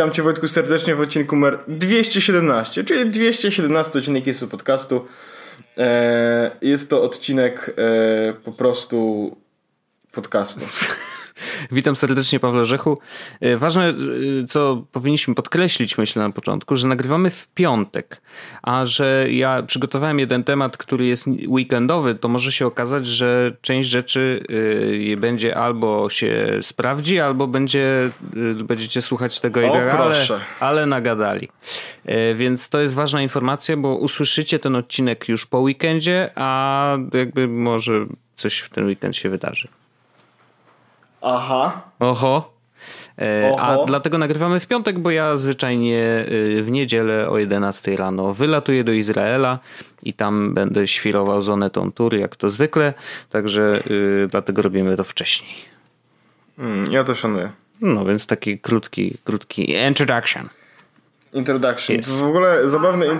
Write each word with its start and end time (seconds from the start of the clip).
Witam 0.00 0.12
Cię 0.12 0.22
Wojtku 0.22 0.48
serdecznie 0.48 0.94
w 0.94 1.00
odcinku 1.00 1.36
numer 1.36 1.58
217, 1.68 2.84
czyli 2.84 3.10
217 3.10 3.98
odcinek 3.98 4.26
jest 4.26 4.46
podcastu. 4.46 5.06
E, 5.78 6.50
jest 6.62 6.90
to 6.90 7.02
odcinek 7.02 7.74
e, 7.78 8.32
po 8.32 8.52
prostu 8.52 9.36
podcastu. 10.12 10.60
Witam 11.72 11.96
serdecznie, 11.96 12.40
Pawle 12.40 12.64
Rzechu. 12.64 12.98
E, 13.40 13.56
ważne, 13.56 13.88
e, 13.88 13.94
co 14.48 14.84
powinniśmy 14.92 15.34
podkreślić, 15.34 15.98
myślę 15.98 16.22
na 16.22 16.30
początku, 16.30 16.76
że 16.76 16.88
nagrywamy 16.88 17.30
w 17.30 17.48
piątek, 17.48 18.22
a 18.62 18.84
że 18.84 19.26
ja 19.30 19.62
przygotowałem 19.62 20.18
jeden 20.18 20.44
temat, 20.44 20.76
który 20.76 21.06
jest 21.06 21.26
weekendowy, 21.46 22.14
to 22.14 22.28
może 22.28 22.52
się 22.52 22.66
okazać, 22.66 23.06
że 23.06 23.56
część 23.60 23.88
rzeczy 23.88 24.44
e, 25.12 25.16
będzie 25.16 25.56
albo 25.56 26.08
się 26.08 26.58
sprawdzi, 26.60 27.20
albo 27.20 27.46
będzie, 27.46 28.10
będziecie 28.64 29.02
słuchać 29.02 29.40
tego 29.40 29.62
i 29.62 29.70
tak, 29.70 29.94
ale, 29.94 30.26
ale 30.60 30.86
nagadali. 30.86 31.48
Więc 32.34 32.68
to 32.68 32.80
jest 32.80 32.94
ważna 32.94 33.22
informacja, 33.22 33.76
bo 33.76 33.96
usłyszycie 33.96 34.58
ten 34.58 34.76
odcinek 34.76 35.28
już 35.28 35.46
po 35.46 35.58
weekendzie, 35.58 36.30
a 36.34 36.96
jakby 37.14 37.48
może 37.48 38.06
coś 38.36 38.58
w 38.58 38.70
ten 38.70 38.86
weekend 38.86 39.16
się 39.16 39.28
wydarzy. 39.28 39.68
Aha. 41.22 41.90
Oho. 41.98 42.52
E, 43.18 43.52
Oho. 43.52 43.82
A 43.82 43.86
dlatego 43.86 44.18
nagrywamy 44.18 44.60
w 44.60 44.66
piątek, 44.66 44.98
bo 44.98 45.10
ja 45.10 45.36
zwyczajnie 45.36 46.04
e, 46.58 46.62
w 46.62 46.70
niedzielę 46.70 47.28
o 47.28 47.38
11 47.38 47.96
rano 47.96 48.34
wylatuję 48.34 48.84
do 48.84 48.92
Izraela 48.92 49.58
i 50.02 50.12
tam 50.12 50.54
będę 50.54 50.88
świrował 50.88 51.42
zonetą 51.42 51.92
tury, 51.92 52.18
jak 52.18 52.36
to 52.36 52.50
zwykle. 52.50 52.94
Także 53.30 53.82
yy, 53.86 54.28
dlatego 54.30 54.62
robimy 54.62 54.96
to 54.96 55.04
wcześniej. 55.04 55.54
Mm, 56.58 56.92
ja 56.92 57.04
to 57.04 57.14
szanuję. 57.14 57.52
No 57.80 58.04
więc 58.04 58.26
taki 58.26 58.58
krótki, 58.58 59.14
krótki 59.24 59.72
introduction. 59.88 60.48
Introduction. 61.32 61.98
Yes. 61.98 62.20
W 62.20 62.24
ogóle 62.24 62.68
zabawne. 62.68 63.06
In... 63.06 63.18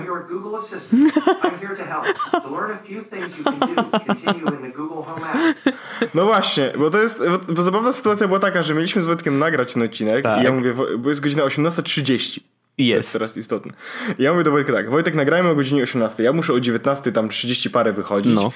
No 6.13 6.25
właśnie, 6.25 6.73
bo 6.77 6.89
to 6.89 6.97
jest. 7.01 7.23
Bo 7.49 7.63
zabawna 7.63 7.93
sytuacja 7.93 8.27
była 8.27 8.39
taka, 8.39 8.63
że 8.63 8.73
mieliśmy 8.73 9.01
z 9.01 9.05
Wojtkiem 9.05 9.39
nagrać 9.39 9.73
ten 9.73 9.83
odcinek 9.83 10.23
tak. 10.23 10.41
i 10.41 10.43
ja 10.43 10.51
mówię, 10.51 10.73
bo 10.97 11.09
jest 11.09 11.21
godzina 11.21 11.43
18.30. 11.43 12.39
Jest. 12.87 12.99
jest 12.99 13.13
teraz 13.13 13.37
istotne. 13.37 13.73
Ja 14.19 14.31
mówię 14.31 14.43
do 14.43 14.51
Wojtka 14.51 14.73
tak, 14.73 14.89
Wojtek 14.89 15.15
nagrajmy 15.15 15.49
o 15.49 15.55
godzinie 15.55 15.83
18. 15.83 16.23
Ja 16.23 16.33
muszę 16.33 16.53
o 16.53 16.59
19 16.59 17.11
tam 17.11 17.29
30 17.29 17.69
parę 17.69 17.93
wychodzić. 17.93 18.35
No. 18.35 18.51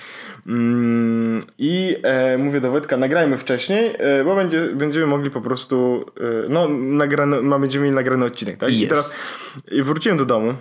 Mm, 0.48 1.44
I 1.58 1.96
e, 2.04 2.38
mówię 2.38 2.62
do 2.62 2.72
Wojtka, 2.72 2.98
nagrajmy 2.98 3.38
wcześniej, 3.38 3.96
e, 3.98 4.24
bo 4.24 4.36
będzie, 4.36 4.68
będziemy 4.76 5.08
mogli 5.08 5.30
po 5.30 5.42
prostu, 5.42 6.06
e, 6.46 6.50
no 6.50 6.68
nagrano, 6.70 7.42
ma, 7.42 7.60
będziemy 7.60 7.84
mieli 7.84 7.96
nagrany 7.96 8.26
odcinek, 8.26 8.58
tak? 8.58 8.74
I 8.74 8.88
teraz 8.88 9.16
wróciłem 9.72 10.18
do 10.18 10.26
domu 10.26 10.54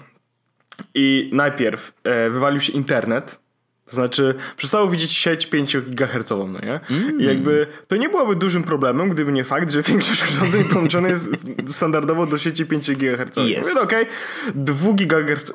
i 0.95 1.31
najpierw 1.33 1.92
e, 2.05 2.31
wywalił 2.31 2.61
się 2.61 2.73
internet 2.73 3.44
to 3.86 3.94
znaczy, 3.94 4.34
przestało 4.56 4.88
widzieć 4.88 5.12
sieć 5.12 5.46
5 5.46 5.77
GHz, 5.77 6.30
no 6.30 6.60
nie? 6.62 6.80
Mm. 6.90 7.20
I 7.20 7.24
jakby 7.24 7.66
to 7.88 7.96
nie 7.96 8.08
byłoby 8.08 8.36
dużym 8.36 8.62
problemem, 8.62 9.11
gdyby 9.11 9.33
nie 9.33 9.45
fakt, 9.45 9.70
że 9.70 9.83
większość 9.92 10.22
urządzeń 10.33 10.64
połączone 10.64 11.08
jest 11.08 11.28
standardowo 11.67 12.27
do 12.27 12.39
sieci 12.39 12.67
5 12.67 12.90
GHz. 12.90 13.36
Yes. 13.36 13.68
Mówię, 13.68 13.80
okej, 13.83 14.02
okay, 14.02 14.55
2 14.55 14.92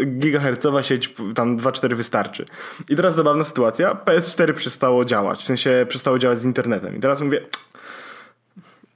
GHz 0.01 0.87
sieć, 0.87 1.13
tam 1.35 1.57
2-4 1.57 1.93
wystarczy. 1.93 2.45
I 2.89 2.95
teraz 2.95 3.15
zabawna 3.15 3.43
sytuacja, 3.43 3.93
PS4 3.93 4.53
przestało 4.53 5.05
działać, 5.05 5.39
w 5.39 5.45
sensie 5.45 5.85
przestało 5.89 6.19
działać 6.19 6.41
z 6.41 6.45
internetem. 6.45 6.97
I 6.97 6.99
teraz 6.99 7.21
mówię, 7.21 7.41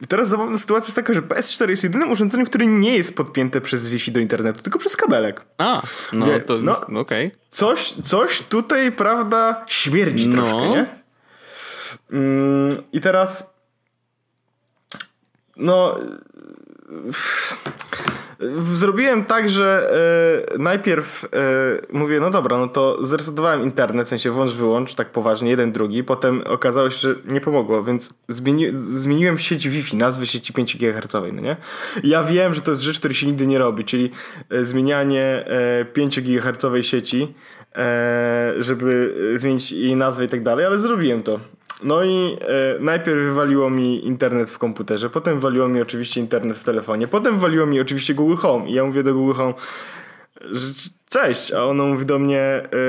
i 0.03 0.07
teraz 0.07 0.29
zabawna 0.29 0.57
sytuacja 0.57 0.87
jest 0.87 0.95
taka, 0.95 1.13
że 1.13 1.21
PS4 1.21 1.69
jest 1.69 1.83
jedynym 1.83 2.11
urządzeniem, 2.11 2.45
które 2.45 2.67
nie 2.67 2.97
jest 2.97 3.15
podpięte 3.15 3.61
przez 3.61 3.89
Wi-Fi 3.89 4.11
do 4.11 4.19
internetu, 4.19 4.61
tylko 4.61 4.79
przez 4.79 4.97
kabelek. 4.97 5.45
A, 5.57 5.81
no 6.13 6.25
Wie, 6.25 6.39
to 6.39 6.57
no, 6.57 6.79
okej. 6.79 7.27
Okay. 7.27 7.31
Coś, 7.49 7.93
coś 8.03 8.41
tutaj, 8.41 8.91
prawda, 8.91 9.65
śmierdzi 9.67 10.29
no. 10.29 10.35
troszkę, 10.35 10.69
nie? 10.69 10.85
Mm, 12.11 12.83
I 12.93 13.01
teraz 13.01 13.53
no 15.57 15.99
Zrobiłem 18.71 19.25
tak, 19.25 19.49
że 19.49 19.89
e, 20.53 20.57
najpierw 20.57 21.25
e, 21.25 21.27
mówię, 21.93 22.19
no 22.19 22.29
dobra, 22.29 22.57
no 22.57 22.67
to 22.67 23.05
zresetowałem 23.05 23.63
internet, 23.63 24.05
w 24.05 24.09
sensie 24.09 24.31
włącz, 24.31 24.51
wyłącz, 24.51 24.95
tak 24.95 25.11
poważnie, 25.11 25.49
jeden, 25.49 25.71
drugi. 25.71 26.03
Potem 26.03 26.41
okazało 26.49 26.89
się, 26.89 26.97
że 26.97 27.15
nie 27.25 27.41
pomogło, 27.41 27.83
więc 27.83 28.13
zmieni 28.27 28.67
zmieniłem 28.73 29.39
sieć 29.39 29.69
Wi-Fi, 29.69 29.97
nazwy 29.97 30.27
sieci 30.27 30.53
5 30.53 30.77
GHz, 30.77 31.13
no 31.33 31.41
nie? 31.41 31.55
Ja 32.03 32.23
wiem, 32.23 32.53
że 32.53 32.61
to 32.61 32.71
jest 32.71 32.83
rzecz, 32.83 32.99
której 32.99 33.15
się 33.15 33.27
nigdy 33.27 33.47
nie 33.47 33.57
robi, 33.57 33.85
czyli 33.85 34.11
e, 34.49 34.65
zmienianie 34.65 35.45
e, 35.47 35.85
5 35.85 36.21
GHz 36.21 36.65
sieci, 36.81 37.33
e, 37.75 38.53
żeby 38.59 39.15
zmienić 39.35 39.71
jej 39.71 39.95
nazwę 39.95 40.25
i 40.25 40.27
tak 40.27 40.43
dalej, 40.43 40.65
ale 40.65 40.79
zrobiłem 40.79 41.23
to. 41.23 41.39
No 41.83 42.03
i 42.03 42.37
e, 42.41 42.79
najpierw 42.79 43.19
wywaliło 43.19 43.69
mi 43.69 44.07
internet 44.07 44.49
w 44.49 44.57
komputerze, 44.57 45.09
potem 45.09 45.35
wywaliło 45.35 45.67
mi 45.67 45.81
oczywiście 45.81 46.21
internet 46.21 46.57
w 46.57 46.63
telefonie, 46.63 47.07
potem 47.07 47.33
wywaliło 47.33 47.65
mi 47.65 47.79
oczywiście 47.79 48.13
Google 48.13 48.35
Home 48.35 48.69
i 48.69 48.73
ja 48.73 48.83
mówię 48.83 49.03
do 49.03 49.13
Google 49.13 49.33
Home 49.33 49.53
że 50.51 50.67
cześć, 51.09 51.53
a 51.53 51.65
ono 51.65 51.85
mówi 51.85 52.05
do 52.05 52.19
mnie 52.19 52.41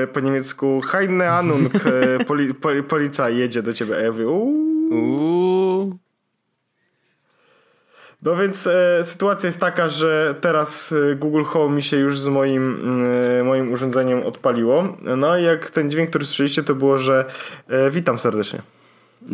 e, 0.03 0.07
po 0.07 0.19
niemiecku 0.19 0.81
Heine 0.81 1.31
Anung, 1.31 1.75
e, 1.75 2.25
poli, 2.25 2.53
poli, 2.53 2.83
policja 2.83 3.29
jedzie 3.29 3.61
do 3.61 3.73
ciebie, 3.73 3.97
a 3.97 3.99
ja 3.99 4.11
mówię 4.11 4.27
uuu. 4.27 5.97
No 8.21 8.35
więc 8.35 8.67
e, 8.67 9.03
sytuacja 9.03 9.47
jest 9.47 9.59
taka, 9.59 9.89
że 9.89 10.35
teraz 10.41 10.91
e, 11.11 11.15
Google 11.15 11.43
Home 11.43 11.75
mi 11.75 11.83
się 11.83 11.97
już 11.97 12.19
z 12.19 12.27
moim, 12.27 12.79
e, 13.39 13.43
moim 13.43 13.71
urządzeniem 13.71 14.23
odpaliło. 14.23 14.97
No 15.17 15.37
i 15.37 15.43
jak 15.43 15.69
ten 15.69 15.89
dźwięk, 15.89 16.09
który 16.09 16.25
słyszeliście, 16.25 16.63
to 16.63 16.75
było, 16.75 16.97
że 16.97 17.25
e, 17.67 17.91
witam 17.91 18.19
serdecznie. 18.19 18.61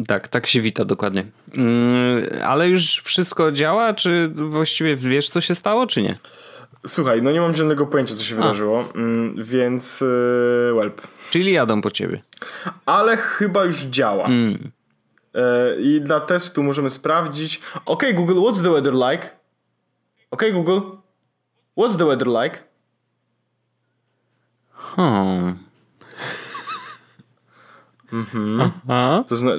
Tak, 0.07 0.27
tak 0.27 0.47
się 0.47 0.61
wita 0.61 0.85
dokładnie. 0.85 1.25
Mm, 1.53 2.23
ale 2.45 2.69
już 2.69 3.01
wszystko 3.03 3.51
działa, 3.51 3.93
czy 3.93 4.27
właściwie 4.27 4.95
wiesz, 4.95 5.29
co 5.29 5.41
się 5.41 5.55
stało, 5.55 5.87
czy 5.87 6.01
nie? 6.01 6.15
Słuchaj, 6.87 7.21
no 7.21 7.31
nie 7.31 7.41
mam 7.41 7.55
żadnego 7.55 7.87
pojęcia, 7.87 8.15
co 8.15 8.23
się 8.23 8.35
A. 8.35 8.37
wydarzyło, 8.37 8.89
mm, 8.95 9.43
więc 9.43 10.01
yy, 10.01 10.73
welp. 10.75 11.01
Czyli 11.29 11.51
jadą 11.51 11.81
po 11.81 11.91
ciebie. 11.91 12.21
Ale 12.85 13.17
chyba 13.17 13.63
już 13.63 13.79
działa. 13.79 14.25
Mm. 14.25 14.71
Yy, 15.33 15.41
I 15.81 16.01
dla 16.01 16.19
testu 16.19 16.63
możemy 16.63 16.89
sprawdzić. 16.89 17.61
OK, 17.85 18.03
Google, 18.13 18.33
what's 18.33 18.63
the 18.63 18.71
weather 18.71 18.93
like? 18.93 19.29
OK, 20.31 20.43
Google, 20.53 20.79
what's 21.77 21.97
the 21.97 22.05
weather 22.05 22.27
like? 22.27 22.59
Hmm. 24.73 25.70
Mhm. 28.11 28.71
To, 29.27 29.37
zna 29.37 29.51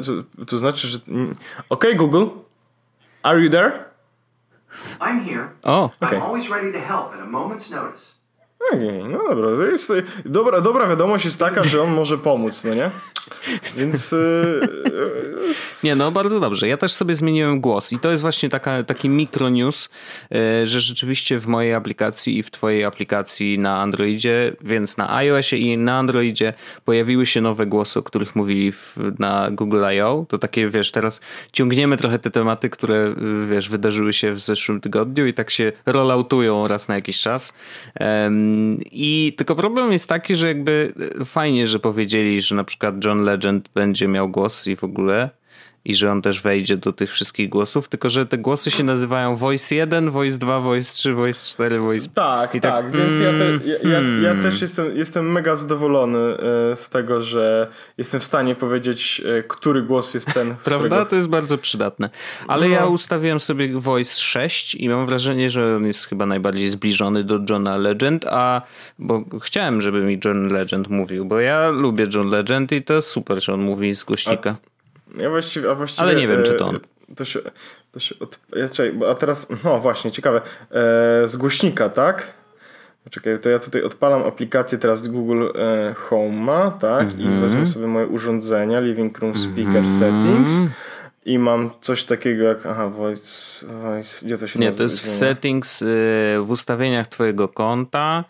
to 0.47 0.59
znaczy, 0.59 0.89
że... 0.89 0.99
OK, 1.69 1.85
Google. 1.97 2.27
Are 3.23 3.41
you 3.41 3.51
there? 3.51 3.85
I'm 5.01 5.25
here. 5.25 5.49
Oh, 5.63 5.91
okay. 6.01 6.19
I'm 6.19 6.23
always 6.23 6.51
ready 6.51 6.73
to 6.73 6.79
help 6.79 7.15
at 7.15 7.21
a 7.21 7.27
moment's 7.27 7.71
notice. 7.71 8.15
Okay, 8.73 9.09
no 9.09 9.19
dobra. 9.29 9.57
To 9.57 9.67
jest, 9.67 9.93
dobra. 10.25 10.61
Dobra 10.61 10.87
wiadomość 10.87 11.25
jest 11.25 11.39
taka, 11.39 11.63
że 11.63 11.83
on 11.83 11.91
może 11.95 12.19
pomóc, 12.19 12.65
no 12.65 12.75
nie? 12.75 12.91
Więc. 13.77 14.13
Yy, 14.13 15.55
nie, 15.85 15.95
no 15.95 16.11
bardzo 16.11 16.41
dobrze. 16.41 16.69
Ja 16.69 16.77
też 16.77 16.93
sobie 16.93 17.15
zmieniłem 17.15 17.61
głos 17.61 17.93
i 17.93 17.99
to 17.99 18.11
jest 18.11 18.23
właśnie 18.23 18.49
taka, 18.49 18.83
taki 18.83 19.09
mikro 19.09 19.51
news, 19.51 19.89
yy, 20.31 20.39
że 20.67 20.81
rzeczywiście 20.81 21.39
w 21.39 21.47
mojej 21.47 21.75
aplikacji 21.75 22.39
i 22.39 22.43
w 22.43 22.51
Twojej 22.51 22.85
aplikacji 22.85 23.59
na 23.59 23.81
Androidzie, 23.81 24.57
więc 24.61 24.97
na 24.97 25.15
iOSie 25.15 25.57
i 25.57 25.79
na 25.79 25.99
Androidzie 25.99 26.53
pojawiły 26.85 27.27
się 27.27 27.41
nowe 27.41 27.67
głosy, 27.67 27.99
o 27.99 28.03
których 28.03 28.37
mówili 28.37 28.73
w, 28.73 28.97
na 29.19 29.51
Google 29.51 29.85
I.O. 29.97 30.27
To 30.29 30.39
takie, 30.39 30.69
wiesz, 30.69 30.93
teraz 30.93 31.21
ciągniemy 31.53 31.97
trochę 31.97 32.19
te 32.19 32.31
tematy, 32.31 32.71
które, 32.71 33.15
wiesz, 33.49 33.69
wydarzyły 33.69 34.13
się 34.13 34.33
w 34.33 34.41
zeszłym 34.41 34.81
tygodniu 34.81 35.27
i 35.27 35.35
tak 35.35 35.51
się 35.51 35.73
rolloutują 35.87 36.69
raz 36.69 36.89
na 36.89 36.95
jakiś 36.95 37.21
czas. 37.21 37.55
I 38.93 39.35
tylko 39.37 39.57
problem 39.57 39.93
jest 39.93 40.09
taki, 40.09 40.37
że 40.37 40.49
jakby 40.49 40.95
fajnie, 41.25 41.67
że 41.67 41.79
powiedzieli, 41.79 42.43
że 42.43 42.55
na 42.55 42.65
przykład 42.65 43.05
John 43.05 43.25
Legend 43.25 43.69
będzie 43.75 44.09
miał 44.09 44.29
głos 44.29 44.67
i 44.67 44.77
w 44.77 44.85
ogóle 44.85 45.42
i 45.85 45.95
że 45.95 46.13
on 46.13 46.23
też 46.23 46.43
wejdzie 46.43 46.77
do 46.77 46.93
tych 46.93 47.11
wszystkich 47.13 47.49
głosów, 47.49 47.89
tylko 47.89 48.09
że 48.09 48.27
te 48.27 48.39
głosy 48.39 48.71
się 48.71 48.85
nazywają 48.85 49.37
Voice 49.37 49.75
1, 49.75 50.11
Voice 50.11 50.39
2, 50.39 50.61
Voice 50.61 50.93
3, 50.93 51.15
Voice 51.15 51.47
4, 51.53 51.79
Voice... 51.79 52.09
Tak, 52.15 52.55
I 52.55 52.61
tak, 52.61 52.75
tak, 52.75 52.93
więc 52.93 53.17
mm, 53.17 53.23
ja, 53.23 53.39
te, 53.39 53.69
ja, 53.69 53.91
ja, 53.91 54.01
ja, 54.01 54.29
hmm. 54.29 54.43
też 54.43 54.63
jestem, 54.63 54.97
jestem 54.97 55.33
mega 55.33 55.57
zadowolony 55.57 56.19
e, 56.19 56.77
z 56.77 56.89
tego, 56.89 57.21
że 57.21 57.69
jestem 57.99 58.21
w 58.21 58.25
stanie 58.25 58.55
powiedzieć, 58.55 59.23
e, 59.39 59.43
który 59.43 59.83
głos 59.83 60.15
jest 60.15 60.27
ten. 60.27 60.55
Prawda? 60.65 60.87
Którego... 60.87 61.07
To 61.07 61.17
jest 61.17 61.29
bardzo 61.29 61.59
przydatne. 61.59 62.11
Ale 62.49 62.69
no. 62.69 62.75
ja 62.75 62.87
ustawiłem 62.87 63.41
sobie 63.41 63.81
Voice 63.81 64.21
6 64.21 64.75
i 64.75 64.89
mam 64.89 65.07
wrażenie, 65.07 65.51
że 65.51 65.77
on 65.77 65.87
jest 65.87 66.07
chyba 66.07 66.27
najbardziej 66.27 66.69
zbliżony 66.69 67.25
do 67.25 67.41
Johna 67.51 67.77
Legend, 67.77 68.25
a 68.25 68.63
bo 68.99 69.25
chciałem, 69.43 69.81
żeby 69.81 70.01
mi 70.03 70.21
John 70.25 70.49
Legend 70.49 70.89
mówił, 70.89 71.25
bo 71.25 71.41
ja 71.41 71.69
lubię 71.69 72.07
John 72.15 72.29
Legend 72.29 72.73
i 72.73 72.83
to 72.83 73.03
super, 73.03 73.45
że 73.45 73.55
on 73.55 73.61
mówi 73.61 73.95
z 73.95 74.05
głośnika. 74.05 74.51
A... 74.51 74.72
Ja 75.17 75.31
właściwie, 75.31 75.71
a 75.71 75.75
właściwie, 75.75 76.03
Ale 76.03 76.15
nie 76.15 76.29
wiem, 76.29 76.43
czy 76.43 76.53
to 76.53 76.69
on. 76.69 76.81
to 77.17 77.25
się, 77.25 77.41
to 77.93 78.01
się 78.01 78.15
od... 78.21 78.39
Czekaj, 78.73 78.95
a 79.11 79.15
teraz, 79.15 79.47
no 79.65 79.81
właśnie, 79.81 80.11
ciekawe, 80.11 80.41
e, 80.71 81.29
z 81.29 81.37
głośnika, 81.37 81.89
tak? 81.89 82.29
Czekaj, 83.11 83.39
to 83.39 83.49
ja 83.49 83.59
tutaj 83.59 83.83
odpalam 83.83 84.23
aplikację 84.23 84.79
teraz 84.79 85.09
Google 85.09 85.47
e, 85.55 85.95
Home, 85.95 86.73
tak? 86.81 87.03
Mm 87.03 87.17
-hmm. 87.17 87.21
I 87.21 87.25
mhm. 87.25 87.41
wezmę 87.41 87.67
sobie 87.67 87.87
moje 87.87 88.07
urządzenia, 88.07 88.81
Living 88.81 89.19
Room 89.19 89.37
Speaker 89.37 89.77
mm 89.77 89.85
-hmm. 89.85 89.99
Settings 89.99 90.53
i 91.25 91.39
mam 91.39 91.71
coś 91.81 92.05
takiego 92.05 92.45
jak, 92.45 92.67
aha, 92.67 92.89
voice, 92.89 93.67
voice 93.67 94.27
gdzie 94.27 94.39
to 94.39 94.47
się 94.47 94.59
Nie, 94.59 94.73
to 94.73 94.83
jest 94.83 95.01
w 95.01 95.09
settings, 95.09 95.83
y, 95.83 95.87
w 96.41 96.51
ustawieniach 96.51 97.07
twojego 97.07 97.49
konta, 97.49 98.25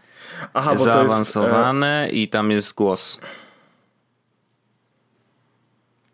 aha, 0.54 0.76
zaawansowane 0.76 2.02
jest, 2.02 2.14
e... 2.14 2.16
i 2.16 2.28
tam 2.28 2.50
jest 2.50 2.74
głos. 2.74 3.20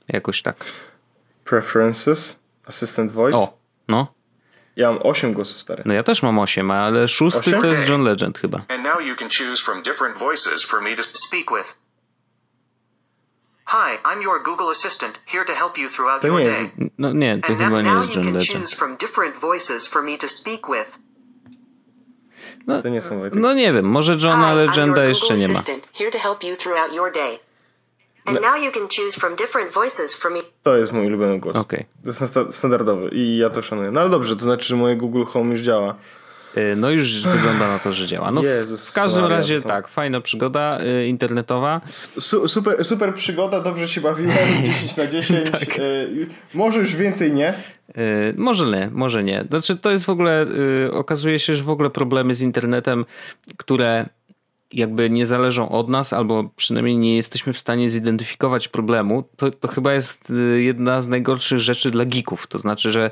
Jakoś 0.08 0.42
tak. 0.42 0.64
Preferences, 1.44 2.38
Assistant 2.66 3.12
Voice. 3.12 3.38
O, 3.38 3.58
no. 3.88 4.14
Ja 4.76 4.92
mam 4.92 5.00
8 5.02 5.32
głosów 5.32 5.58
stary. 5.58 5.82
No 5.86 5.94
ja 5.94 6.02
też 6.02 6.22
mam 6.22 6.38
8, 6.38 6.70
ale 6.70 7.08
szósty 7.08 7.40
8? 7.40 7.60
to 7.60 7.66
jest 7.66 7.88
John 7.88 8.02
Legend 8.02 8.38
chyba. 8.38 8.58
And 8.68 8.82
now 8.84 9.00
you 9.00 9.16
can 9.16 9.28
choose 9.28 9.62
from 9.62 9.82
different 9.82 10.18
voices 10.18 10.64
for 10.64 10.82
me 10.82 10.96
to 10.96 11.02
speak 11.02 11.50
with. 11.50 11.76
Hi, 13.66 13.98
I'm 14.04 14.22
your 14.22 14.42
Google 14.42 14.70
Assistant, 14.70 15.20
here 15.26 15.44
to 15.44 15.52
help 15.52 15.78
you 15.78 15.88
throughout 15.88 16.22
to 16.22 16.26
your 16.28 16.40
jest, 16.40 16.76
day. 16.76 16.90
No 16.98 17.12
nie, 17.12 17.38
to 17.38 17.48
And 17.48 17.58
chyba 17.58 17.82
nie 17.82 17.90
jest 17.90 18.16
John 18.16 18.32
Legend. 18.32 18.70
from 18.70 18.96
different 18.96 19.36
voices 19.36 19.88
for 19.88 20.02
me 20.02 20.18
to 20.18 20.28
speak 20.28 20.60
with. 20.68 20.98
No, 22.66 22.82
to 22.82 22.88
nie 22.88 23.00
są 23.00 23.20
No 23.34 23.54
nie 23.54 23.72
wiem, 23.72 23.84
może 23.84 24.12
Johna 24.12 24.52
Legenda 24.52 25.04
jeszcze 25.04 25.34
nie 25.34 25.48
ma. 25.48 25.62
Here 25.98 26.10
to 26.10 26.18
help 26.18 26.44
you 26.44 26.56
throughout 26.56 26.92
your 26.92 27.12
day. 27.12 27.38
And 28.28 28.40
now 28.40 28.64
you 28.64 28.72
can 28.72 28.88
choose 28.88 29.20
from 29.20 29.36
different 29.36 29.72
voices 29.72 30.14
for 30.14 30.30
me. 30.30 30.38
To 30.62 30.76
jest 30.76 30.92
mój 30.92 31.06
ulubiony 31.06 31.38
głos. 31.38 31.56
Okay. 31.56 31.84
To 32.04 32.10
jest 32.10 32.56
standardowy 32.56 33.08
i 33.12 33.38
ja 33.38 33.50
to 33.50 33.62
szanuję. 33.62 33.90
No 33.90 34.00
ale 34.00 34.10
dobrze, 34.10 34.36
to 34.36 34.42
znaczy, 34.42 34.68
że 34.68 34.76
moje 34.76 34.96
Google 34.96 35.24
Home 35.24 35.50
już 35.50 35.60
działa. 35.60 35.94
Y, 36.56 36.76
no 36.76 36.90
już 36.90 37.22
wygląda 37.22 37.68
na 37.68 37.78
to, 37.78 37.92
że 37.92 38.06
działa. 38.06 38.30
No 38.30 38.42
Jezus, 38.42 38.90
w 38.90 38.94
każdym 38.94 39.22
Maria, 39.22 39.36
razie 39.36 39.60
są... 39.60 39.68
tak, 39.68 39.88
fajna 39.88 40.20
przygoda 40.20 40.78
y, 40.80 41.06
internetowa. 41.06 41.80
Su 41.90 42.48
super, 42.48 42.84
super 42.84 43.14
przygoda, 43.14 43.60
dobrze 43.60 43.88
się 43.88 44.00
bawiłem, 44.00 44.36
10 44.64 44.96
na 44.96 45.06
10. 45.06 45.50
tak. 45.50 45.78
Y, 45.78 46.26
może 46.54 46.78
już 46.78 46.96
więcej 46.96 47.32
nie. 47.32 47.54
Może 48.36 48.66
nie, 48.66 48.90
może 48.92 49.24
nie. 49.24 49.44
Znaczy 49.50 49.76
to 49.76 49.90
jest 49.90 50.04
w 50.04 50.08
ogóle, 50.08 50.46
okazuje 50.92 51.38
się, 51.38 51.56
że 51.56 51.62
w 51.62 51.70
ogóle 51.70 51.90
problemy 51.90 52.34
z 52.34 52.42
internetem, 52.42 53.04
które 53.56 54.08
jakby 54.72 55.10
nie 55.10 55.26
zależą 55.26 55.68
od 55.68 55.88
nas, 55.88 56.12
albo 56.12 56.50
przynajmniej 56.56 56.96
nie 56.96 57.16
jesteśmy 57.16 57.52
w 57.52 57.58
stanie 57.58 57.90
zidentyfikować 57.90 58.68
problemu, 58.68 59.24
to, 59.36 59.50
to 59.50 59.68
chyba 59.68 59.92
jest 59.92 60.32
jedna 60.56 61.00
z 61.00 61.08
najgorszych 61.08 61.58
rzeczy 61.58 61.90
dla 61.90 62.04
geeków. 62.04 62.46
To 62.46 62.58
znaczy, 62.58 62.90
że 62.90 63.10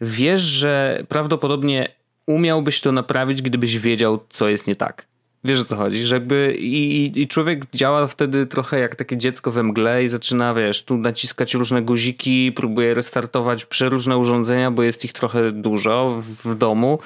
wiesz, 0.00 0.40
że 0.40 1.04
prawdopodobnie 1.08 1.88
umiałbyś 2.26 2.80
to 2.80 2.92
naprawić, 2.92 3.42
gdybyś 3.42 3.78
wiedział, 3.78 4.20
co 4.30 4.48
jest 4.48 4.66
nie 4.66 4.76
tak. 4.76 5.11
Wiesz 5.44 5.60
o 5.60 5.64
co 5.64 5.76
chodzi, 5.76 6.02
że 6.02 6.14
jakby 6.14 6.56
i, 6.58 7.20
i 7.22 7.28
człowiek 7.28 7.66
działa 7.74 8.06
wtedy 8.06 8.46
trochę 8.46 8.78
jak 8.78 8.94
takie 8.94 9.16
dziecko 9.16 9.50
we 9.50 9.62
mgle 9.62 10.04
i 10.04 10.08
zaczyna, 10.08 10.54
wiesz, 10.54 10.84
tu 10.84 10.96
naciskać 10.96 11.54
różne 11.54 11.82
guziki, 11.82 12.52
próbuje 12.52 12.94
restartować 12.94 13.64
przeróżne 13.64 14.18
urządzenia, 14.18 14.70
bo 14.70 14.82
jest 14.82 15.04
ich 15.04 15.12
trochę 15.12 15.52
dużo 15.52 16.22
w, 16.44 16.54
domu, 16.54 16.98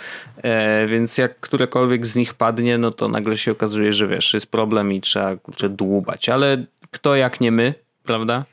e, 0.43 0.87
więc 0.87 1.19
jak 1.19 1.41
którekolwiek 1.41 2.07
z 2.07 2.17
nich 2.17 2.35
padnie, 2.35 2.79
no 2.79 2.91
to 2.91 3.09
nagle 3.09 3.39
się 3.39 3.53
okazuje, 3.53 3.93
że 3.93 4.09
wiesz, 4.09 4.35
jest 4.35 4.51
problem 4.51 4.93
i 4.93 5.01
trzeba 5.01 5.37
kurczę, 5.37 5.69
dłubać, 5.69 6.29
ale 6.29 6.65
kto 6.91 7.17
jak 7.17 7.41
nie 7.41 7.53
my, 7.53 7.75
prawda? 8.05 8.45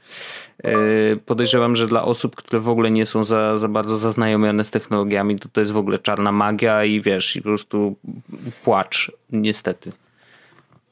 E, 0.64 1.16
podejrzewam, 1.16 1.76
że 1.76 1.88
dla 1.88 2.06
osób, 2.06 2.36
które 2.36 2.60
w 2.60 2.70
ogóle 2.70 2.92
nie 2.92 3.06
są 3.06 3.24
za, 3.24 3.58
za 3.58 3.68
bardzo 3.68 3.98
zaznajomione 3.98 4.64
z 4.64 4.72
technologiami, 4.72 5.40
to 5.40 5.50
to 5.54 5.60
jest 5.60 5.72
w 5.72 5.78
ogóle 5.78 6.00
czarna 6.00 6.32
magia 6.32 6.86
i 6.86 7.02
wiesz, 7.02 7.36
i 7.36 7.42
po 7.42 7.50
prostu 7.50 7.96
płacz, 8.64 9.12
niestety. 9.32 9.92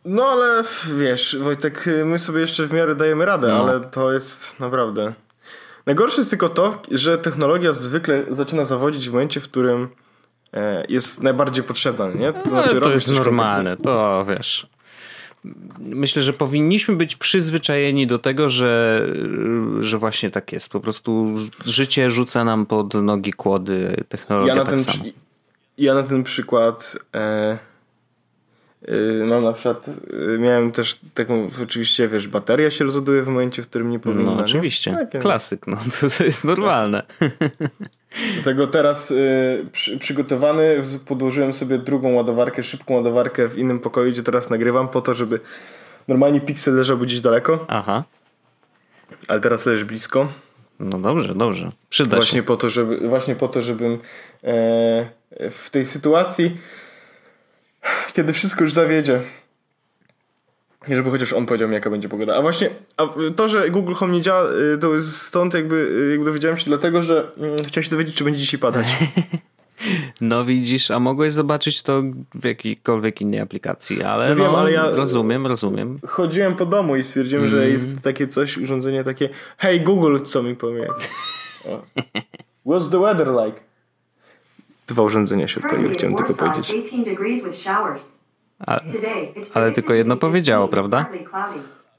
No 0.05 0.25
ale 0.25 0.63
wiesz, 0.97 1.37
Wojtek, 1.41 1.85
my 2.05 2.17
sobie 2.17 2.39
jeszcze 2.39 2.67
w 2.67 2.73
miarę 2.73 2.95
dajemy 2.95 3.25
radę, 3.25 3.47
no. 3.47 3.63
ale 3.63 3.79
to 3.79 4.13
jest 4.13 4.59
naprawdę. 4.59 5.13
Najgorsze 5.85 6.21
jest 6.21 6.29
tylko 6.29 6.49
to, 6.49 6.81
że 6.91 7.17
technologia 7.17 7.73
zwykle 7.73 8.23
zaczyna 8.29 8.65
zawodzić 8.65 9.09
w 9.09 9.11
momencie, 9.11 9.39
w 9.41 9.43
którym 9.43 9.89
e, 10.53 10.83
jest 10.89 11.23
najbardziej 11.23 11.63
potrzebna, 11.63 12.09
nie? 12.09 12.33
To, 12.33 12.49
znaczy, 12.49 12.81
to 12.81 12.91
jest 12.91 13.11
normalne, 13.11 13.77
to 13.77 14.25
wiesz 14.27 14.70
myślę, 15.79 16.21
że 16.21 16.33
powinniśmy 16.33 16.95
być 16.95 17.15
przyzwyczajeni 17.15 18.07
do 18.07 18.19
tego, 18.19 18.49
że, 18.49 19.05
że 19.79 19.97
właśnie 19.97 20.31
tak 20.31 20.51
jest. 20.51 20.69
Po 20.69 20.79
prostu 20.79 21.35
życie 21.65 22.09
rzuca 22.09 22.43
nam 22.43 22.65
pod 22.65 22.93
nogi 22.93 23.33
kłody 23.33 24.03
technologia 24.09 24.53
ja 24.53 24.59
na 24.59 24.65
tak 24.65 24.73
ten, 24.73 24.83
samo. 24.83 25.03
Ja 25.77 25.93
na 25.93 26.03
ten 26.03 26.23
przykład 26.23 26.97
e, 27.15 27.57
e, 28.81 29.25
mam 29.25 29.43
na 29.43 29.53
przykład, 29.53 29.89
e, 30.35 30.37
miałem 30.37 30.71
też 30.71 30.99
taką, 31.13 31.49
oczywiście 31.63 32.07
wiesz, 32.07 32.27
bateria 32.27 32.71
się 32.71 32.83
rozładuje 32.83 33.23
w 33.23 33.27
momencie, 33.27 33.61
w 33.63 33.67
którym 33.67 33.89
nie 33.89 33.99
powinna. 33.99 34.35
No 34.35 34.37
oczywiście, 34.37 35.07
tak, 35.11 35.21
klasyk, 35.21 35.67
no 35.67 35.77
to, 36.01 36.09
to 36.17 36.23
jest 36.23 36.43
normalne. 36.43 37.03
Dlatego 38.33 38.67
teraz 38.67 39.11
y, 39.11 39.65
przy, 39.71 39.97
przygotowany 39.97 40.83
podłożyłem 41.05 41.53
sobie 41.53 41.77
drugą 41.77 42.13
ładowarkę, 42.13 42.63
szybką 42.63 42.93
ładowarkę 42.93 43.47
w 43.47 43.57
innym 43.57 43.79
pokoju, 43.79 44.11
gdzie 44.11 44.23
teraz 44.23 44.49
nagrywam 44.49 44.87
po 44.87 45.01
to, 45.01 45.15
żeby 45.15 45.39
normalnie 46.07 46.41
Pixel 46.41 46.75
leżałby 46.75 47.05
gdzieś 47.05 47.21
daleko. 47.21 47.65
Aha. 47.67 48.03
Ale 49.27 49.39
teraz 49.39 49.65
leży 49.65 49.85
blisko. 49.85 50.27
No 50.79 50.99
dobrze, 50.99 51.35
dobrze. 51.35 51.71
Przyda 51.89 52.17
właśnie 52.17 52.39
się. 52.39 52.43
Po 52.43 52.57
to, 52.57 52.69
żeby, 52.69 53.07
właśnie 53.07 53.35
po 53.35 53.47
to, 53.47 53.61
żebym 53.61 53.93
e, 53.93 53.99
w 55.51 55.69
tej 55.69 55.85
sytuacji, 55.85 56.57
kiedy 58.13 58.33
wszystko 58.33 58.63
już 58.63 58.73
zawiedzie, 58.73 59.21
nie, 60.87 60.95
żeby 60.95 61.11
chociaż 61.11 61.33
on 61.33 61.45
powiedział 61.45 61.69
mi, 61.69 61.73
jaka 61.73 61.89
będzie 61.89 62.09
pogoda. 62.09 62.35
A 62.35 62.41
właśnie 62.41 62.69
a 62.97 63.07
to, 63.35 63.49
że 63.49 63.69
Google 63.69 63.93
Home 63.93 64.13
nie 64.13 64.21
działa, 64.21 64.49
y, 64.73 64.77
to 64.77 64.93
jest 64.93 65.21
stąd 65.21 65.53
jakby, 65.53 65.75
y, 65.75 66.11
jakby 66.11 66.25
dowiedziałem 66.25 66.57
się 66.57 66.65
dlatego, 66.65 67.03
że 67.03 67.31
mm, 67.37 67.57
chciałem 67.57 67.83
się 67.83 67.91
dowiedzieć, 67.91 68.15
czy 68.15 68.23
będzie 68.23 68.39
dzisiaj 68.39 68.59
padać. 68.59 68.87
No 70.21 70.45
widzisz, 70.45 70.91
a 70.91 70.99
mogłeś 70.99 71.33
zobaczyć 71.33 71.83
to 71.83 72.03
w 72.35 72.45
jakiejkolwiek 72.45 73.21
innej 73.21 73.39
aplikacji, 73.39 74.03
ale, 74.03 74.29
no 74.29 74.35
wiem, 74.35 74.51
no, 74.51 74.57
ale 74.57 74.71
ja 74.71 74.89
rozumiem, 74.89 75.47
rozumiem. 75.47 75.99
Chodziłem 76.07 76.55
po 76.55 76.65
domu 76.65 76.95
i 76.95 77.03
stwierdziłem, 77.03 77.45
mm. 77.45 77.57
że 77.57 77.69
jest 77.69 78.01
takie 78.01 78.27
coś, 78.27 78.57
urządzenie 78.57 79.03
takie 79.03 79.29
Hey 79.57 79.79
Google, 79.79 80.19
co 80.23 80.43
mi 80.43 80.55
powie? 80.55 80.87
What's 82.65 82.91
the 82.91 82.99
weather 82.99 83.27
like? 83.27 83.59
Dwa 84.87 85.03
urządzenia 85.03 85.47
się 85.47 85.61
odpaliły, 85.61 85.93
chciałem 85.93 86.15
tylko 86.15 86.33
powiedzieć. 86.33 86.73
A, 88.67 88.79
ale 89.53 89.71
tylko 89.71 89.93
jedno 89.93 90.17
powiedziało, 90.17 90.67
prawda? 90.67 91.05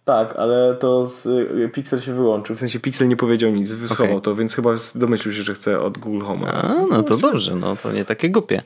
Tak, 0.05 0.37
ale 0.37 0.77
to 0.81 1.07
z, 1.07 1.27
y, 1.27 1.71
Pixel 1.73 2.01
się 2.01 2.15
wyłączył. 2.15 2.57
W 2.57 2.59
sensie 2.59 2.81
Pixel 2.81 3.09
nie 3.09 3.17
powiedział 3.17 3.51
nic, 3.51 3.73
wyschował 3.73 4.13
okay. 4.13 4.23
to, 4.23 4.35
więc 4.35 4.55
chyba 4.55 4.71
domyślił 4.95 5.35
się, 5.35 5.43
że 5.43 5.55
chce 5.55 5.81
od 5.81 5.99
Google 5.99 6.25
Home. 6.25 6.53
A, 6.53 6.75
no 6.91 7.03
to 7.03 7.17
dobrze, 7.17 7.55
no 7.57 7.77
to 7.77 7.93
nie 7.93 8.05
takie 8.05 8.31
głupie. 8.31 8.63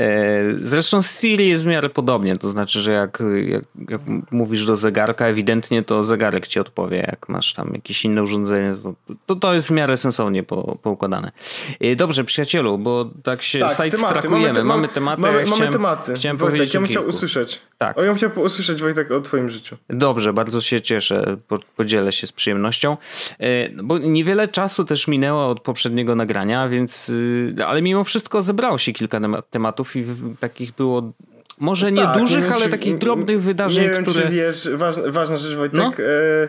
E, 0.00 0.42
zresztą 0.54 1.02
z 1.02 1.20
Siri 1.20 1.48
jest 1.48 1.64
w 1.64 1.66
miarę 1.66 1.88
podobnie, 1.88 2.36
to 2.36 2.50
znaczy, 2.50 2.80
że 2.80 2.92
jak, 2.92 3.22
jak, 3.46 3.64
jak, 3.88 4.00
mówisz 4.30 4.66
do 4.66 4.76
zegarka, 4.76 5.26
ewidentnie 5.26 5.82
to 5.82 6.04
zegarek 6.04 6.46
ci 6.46 6.60
odpowie. 6.60 6.96
Jak 6.96 7.28
masz 7.28 7.54
tam 7.54 7.70
jakieś 7.74 8.04
inne 8.04 8.22
urządzenie, 8.22 8.74
to 8.82 9.14
to, 9.26 9.36
to 9.36 9.54
jest 9.54 9.68
w 9.68 9.70
miarę 9.70 9.96
sensownie 9.96 10.42
po, 10.42 10.78
poukładane. 10.82 11.32
E, 11.80 11.96
dobrze, 11.96 12.24
przyjacielu, 12.24 12.78
bo 12.78 13.10
tak 13.22 13.42
się 13.42 13.58
tak, 13.58 13.90
trakujemy. 14.08 14.46
Mamy, 14.46 14.54
te, 14.54 14.64
mamy 14.64 14.88
tematy. 14.88 15.22
Mamy, 15.22 15.38
ja 15.38 15.44
mamy 15.44 15.54
chciałem, 15.54 15.72
tematy. 15.72 16.14
Chciałem 16.14 16.36
Wojtek, 16.36 16.56
powiedzieć 16.56 16.74
ja 16.74 16.80
bym 16.80 16.88
chciał 16.88 17.06
usłyszeć. 17.06 17.60
Tak. 17.78 17.98
O, 17.98 18.02
ja 18.02 18.06
bym 18.06 18.16
chciał 18.16 18.30
usłyszeć, 18.36 18.82
Wojtek, 18.82 19.10
o 19.10 19.20
twoim 19.20 19.50
życiu. 19.50 19.76
Dobrze, 19.90 20.32
bardzo 20.32 20.60
się 20.66 20.80
cieszę, 20.80 21.36
podzielę 21.76 22.12
się 22.12 22.26
z 22.26 22.32
przyjemnością. 22.32 22.96
E, 23.38 23.68
no 23.68 23.84
bo 23.84 23.98
niewiele 23.98 24.48
czasu 24.48 24.84
też 24.84 25.08
minęło 25.08 25.48
od 25.48 25.60
poprzedniego 25.60 26.14
nagrania, 26.14 26.68
więc, 26.68 27.08
y, 27.08 27.54
ale 27.66 27.82
mimo 27.82 28.04
wszystko 28.04 28.42
zebrało 28.42 28.78
się 28.78 28.92
kilka 28.92 29.20
tematów 29.50 29.96
i 29.96 30.04
takich 30.40 30.72
było 30.72 31.12
może 31.58 31.92
nie 31.92 32.02
tak, 32.02 32.18
dużych, 32.18 32.48
nie 32.48 32.54
ale 32.54 32.68
takich 32.68 32.98
drobnych 32.98 33.42
wydarzeń, 33.42 33.84
nie 33.84 33.90
wiem, 33.90 34.04
które... 34.04 34.22
czy 34.22 34.28
wiesz, 34.28 34.68
ważna, 34.72 35.02
ważna 35.06 35.36
rzecz 35.36 35.56
Wojtek, 35.56 35.78
no? 35.78 35.92
e, 35.98 36.48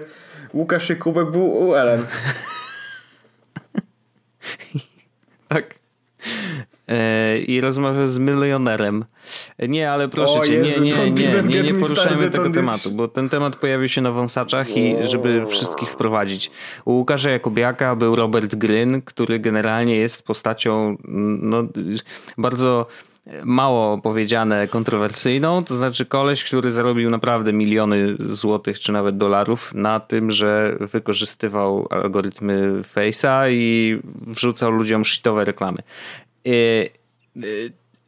Łukasz 0.54 0.90
Jakubek 0.90 1.32
był 1.32 1.68
u 1.68 1.76
Ellen. 1.76 2.06
tak. 5.48 5.76
E, 6.88 7.40
i 7.40 7.62
rozmawiał 7.62 8.08
z 8.08 8.18
milionerem. 8.18 9.06
Nie, 9.60 9.92
ale 9.92 10.10
proszę 10.10 10.40
o 10.40 10.46
cię, 10.46 10.54
Jezu, 10.54 10.84
nie, 10.84 10.92
nie, 10.92 11.12
nie, 11.12 11.44
nie, 11.44 11.64
nie 11.64 11.74
poruszajmy 11.74 12.30
tego 12.30 12.50
tematu, 12.50 12.92
bo 12.92 13.08
ten 13.08 13.30
temat 13.30 13.56
pojawił 13.56 13.90
się 13.90 14.02
na 14.02 14.12
wąsaczach 14.12 14.78
i 14.78 14.96
żeby 15.04 15.46
wszystkich 15.46 15.90
wprowadzić. 15.90 16.52
U 16.86 16.94
Łukasza 16.94 17.30
Jakubiaka 17.30 17.96
był 17.96 18.16
Robert 18.16 18.56
Gryn, 18.56 19.02
który 19.02 19.40
generalnie 19.40 19.96
jest 19.96 20.26
postacią 20.26 20.98
no, 21.42 21.64
bardzo 22.38 22.88
mało 23.44 23.98
powiedziane 23.98 24.68
kontrowersyjną, 24.68 25.64
to 25.64 25.76
znaczy 25.76 26.06
koleś, 26.06 26.44
który 26.44 26.72
zarobił 26.72 27.10
naprawdę 27.10 27.54
miliony 27.54 28.16
złotych 28.20 28.80
czy 28.80 28.92
nawet 28.92 29.18
dolarów 29.18 29.74
na 29.74 30.00
tym, 30.00 30.32
że 30.32 30.78
wykorzystywał 30.80 31.88
algorytmy 31.90 32.82
Face'a 32.96 33.52
i 33.52 34.00
wrzucał 34.28 34.72
ludziom 34.72 35.06
shitowe 35.06 35.46
reklamy. 35.46 35.78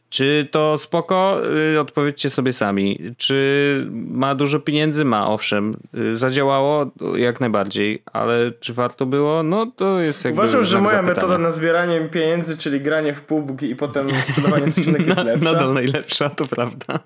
Czy 0.10 0.48
to 0.52 0.78
spoko? 0.78 1.42
Y, 1.74 1.80
odpowiedzcie 1.80 2.30
sobie 2.30 2.54
sami. 2.54 3.00
Czy 3.18 3.88
ma 3.92 4.36
dużo 4.36 4.60
pieniędzy? 4.60 5.06
Ma, 5.06 5.28
owszem. 5.28 5.78
Y, 5.98 6.16
zadziałało? 6.16 6.92
Jak 7.16 7.40
najbardziej. 7.40 8.04
Ale 8.14 8.52
czy 8.60 8.74
warto 8.74 9.06
było? 9.06 9.44
No 9.44 9.66
to 9.66 10.00
jest 10.00 10.26
jakby 10.26 10.42
Uważam, 10.42 10.64
że 10.64 10.78
moja 10.82 10.90
zapytania. 10.90 11.16
metoda 11.16 11.38
na 11.38 11.52
zbieranie 11.52 12.02
pieniędzy, 12.12 12.58
czyli 12.58 12.82
granie 12.82 13.14
w 13.14 13.22
PUBG 13.22 13.64
i 13.64 13.76
potem 13.76 14.10
sprzedawanie 14.30 14.72
skrzynek 14.82 15.08
jest 15.08 15.24
lepsza. 15.24 15.46
Nadal 15.54 15.74
najlepsza, 15.74 16.30
to 16.30 16.46
prawda. 16.48 17.00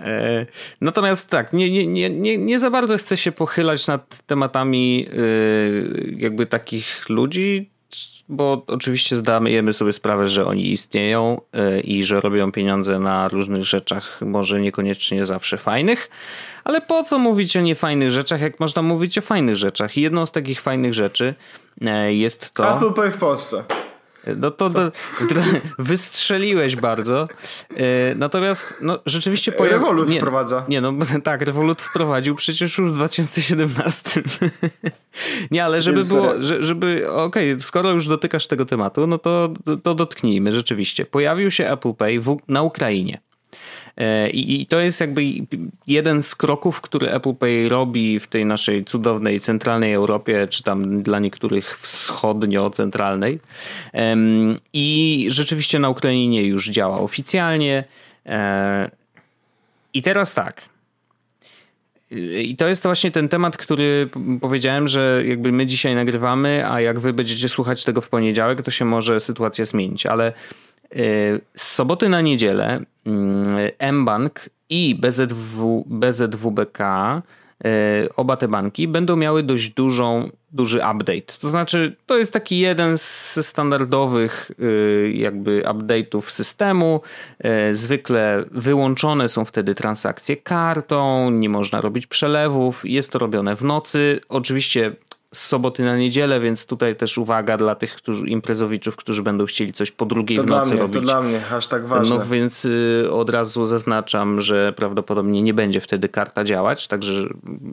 E, 0.00 0.46
natomiast 0.80 1.30
tak, 1.30 1.52
nie, 1.52 1.86
nie, 1.86 2.10
nie, 2.10 2.38
nie, 2.38 2.58
za 2.58 2.70
bardzo 2.70 2.98
chcę 2.98 3.16
się 3.16 3.32
pochylać 3.32 3.86
nad 3.86 4.22
tematami 4.22 5.06
y, 5.12 6.14
jakby 6.18 6.46
takich 6.46 7.08
ludzi, 7.08 7.70
bo 8.28 8.64
oczywiście 8.66 9.16
zdajemy 9.16 9.72
sobie 9.72 9.92
sprawę, 9.92 10.26
że 10.26 10.46
oni 10.46 10.72
istnieją 10.72 11.40
e, 11.52 11.80
i 11.80 12.04
że 12.04 12.20
robią 12.20 12.52
pieniądze 12.52 12.98
na 12.98 13.28
różnych 13.28 13.64
rzeczach, 13.64 14.20
może 14.20 14.60
niekoniecznie 14.60 15.26
zawsze 15.26 15.58
fajnych, 15.58 16.10
ale 16.64 16.80
po 16.80 17.04
co 17.04 17.18
mówić 17.18 17.56
o 17.56 17.60
niefajnych 17.60 18.10
rzeczach, 18.10 18.40
jak 18.40 18.60
można 18.60 18.82
mówić 18.82 19.18
o 19.18 19.20
fajnych 19.20 19.56
rzeczach? 19.56 19.96
I 19.96 20.00
jedną 20.00 20.26
z 20.26 20.32
takich 20.32 20.60
fajnych 20.60 20.94
rzeczy 20.94 21.34
e, 21.80 22.14
jest 22.14 22.54
to... 22.54 22.76
Apple 22.76 22.92
Pay 22.92 23.10
w 23.10 23.16
Polsce. 23.16 23.64
No 24.36 24.50
to, 24.50 24.68
wystrzeliłeś 25.78 26.76
bardzo. 26.76 27.28
E, 27.76 28.14
natomiast 28.14 28.74
no, 28.80 28.98
rzeczywiście 29.06 29.52
pojawił... 29.52 29.78
Revolut 29.78 30.08
nie, 30.08 30.18
wprowadza. 30.18 30.64
Nie, 30.68 30.80
no 30.80 30.92
tak, 31.24 31.42
Revolut 31.42 31.82
wprowadził 31.82 32.34
przecież 32.34 32.78
już 32.78 32.90
w 32.90 32.94
2017. 32.94 34.22
nie, 35.50 35.64
ale 35.64 35.80
żeby 35.80 36.04
było, 36.04 36.32
żeby, 36.60 37.10
okej, 37.10 37.52
okay, 37.52 37.60
skoro 37.60 37.90
już 37.90 38.08
dotykasz 38.08 38.46
tego 38.46 38.66
tematu, 38.66 39.06
no 39.06 39.18
to, 39.18 39.48
to 39.82 39.94
dotknijmy 39.94 40.52
rzeczywiście. 40.52 41.04
Pojawił 41.04 41.50
się 41.50 41.70
Apple 41.70 41.94
Pay 41.94 42.20
w, 42.20 42.36
na 42.48 42.62
Ukrainie. 42.62 43.20
E, 43.96 44.30
I, 44.30 44.66
to 44.66 44.80
jest 44.80 45.00
jakby 45.00 45.22
jeden 45.86 46.22
z 46.22 46.34
kroków, 46.34 46.80
który 46.80 47.10
Apple 47.10 47.34
Pay 47.34 47.68
robi 47.68 48.20
w 48.20 48.26
tej 48.26 48.46
naszej 48.46 48.84
cudownej 48.84 49.40
centralnej 49.40 49.92
Europie, 49.92 50.48
czy 50.50 50.62
tam 50.62 51.02
dla 51.02 51.18
niektórych 51.18 51.78
wschodnio-centralnej. 51.78 53.38
I 54.72 55.26
rzeczywiście 55.30 55.78
na 55.78 55.88
Ukrainie 55.88 56.42
już 56.42 56.70
działa 56.70 57.00
oficjalnie. 57.00 57.84
E, 58.26 58.90
I 59.94 60.02
teraz 60.02 60.34
tak. 60.34 60.62
I 62.42 62.56
to 62.56 62.68
jest 62.68 62.82
właśnie 62.82 63.10
ten 63.10 63.28
temat, 63.28 63.56
który 63.56 64.08
powiedziałem, 64.40 64.88
że 64.88 65.22
jakby 65.26 65.52
my 65.52 65.66
dzisiaj 65.66 65.94
nagrywamy, 65.94 66.70
a 66.70 66.80
jak 66.80 67.00
wy 67.00 67.12
będziecie 67.12 67.48
słuchać 67.48 67.84
tego 67.84 68.00
w 68.00 68.08
poniedziałek, 68.08 68.62
to 68.62 68.70
się 68.70 68.84
może 68.84 69.20
sytuacja 69.20 69.64
zmienić, 69.64 70.06
ale 70.06 70.32
z 71.54 71.62
soboty 71.62 72.08
na 72.08 72.20
niedzielę 72.20 72.80
mm, 73.06 73.70
mBank 73.92 74.40
i 74.70 74.94
BZW, 74.94 75.84
BZWBK, 75.86 76.80
e, 76.80 78.08
oba 78.16 78.36
te 78.36 78.48
banki 78.48 78.88
będą 78.88 79.16
miały 79.16 79.42
dość 79.42 79.70
dużą, 79.70 80.30
duży 80.52 80.78
update. 80.78 81.32
To 81.40 81.48
znaczy, 81.48 81.96
to 82.06 82.18
jest 82.18 82.32
taki 82.32 82.58
jeden 82.58 82.98
z 82.98 83.38
standardowych 83.46 84.50
e, 84.58 85.10
jakby 85.10 85.62
update'ów 85.62 86.30
systemu. 86.30 87.00
Zwykle 87.72 88.44
wyłączone 88.50 89.28
są 89.28 89.44
wtedy 89.44 89.74
transakcje 89.74 90.36
kartą, 90.36 91.30
nie 91.30 91.48
można 91.48 91.80
robić 91.80 92.06
przelewów, 92.06 92.82
jest 92.84 93.12
to 93.12 93.18
robione 93.18 93.56
w 93.56 93.64
nocy. 93.64 94.20
Oczywiście 94.28 94.96
z 95.34 95.46
soboty 95.46 95.84
na 95.84 95.96
niedzielę, 95.96 96.40
więc 96.40 96.66
tutaj 96.66 96.96
też 96.96 97.18
uwaga 97.18 97.56
dla 97.56 97.74
tych 97.74 97.94
którzy, 97.94 98.28
imprezowiczów, 98.28 98.96
którzy 98.96 99.22
będą 99.22 99.46
chcieli 99.46 99.72
coś 99.72 99.90
po 99.90 100.06
drugiej 100.06 100.36
to 100.36 100.44
w 100.44 100.46
nocy 100.46 100.70
mnie, 100.72 100.80
robić. 100.80 100.94
To 100.94 101.00
dla 101.00 101.22
mnie, 101.22 101.40
aż 101.52 101.66
tak 101.66 101.86
ważne. 101.86 102.16
No 102.16 102.24
więc 102.24 102.64
y, 102.64 103.08
od 103.12 103.30
razu 103.30 103.64
zaznaczam, 103.64 104.40
że 104.40 104.72
prawdopodobnie 104.72 105.42
nie 105.42 105.54
będzie 105.54 105.80
wtedy 105.80 106.08
karta 106.08 106.44
działać, 106.44 106.88
także 106.88 107.28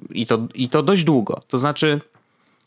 i 0.10 0.26
to, 0.26 0.40
i 0.56 0.70
to 0.70 0.84
dość 0.84 1.04
długo. 1.04 1.42
To 1.48 1.58
znaczy 1.58 2.02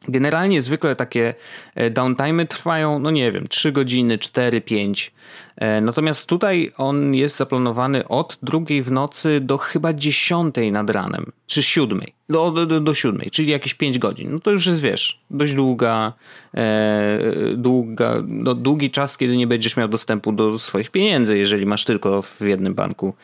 Generalnie 0.08 0.60
zwykle 0.60 0.96
takie 0.96 1.34
e, 1.74 1.90
downtime 1.90 2.46
trwają, 2.46 2.98
no 2.98 3.10
nie 3.10 3.32
wiem, 3.32 3.48
3 3.48 3.72
godziny, 3.72 4.18
4, 4.18 4.60
5. 4.60 5.12
E, 5.56 5.80
natomiast 5.80 6.26
tutaj 6.26 6.72
on 6.76 7.14
jest 7.14 7.36
zaplanowany 7.36 8.08
od 8.08 8.38
drugiej 8.42 8.82
w 8.82 8.90
nocy 8.92 9.40
do 9.40 9.58
chyba 9.58 9.92
10 9.92 10.54
nad 10.72 10.90
ranem, 10.90 11.32
czy 11.46 11.62
7. 11.62 12.00
Do, 12.28 12.50
do, 12.50 12.80
do 12.80 12.94
7, 12.94 13.20
czyli 13.32 13.50
jakieś 13.50 13.74
5 13.74 13.98
godzin. 13.98 14.32
No 14.32 14.40
to 14.40 14.50
już 14.50 14.66
jest, 14.66 14.80
wiesz, 14.80 15.20
dość 15.30 15.54
długa, 15.54 16.12
e, 16.54 17.18
długa, 17.54 18.14
no, 18.26 18.54
długi 18.54 18.90
czas, 18.90 19.18
kiedy 19.18 19.36
nie 19.36 19.46
będziesz 19.46 19.76
miał 19.76 19.88
dostępu 19.88 20.32
do 20.32 20.58
swoich 20.58 20.90
pieniędzy, 20.90 21.38
jeżeli 21.38 21.66
masz 21.66 21.84
tylko 21.84 22.22
w 22.22 22.40
jednym 22.40 22.74
banku 22.74 23.14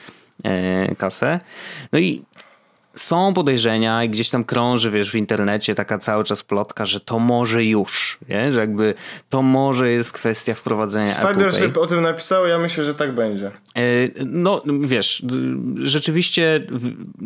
e, 0.44 0.94
kasę. 0.94 1.40
No 1.92 1.98
i 1.98 2.22
są 2.94 3.34
podejrzenia 3.34 4.04
i 4.04 4.08
gdzieś 4.08 4.30
tam 4.30 4.44
krąży, 4.44 4.90
wiesz, 4.90 5.10
w 5.10 5.14
internecie 5.14 5.74
taka 5.74 5.98
cały 5.98 6.24
czas 6.24 6.42
plotka, 6.42 6.86
że 6.86 7.00
to 7.00 7.18
może 7.18 7.64
już, 7.64 8.18
nie? 8.28 8.52
że 8.52 8.60
jakby 8.60 8.94
to 9.28 9.42
może 9.42 9.90
jest 9.90 10.12
kwestia 10.12 10.54
wprowadzenia 10.54 11.06
Spider 11.06 11.64
Apple 11.64 11.80
o 11.80 11.86
tym 11.86 12.00
napisał, 12.00 12.46
ja 12.46 12.58
myślę, 12.58 12.84
że 12.84 12.94
tak 12.94 13.14
będzie. 13.14 13.50
E, 13.76 13.80
no, 14.26 14.62
wiesz, 14.80 15.26
rzeczywiście 15.76 16.66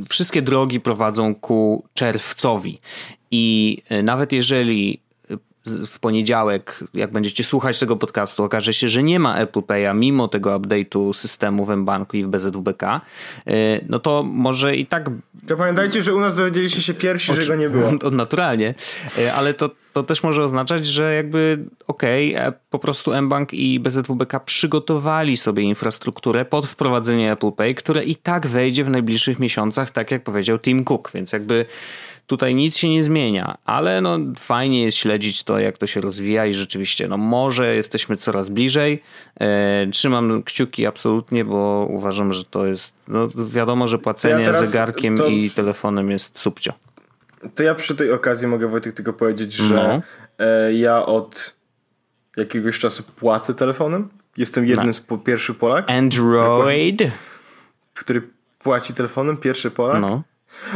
wszystkie 0.08 0.42
drogi 0.42 0.80
prowadzą 0.80 1.34
ku 1.34 1.84
czerwcowi 1.94 2.80
i 3.30 3.78
e, 3.88 4.02
nawet 4.02 4.32
jeżeli 4.32 5.05
w 5.66 5.98
poniedziałek, 5.98 6.84
jak 6.94 7.12
będziecie 7.12 7.44
słuchać 7.44 7.78
tego 7.78 7.96
podcastu, 7.96 8.44
okaże 8.44 8.72
się, 8.72 8.88
że 8.88 9.02
nie 9.02 9.20
ma 9.20 9.36
Apple 9.36 9.60
Pay'a 9.60 9.96
mimo 9.96 10.28
tego 10.28 10.50
update'u 10.58 11.12
systemu 11.12 11.64
w 11.64 11.76
mBanku 11.76 12.16
i 12.16 12.24
w 12.24 12.28
BZWBK, 12.28 13.00
y, 13.48 13.84
no 13.88 13.98
to 13.98 14.22
może 14.22 14.76
i 14.76 14.86
tak... 14.86 15.10
To 15.46 15.56
pamiętajcie, 15.56 16.02
że 16.02 16.14
u 16.14 16.20
nas 16.20 16.36
dowiedzieliście 16.36 16.82
się 16.82 16.94
pierwsi, 16.94 17.34
że 17.34 17.46
go 17.46 17.54
nie 17.54 17.70
było. 17.70 17.92
Naturalnie, 18.10 18.74
y, 19.18 19.32
ale 19.32 19.54
to, 19.54 19.70
to 19.92 20.02
też 20.02 20.22
może 20.22 20.42
oznaczać, 20.42 20.86
że 20.86 21.14
jakby 21.14 21.58
okej, 21.86 22.36
okay, 22.36 22.46
e, 22.46 22.52
po 22.70 22.78
prostu 22.78 23.22
mBank 23.22 23.54
i 23.54 23.80
BZWBK 23.80 24.40
przygotowali 24.40 25.36
sobie 25.36 25.62
infrastrukturę 25.62 26.44
pod 26.44 26.66
wprowadzenie 26.66 27.32
Apple 27.32 27.52
Pay, 27.52 27.74
które 27.74 28.04
i 28.04 28.16
tak 28.16 28.46
wejdzie 28.46 28.84
w 28.84 28.90
najbliższych 28.90 29.38
miesiącach, 29.38 29.90
tak 29.90 30.10
jak 30.10 30.22
powiedział 30.22 30.58
Tim 30.58 30.84
Cook, 30.84 31.10
więc 31.14 31.32
jakby 31.32 31.66
Tutaj 32.26 32.54
nic 32.54 32.76
się 32.76 32.88
nie 32.88 33.02
zmienia, 33.02 33.58
ale 33.64 34.00
no 34.00 34.18
fajnie 34.38 34.82
jest 34.82 34.96
śledzić 34.96 35.44
to, 35.44 35.58
jak 35.58 35.78
to 35.78 35.86
się 35.86 36.00
rozwija 36.00 36.46
i 36.46 36.54
rzeczywiście, 36.54 37.08
no 37.08 37.16
może 37.16 37.74
jesteśmy 37.74 38.16
coraz 38.16 38.48
bliżej. 38.48 39.02
E, 39.40 39.86
trzymam 39.92 40.42
kciuki 40.42 40.86
absolutnie, 40.86 41.44
bo 41.44 41.86
uważam, 41.90 42.32
że 42.32 42.44
to 42.44 42.66
jest, 42.66 42.94
no 43.08 43.28
wiadomo, 43.48 43.88
że 43.88 43.98
płacenie 43.98 44.44
ja 44.44 44.52
zegarkiem 44.52 45.16
to... 45.16 45.26
i 45.26 45.50
telefonem 45.50 46.10
jest 46.10 46.38
subcio. 46.38 46.72
To 47.54 47.62
ja 47.62 47.74
przy 47.74 47.94
tej 47.94 48.12
okazji 48.12 48.48
mogę 48.48 48.68
Wojtek 48.68 48.94
tylko 48.94 49.12
powiedzieć, 49.12 49.52
że 49.52 49.74
no. 49.74 50.02
e, 50.46 50.72
ja 50.72 51.06
od 51.06 51.56
jakiegoś 52.36 52.78
czasu 52.78 53.02
płacę 53.02 53.54
telefonem. 53.54 54.08
Jestem 54.36 54.66
jednym 54.66 54.86
no. 54.86 54.92
z 54.92 55.00
po, 55.00 55.18
pierwszy 55.18 55.54
Polak. 55.54 55.90
Android. 55.90 57.02
Który 57.94 58.22
płaci 58.58 58.94
telefonem, 58.94 59.36
pierwszy 59.36 59.70
Polak. 59.70 60.00
No. 60.00 60.22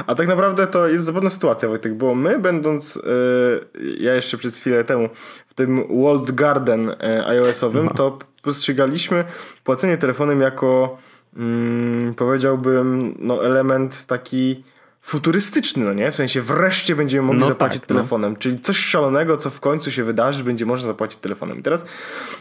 A 0.06 0.14
tak 0.14 0.28
naprawdę 0.28 0.66
to 0.66 0.88
jest 0.88 1.04
zabawna 1.04 1.30
sytuacja, 1.30 1.68
Wojtek, 1.68 1.94
bo 1.94 2.14
my 2.14 2.38
będąc, 2.38 2.94
yy, 2.94 3.96
ja 3.98 4.14
jeszcze 4.14 4.36
przez 4.36 4.58
chwilę 4.58 4.84
temu, 4.84 5.08
w 5.46 5.54
tym 5.54 6.02
World 6.02 6.32
Garden 6.32 6.86
yy, 6.86 7.26
iOS-owym, 7.26 7.84
no. 7.84 7.94
to 7.94 8.18
postrzegaliśmy 8.42 9.24
płacenie 9.64 9.98
telefonem 9.98 10.40
jako, 10.40 10.98
mm, 11.36 12.14
powiedziałbym, 12.14 13.14
no, 13.18 13.46
element 13.46 14.06
taki 14.06 14.64
futurystyczny, 15.00 15.84
no 15.84 15.92
nie? 15.92 16.12
W 16.12 16.14
sensie 16.14 16.40
wreszcie 16.40 16.96
będziemy 16.96 17.26
mogli 17.26 17.40
no 17.40 17.46
zapłacić 17.46 17.80
tak, 17.80 17.88
telefonem, 17.88 18.32
no. 18.32 18.38
czyli 18.38 18.60
coś 18.60 18.76
szalonego, 18.76 19.36
co 19.36 19.50
w 19.50 19.60
końcu 19.60 19.90
się 19.90 20.04
wydarzy, 20.04 20.44
będzie 20.44 20.66
można 20.66 20.86
zapłacić 20.86 21.20
telefonem. 21.20 21.58
I 21.58 21.62
teraz 21.62 21.84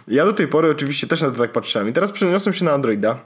ja 0.08 0.26
do 0.26 0.34
tej 0.34 0.48
pory 0.48 0.72
oczywiście 0.72 1.08
też 1.08 1.22
na 1.22 1.32
to 1.32 1.38
tak 1.38 1.52
patrzyłem 1.52 1.90
i 1.90 1.94
teraz 1.94 2.12
przeniosłem 2.12 2.54
się 2.54 2.66
na 2.66 2.72
Androida 2.72 3.26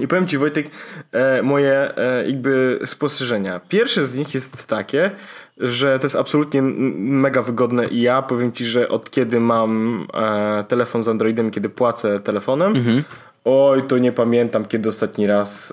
i 0.00 0.08
powiem 0.08 0.26
Ci 0.26 0.38
Wojtek 0.38 0.70
e, 1.12 1.42
moje 1.42 1.96
e, 1.96 2.26
jakby 2.26 2.78
spostrzeżenia. 2.84 3.60
Pierwsze 3.68 4.06
z 4.06 4.18
nich 4.18 4.34
jest 4.34 4.66
takie, 4.66 5.10
że 5.58 5.98
to 5.98 6.06
jest 6.06 6.16
absolutnie 6.16 6.62
mega 6.62 7.42
wygodne 7.42 7.86
i 7.86 8.00
ja 8.00 8.22
powiem 8.22 8.52
Ci, 8.52 8.64
że 8.64 8.88
od 8.88 9.10
kiedy 9.10 9.40
mam 9.40 10.06
e, 10.14 10.64
telefon 10.68 11.02
z 11.02 11.08
Androidem, 11.08 11.50
kiedy 11.50 11.68
płacę 11.68 12.20
telefonem, 12.20 12.76
mhm. 12.76 13.02
oj 13.44 13.82
to 13.82 13.98
nie 13.98 14.12
pamiętam 14.12 14.64
kiedy 14.64 14.88
ostatni 14.88 15.26
raz 15.26 15.72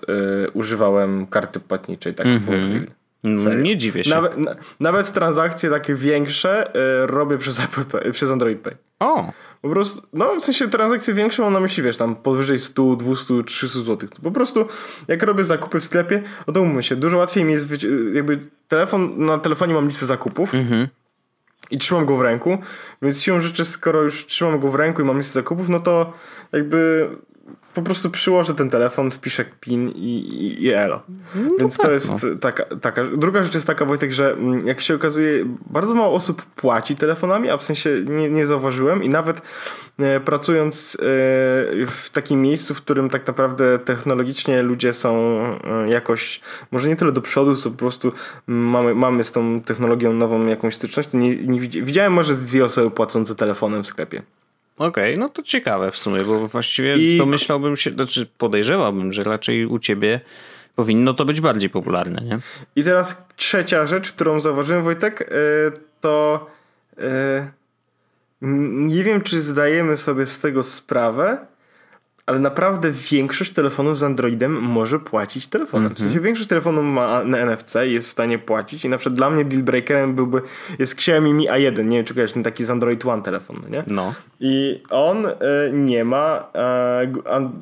używałem 0.53 1.27
karty 1.27 1.59
płatniczej 1.59 2.15
tak 2.15 2.25
mhm. 2.25 2.87
No, 3.23 3.53
nie 3.53 3.77
dziwię 3.77 4.03
się. 4.03 4.09
Nawet, 4.09 4.37
na, 4.37 4.55
nawet 4.79 5.13
transakcje 5.13 5.69
takie 5.69 5.95
większe 5.95 6.71
robię 7.05 7.37
przez, 7.37 7.59
Apple 7.59 8.11
przez 8.11 8.31
Android 8.31 8.59
Pay. 8.59 8.75
O! 9.03 9.31
Po 9.61 9.69
prostu, 9.69 10.01
no 10.13 10.39
w 10.39 10.45
sensie 10.45 10.67
transakcje 10.67 11.13
większe 11.13 11.41
mam 11.41 11.53
na 11.53 11.59
myśli, 11.59 11.83
wiesz, 11.83 11.97
tam 11.97 12.15
powyżej 12.15 12.59
100, 12.59 12.95
200, 12.95 13.43
300 13.43 13.79
zł. 13.79 14.09
Po 14.23 14.31
prostu 14.31 14.65
jak 15.07 15.23
robię 15.23 15.43
zakupy 15.43 15.79
w 15.79 15.83
sklepie, 15.83 16.21
no 16.47 16.53
to 16.53 16.61
umówmy 16.61 16.83
się, 16.83 16.95
dużo 16.95 17.17
łatwiej 17.17 17.45
mi 17.45 17.53
jest, 17.53 17.67
jakby 18.13 18.39
telefon, 18.67 19.25
na 19.25 19.37
telefonie 19.37 19.73
mam 19.73 19.87
listę 19.87 20.05
zakupów 20.05 20.55
mhm. 20.55 20.87
i 21.71 21.77
trzymam 21.77 22.05
go 22.05 22.15
w 22.15 22.21
ręku, 22.21 22.57
więc 23.01 23.21
siłą 23.21 23.39
rzeczy, 23.39 23.65
skoro 23.65 24.01
już 24.01 24.25
trzymam 24.25 24.59
go 24.59 24.67
w 24.67 24.75
ręku 24.75 25.01
i 25.01 25.05
mam 25.05 25.17
listę 25.17 25.33
zakupów, 25.33 25.69
no 25.69 25.79
to 25.79 26.13
jakby 26.51 27.09
po 27.73 27.81
prostu 27.81 28.09
przyłożę 28.09 28.53
ten 28.53 28.69
telefon, 28.69 29.11
wpiszę 29.11 29.45
PIN 29.59 29.89
i, 29.89 30.19
i, 30.19 30.63
i 30.63 30.71
elo. 30.71 31.01
No 31.35 31.49
Więc 31.59 31.77
tak, 31.77 31.85
to 31.85 31.91
jest 31.91 32.23
no. 32.23 32.35
taka, 32.41 32.65
taka. 32.75 33.03
Druga 33.03 33.43
rzecz 33.43 33.53
jest 33.53 33.67
taka, 33.67 33.85
Wojtek, 33.85 34.11
że 34.11 34.31
mm, 34.33 34.67
jak 34.67 34.81
się 34.81 34.95
okazuje, 34.95 35.45
bardzo 35.65 35.95
mało 35.95 36.13
osób 36.13 36.45
płaci 36.45 36.95
telefonami, 36.95 37.49
a 37.49 37.57
w 37.57 37.63
sensie 37.63 37.89
nie, 38.05 38.29
nie 38.29 38.47
zauważyłem 38.47 39.03
i 39.03 39.09
nawet 39.09 39.41
e, 39.99 40.19
pracując 40.19 40.95
e, 40.95 41.05
w 41.85 42.09
takim 42.11 42.41
miejscu, 42.41 42.73
w 42.73 42.81
którym 42.81 43.09
tak 43.09 43.27
naprawdę 43.27 43.79
technologicznie 43.79 44.61
ludzie 44.61 44.93
są 44.93 45.39
e, 45.63 45.89
jakoś, 45.89 46.39
może 46.71 46.87
nie 46.87 46.95
tyle 46.95 47.11
do 47.11 47.21
przodu, 47.21 47.55
co 47.55 47.71
po 47.71 47.77
prostu 47.77 48.11
mamy, 48.47 48.95
mamy 48.95 49.23
z 49.23 49.31
tą 49.31 49.61
technologią 49.61 50.13
nową 50.13 50.45
jakąś 50.45 50.75
styczność, 50.75 51.09
to 51.09 51.17
nie, 51.17 51.35
nie 51.35 51.59
widziałem 51.59 52.13
może 52.13 52.35
dwie 52.35 52.65
osoby 52.65 52.91
płacące 52.91 53.35
telefonem 53.35 53.83
w 53.83 53.87
sklepie. 53.87 54.23
Okej, 54.77 55.13
okay, 55.13 55.17
no 55.17 55.29
to 55.29 55.43
ciekawe 55.43 55.91
w 55.91 55.97
sumie, 55.97 56.23
bo 56.23 56.47
właściwie 56.47 56.97
I... 56.97 57.17
domyślałbym 57.17 57.77
się, 57.77 57.91
znaczy 57.91 58.27
podejrzewałbym, 58.37 59.13
że 59.13 59.23
raczej 59.23 59.65
u 59.65 59.79
ciebie 59.79 60.19
powinno 60.75 61.13
to 61.13 61.25
być 61.25 61.41
bardziej 61.41 61.69
popularne, 61.69 62.21
nie? 62.21 62.39
I 62.75 62.83
teraz 62.83 63.25
trzecia 63.35 63.87
rzecz, 63.87 64.11
którą 64.11 64.39
zauważyłem, 64.39 64.83
Wojtek, 64.83 65.21
e, 65.21 65.25
to 66.01 66.47
e, 66.97 67.51
nie 68.41 69.03
wiem, 69.03 69.21
czy 69.21 69.41
zdajemy 69.41 69.97
sobie 69.97 70.25
z 70.25 70.39
tego 70.39 70.63
sprawę, 70.63 71.45
ale 72.25 72.39
naprawdę 72.39 72.91
większość 73.11 73.51
telefonów 73.51 73.97
z 73.97 74.03
Androidem 74.03 74.51
może 74.61 74.99
płacić 74.99 75.47
telefonem. 75.47 75.85
Mm 75.85 75.93
-hmm. 75.93 75.95
W 75.95 75.99
sensie 75.99 76.11
mhm. 76.11 76.25
większość 76.25 76.49
telefonów 76.49 76.85
ma 76.85 77.23
na 77.23 77.37
NFC 77.37 77.75
jest 77.83 78.07
w 78.07 78.11
stanie 78.11 78.39
płacić 78.39 78.85
i 78.85 78.89
na 78.89 78.97
przykład 78.97 79.15
dla 79.15 79.29
mnie 79.29 79.45
deal 79.45 79.63
breakerem 79.63 80.15
byłby 80.15 80.41
jest 80.79 80.93
Xiaomi 80.93 81.33
Mi 81.33 81.49
A1, 81.49 81.85
nie 81.85 81.97
wiem 81.97 82.05
czy 82.05 82.13
kojarzysz, 82.13 82.33
ten 82.33 82.43
taki 82.43 82.63
z 82.63 82.69
Android 82.69 83.05
One 83.05 83.21
telefon, 83.21 83.59
no 83.63 83.69
nie? 83.69 83.83
No. 83.87 84.13
I 84.39 84.81
on 84.89 85.25
y, 85.25 85.31
nie 85.73 86.05
ma 86.05 86.51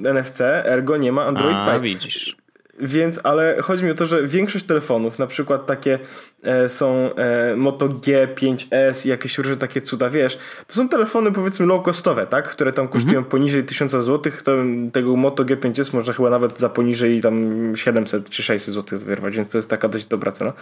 y, 0.04 0.14
NFC, 0.14 0.42
ergo 0.66 0.98
nie 0.98 1.12
ma 1.12 1.26
Android 1.26 1.58
A, 1.58 1.74
Pie. 1.74 1.80
widzisz. 1.80 2.41
Więc, 2.80 3.20
ale 3.24 3.58
chodzi 3.62 3.84
mi 3.84 3.92
o 3.92 3.96
to, 3.96 4.08
że 4.08 4.28
większość 4.28 4.66
telefonów, 4.66 5.20
na 5.20 5.28
przykład 5.28 5.66
takie 5.66 6.00
e, 6.44 6.70
są 6.70 7.16
e, 7.16 7.56
Moto 7.56 7.90
G5S 7.90 9.06
i 9.06 9.10
jakieś 9.10 9.38
różne 9.38 9.58
takie 9.58 9.82
cuda, 9.82 10.10
wiesz, 10.10 10.38
to 10.68 10.74
są 10.74 10.90
telefony 10.90 11.32
powiedzmy 11.32 11.66
low 11.66 11.86
costowe, 11.86 12.28
tak? 12.28 12.50
Które 12.50 12.74
tam 12.74 12.88
kosztują 12.88 13.18
mhm. 13.18 13.26
poniżej 13.26 13.64
1000 13.64 13.92
zł, 13.92 14.34
to, 14.44 14.52
tego 14.94 15.16
Moto 15.16 15.46
G5S 15.46 15.94
można 15.94 16.14
chyba 16.14 16.30
nawet 16.30 16.60
za 16.60 16.70
poniżej 16.70 17.22
tam 17.22 17.74
700 17.76 18.30
czy 18.30 18.44
600 18.44 18.74
zł 18.74 19.00
wyrwać, 19.00 19.36
więc 19.36 19.50
to 19.50 19.58
jest 19.58 19.70
taka 19.70 19.88
dość 19.88 20.06
dobra 20.06 20.32
cena. 20.32 20.54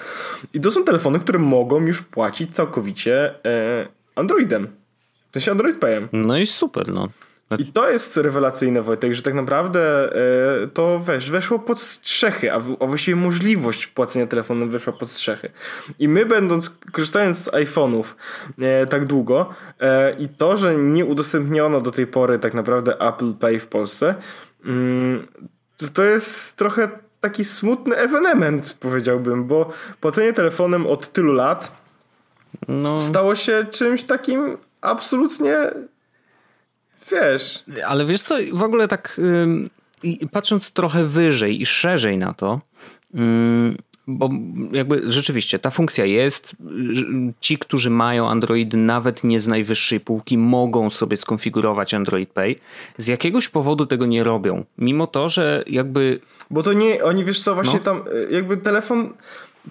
I 0.53 0.61
to 0.61 0.71
są 0.71 0.83
telefony, 0.83 1.19
które 1.19 1.39
mogą 1.39 1.85
już 1.85 2.01
płacić 2.01 2.55
całkowicie 2.55 3.45
e, 3.45 3.87
Androidem. 4.15 4.67
W 5.29 5.33
sensie 5.33 5.51
Android 5.51 5.77
Payem. 5.77 6.07
No 6.13 6.37
i 6.37 6.45
super, 6.45 6.87
no. 6.87 7.07
I 7.57 7.65
to 7.65 7.89
jest 7.89 8.17
rewelacyjne, 8.17 8.81
Wojtek, 8.81 9.13
że 9.13 9.21
tak 9.21 9.33
naprawdę 9.33 10.13
e, 10.63 10.67
to 10.67 10.99
wiesz, 11.07 11.31
weszło 11.31 11.59
pod 11.59 11.81
strzechy, 11.81 12.53
a, 12.53 12.59
w, 12.59 12.77
a 12.79 12.85
właściwie 12.85 13.15
możliwość 13.15 13.87
płacenia 13.87 14.27
telefonem 14.27 14.69
weszła 14.69 14.93
pod 14.93 15.11
strzechy. 15.11 15.49
I 15.99 16.07
my 16.07 16.25
będąc, 16.25 16.69
korzystając 16.91 17.37
z 17.37 17.51
iPhone'ów 17.51 18.03
e, 18.61 18.85
tak 18.85 19.05
długo 19.05 19.49
e, 19.79 20.15
i 20.19 20.29
to, 20.29 20.57
że 20.57 20.75
nie 20.75 21.05
udostępniono 21.05 21.81
do 21.81 21.91
tej 21.91 22.07
pory 22.07 22.39
tak 22.39 22.53
naprawdę 22.53 22.99
Apple 22.99 23.33
Pay 23.33 23.59
w 23.59 23.67
Polsce, 23.67 24.15
mm, 24.65 25.27
to, 25.77 25.87
to 25.87 26.03
jest 26.03 26.57
trochę 26.57 26.89
taki 27.21 27.43
smutny 27.43 27.95
ewenement, 27.95 28.77
powiedziałbym, 28.79 29.45
bo 29.47 29.69
płacenie 30.01 30.33
telefonem 30.33 30.87
od 30.87 31.13
tylu 31.13 31.33
lat 31.33 31.71
no. 32.67 32.99
stało 32.99 33.35
się 33.35 33.65
czymś 33.71 34.03
takim 34.03 34.57
absolutnie 34.81 35.71
wiesz. 37.11 37.63
Ale 37.87 38.05
wiesz 38.05 38.21
co, 38.21 38.35
w 38.53 38.63
ogóle 38.63 38.87
tak 38.87 39.21
patrząc 40.31 40.71
trochę 40.71 41.05
wyżej 41.05 41.61
i 41.61 41.65
szerzej 41.65 42.17
na 42.17 42.33
to, 42.33 42.61
bo 44.07 44.29
jakby 44.71 45.01
rzeczywiście 45.05 45.59
ta 45.59 45.69
funkcja 45.69 46.05
jest. 46.05 46.55
Ci, 47.39 47.57
którzy 47.57 47.89
mają 47.89 48.29
Android 48.29 48.73
nawet 48.73 49.23
nie 49.23 49.39
z 49.39 49.47
najwyższej 49.47 49.99
półki, 49.99 50.37
mogą 50.37 50.89
sobie 50.89 51.17
skonfigurować 51.17 51.93
Android 51.93 52.29
Pay. 52.29 52.55
Z 52.97 53.07
jakiegoś 53.07 53.47
powodu 53.47 53.85
tego 53.85 54.05
nie 54.05 54.23
robią. 54.23 54.65
Mimo 54.77 55.07
to, 55.07 55.29
że 55.29 55.63
jakby. 55.67 56.19
Bo 56.49 56.63
to 56.63 56.73
nie, 56.73 57.03
oni 57.03 57.25
wiesz 57.25 57.41
co, 57.41 57.55
właśnie 57.55 57.73
no. 57.73 57.85
tam 57.85 58.03
jakby 58.31 58.57
telefon 58.57 59.13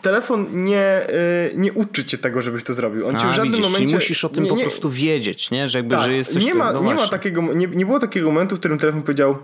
telefon 0.03 0.65
nie, 0.65 1.07
y, 1.53 1.57
nie 1.57 1.73
uczy 1.73 2.05
cię 2.05 2.19
tego, 2.19 2.43
żebyś 2.43 2.65
to 2.65 2.75
zrobił. 2.75 3.07
On 3.07 3.17
A, 3.17 3.19
cię 3.19 3.29
w 3.29 3.33
żadnym 3.33 3.53
widzisz, 3.55 3.73
momencie. 3.73 3.95
musisz 3.95 4.25
o 4.25 4.29
tym 4.29 4.45
nie, 4.45 4.51
po 4.51 4.57
prostu 4.57 4.91
wiedzieć, 4.91 5.51
nie? 5.51 5.69
Że 5.69 5.79
jakby, 5.79 5.95
tak, 5.95 6.07
że 6.07 6.13
jesteś. 6.13 6.45
Nie 6.45 6.55
ma, 6.55 6.73
no 6.73 6.83
nie, 6.83 6.95
ma 6.95 7.09
takiego, 7.09 7.43
nie, 7.43 7.67
nie 7.67 7.87
było 7.87 7.99
takiego 7.99 8.27
momentu, 8.27 8.57
w 8.57 8.59
którym 8.59 8.79
telefon 8.79 9.03
powiedział: 9.03 9.39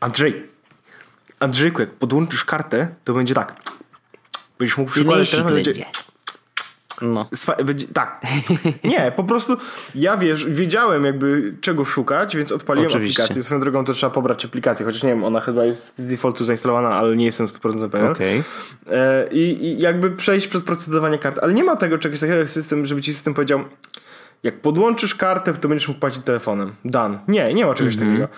Andrzej, 0.00 0.42
Andrzejku, 1.40 1.80
jak 1.80 1.90
podłączysz 1.90 2.44
kartę, 2.44 2.88
to 3.04 3.14
będzie 3.14 3.34
tak. 3.34 3.62
Będziesz 4.58 4.78
mógł 4.78 4.90
przykładać 4.90 5.30
telefon, 5.30 5.54
będzie. 5.54 5.84
No. 7.02 7.28
Tak. 7.92 8.22
Nie, 8.84 9.12
po 9.16 9.24
prostu 9.24 9.56
ja 9.94 10.16
wiesz, 10.16 10.46
wiedziałem 10.46 11.04
jakby 11.04 11.54
czego 11.60 11.84
szukać, 11.84 12.36
więc 12.36 12.52
odpaliłem 12.52 12.90
Oczywiście. 12.90 13.22
aplikację. 13.22 13.42
Swoją 13.42 13.60
drogą 13.60 13.84
to 13.84 13.92
trzeba 13.92 14.10
pobrać 14.10 14.44
aplikację, 14.44 14.86
chociaż 14.86 15.02
nie 15.02 15.08
wiem, 15.08 15.24
ona 15.24 15.40
chyba 15.40 15.64
jest 15.64 15.98
z 15.98 16.06
defaultu 16.06 16.44
zainstalowana, 16.44 16.90
ale 16.90 17.16
nie 17.16 17.24
jestem 17.24 17.46
100% 17.46 17.88
pewien. 17.88 18.10
Okay. 18.10 18.42
E, 18.90 19.28
I, 19.32 19.64
I 19.64 19.78
jakby 19.78 20.10
przejść 20.10 20.46
przez 20.46 20.62
procedowanie 20.62 21.18
kart. 21.18 21.38
Ale 21.42 21.54
nie 21.54 21.64
ma 21.64 21.76
tego 21.76 21.98
czegoś 21.98 22.20
takiego 22.20 22.38
jak 22.38 22.50
system, 22.50 22.86
żeby 22.86 23.00
ci 23.00 23.14
system 23.14 23.34
powiedział 23.34 23.64
jak 24.42 24.60
podłączysz 24.60 25.14
kartę, 25.14 25.54
to 25.54 25.68
będziesz 25.68 25.88
mógł 25.88 26.00
płacić 26.00 26.24
telefonem. 26.24 26.72
Dan. 26.84 27.18
Nie, 27.28 27.54
nie 27.54 27.66
ma 27.66 27.74
czegoś 27.74 27.96
mm 27.96 28.08
-hmm. 28.08 28.10
takiego. 28.10 28.28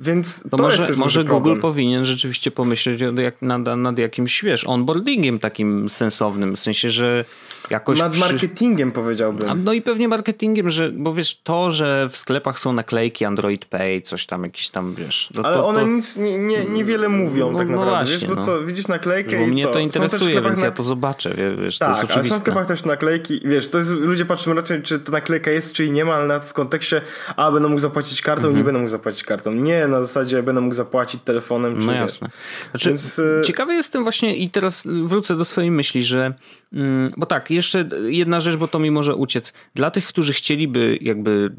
Więc 0.00 0.42
to, 0.42 0.56
to 0.56 0.62
może, 0.62 0.94
może 0.96 1.24
Google 1.24 1.60
powinien 1.60 2.04
rzeczywiście 2.04 2.50
pomyśleć 2.50 3.00
nad, 3.42 3.62
nad 3.76 3.98
jakimś, 3.98 4.42
wiesz, 4.42 4.64
onboardingiem 4.64 5.38
takim 5.38 5.90
sensownym, 5.90 6.56
w 6.56 6.60
sensie, 6.60 6.90
że 6.90 7.24
jakoś... 7.72 7.98
Nad 7.98 8.16
marketingiem 8.16 8.92
przy... 8.92 9.00
powiedziałbym. 9.00 9.64
No 9.64 9.72
i 9.72 9.82
pewnie 9.82 10.08
marketingiem, 10.08 10.70
że, 10.70 10.90
bo 10.90 11.14
wiesz, 11.14 11.40
to, 11.44 11.70
że 11.70 12.08
w 12.08 12.16
sklepach 12.16 12.58
są 12.58 12.72
naklejki 12.72 13.24
Android 13.24 13.64
Pay, 13.64 14.02
coś 14.02 14.26
tam, 14.26 14.44
jakiś 14.44 14.68
tam, 14.68 14.94
wiesz... 14.94 15.30
No 15.34 15.42
Ale 15.42 15.56
to, 15.56 15.66
one 15.66 15.80
to... 15.80 15.86
nic, 15.86 16.16
nie, 16.16 16.38
nie, 16.38 16.64
niewiele 16.64 17.08
mówią 17.08 17.52
no, 17.52 17.58
tak 17.58 17.68
no 17.68 17.76
naprawdę, 17.76 18.04
właśnie, 18.04 18.28
wiesz, 18.28 18.36
bo 18.36 18.42
co, 18.42 18.64
widzisz 18.64 18.88
naklejkę 18.88 19.36
bo 19.36 19.44
i 19.44 19.46
mnie 19.46 19.62
co? 19.62 19.72
to 19.72 19.78
interesuje, 19.78 20.42
więc 20.42 20.60
na... 20.60 20.66
ja 20.66 20.72
to 20.72 20.82
zobaczę, 20.82 21.34
wiesz, 21.62 21.78
tak, 21.78 21.88
to 21.88 21.92
jest 21.92 22.04
oczywiste. 22.04 22.20
ale 22.20 22.28
są 22.28 22.34
w 22.34 22.38
sklepach 22.38 22.66
też 22.66 22.84
naklejki, 22.84 23.40
wiesz, 23.44 23.68
to 23.68 23.78
jest, 23.78 23.90
ludzie 23.90 24.24
patrzą 24.24 24.54
raczej, 24.54 24.82
czy 24.82 24.98
ta 24.98 25.12
naklejka 25.12 25.50
jest, 25.50 25.72
czy 25.72 25.90
nie 25.90 26.04
ma, 26.04 26.14
ale 26.14 26.40
w 26.40 26.52
kontekście, 26.52 27.00
a 27.36 27.52
będę 27.52 27.68
mógł 27.68 27.80
zapłacić 27.80 28.22
kartą, 28.22 28.48
mhm. 28.48 28.56
nie 28.56 28.64
będę 28.64 28.78
mógł 28.78 28.90
zapłacić 28.90 29.24
kartą. 29.24 29.52
Nie, 29.52 29.86
na 29.86 30.00
zasadzie 30.00 30.42
będę 30.42 30.60
mógł 30.60 30.74
zapłacić 30.74 31.20
telefonem, 31.24 31.80
czy 31.80 31.86
No 31.86 31.92
jasne. 31.92 32.28
Znaczy, 32.70 32.88
Więc... 32.88 33.18
E, 33.18 33.42
ciekawy 33.44 33.74
jestem 33.74 34.02
właśnie 34.02 34.36
i 34.36 34.50
teraz 34.50 34.84
wrócę 35.04 35.36
do 35.36 35.44
swojej 35.44 35.70
myśli, 35.70 36.04
że 36.04 36.18
mm, 36.26 36.34
bo 37.16 37.26
tak, 37.26 37.50
jeszcze 37.50 37.88
jedna 38.06 38.40
rzecz, 38.40 38.56
bo 38.56 38.68
to 38.68 38.78
mi 38.78 38.90
może 38.90 39.14
uciec. 39.14 39.52
Dla 39.74 39.90
tych, 39.90 40.06
którzy 40.06 40.32
chcieliby 40.32 40.98
jakby 41.00 41.52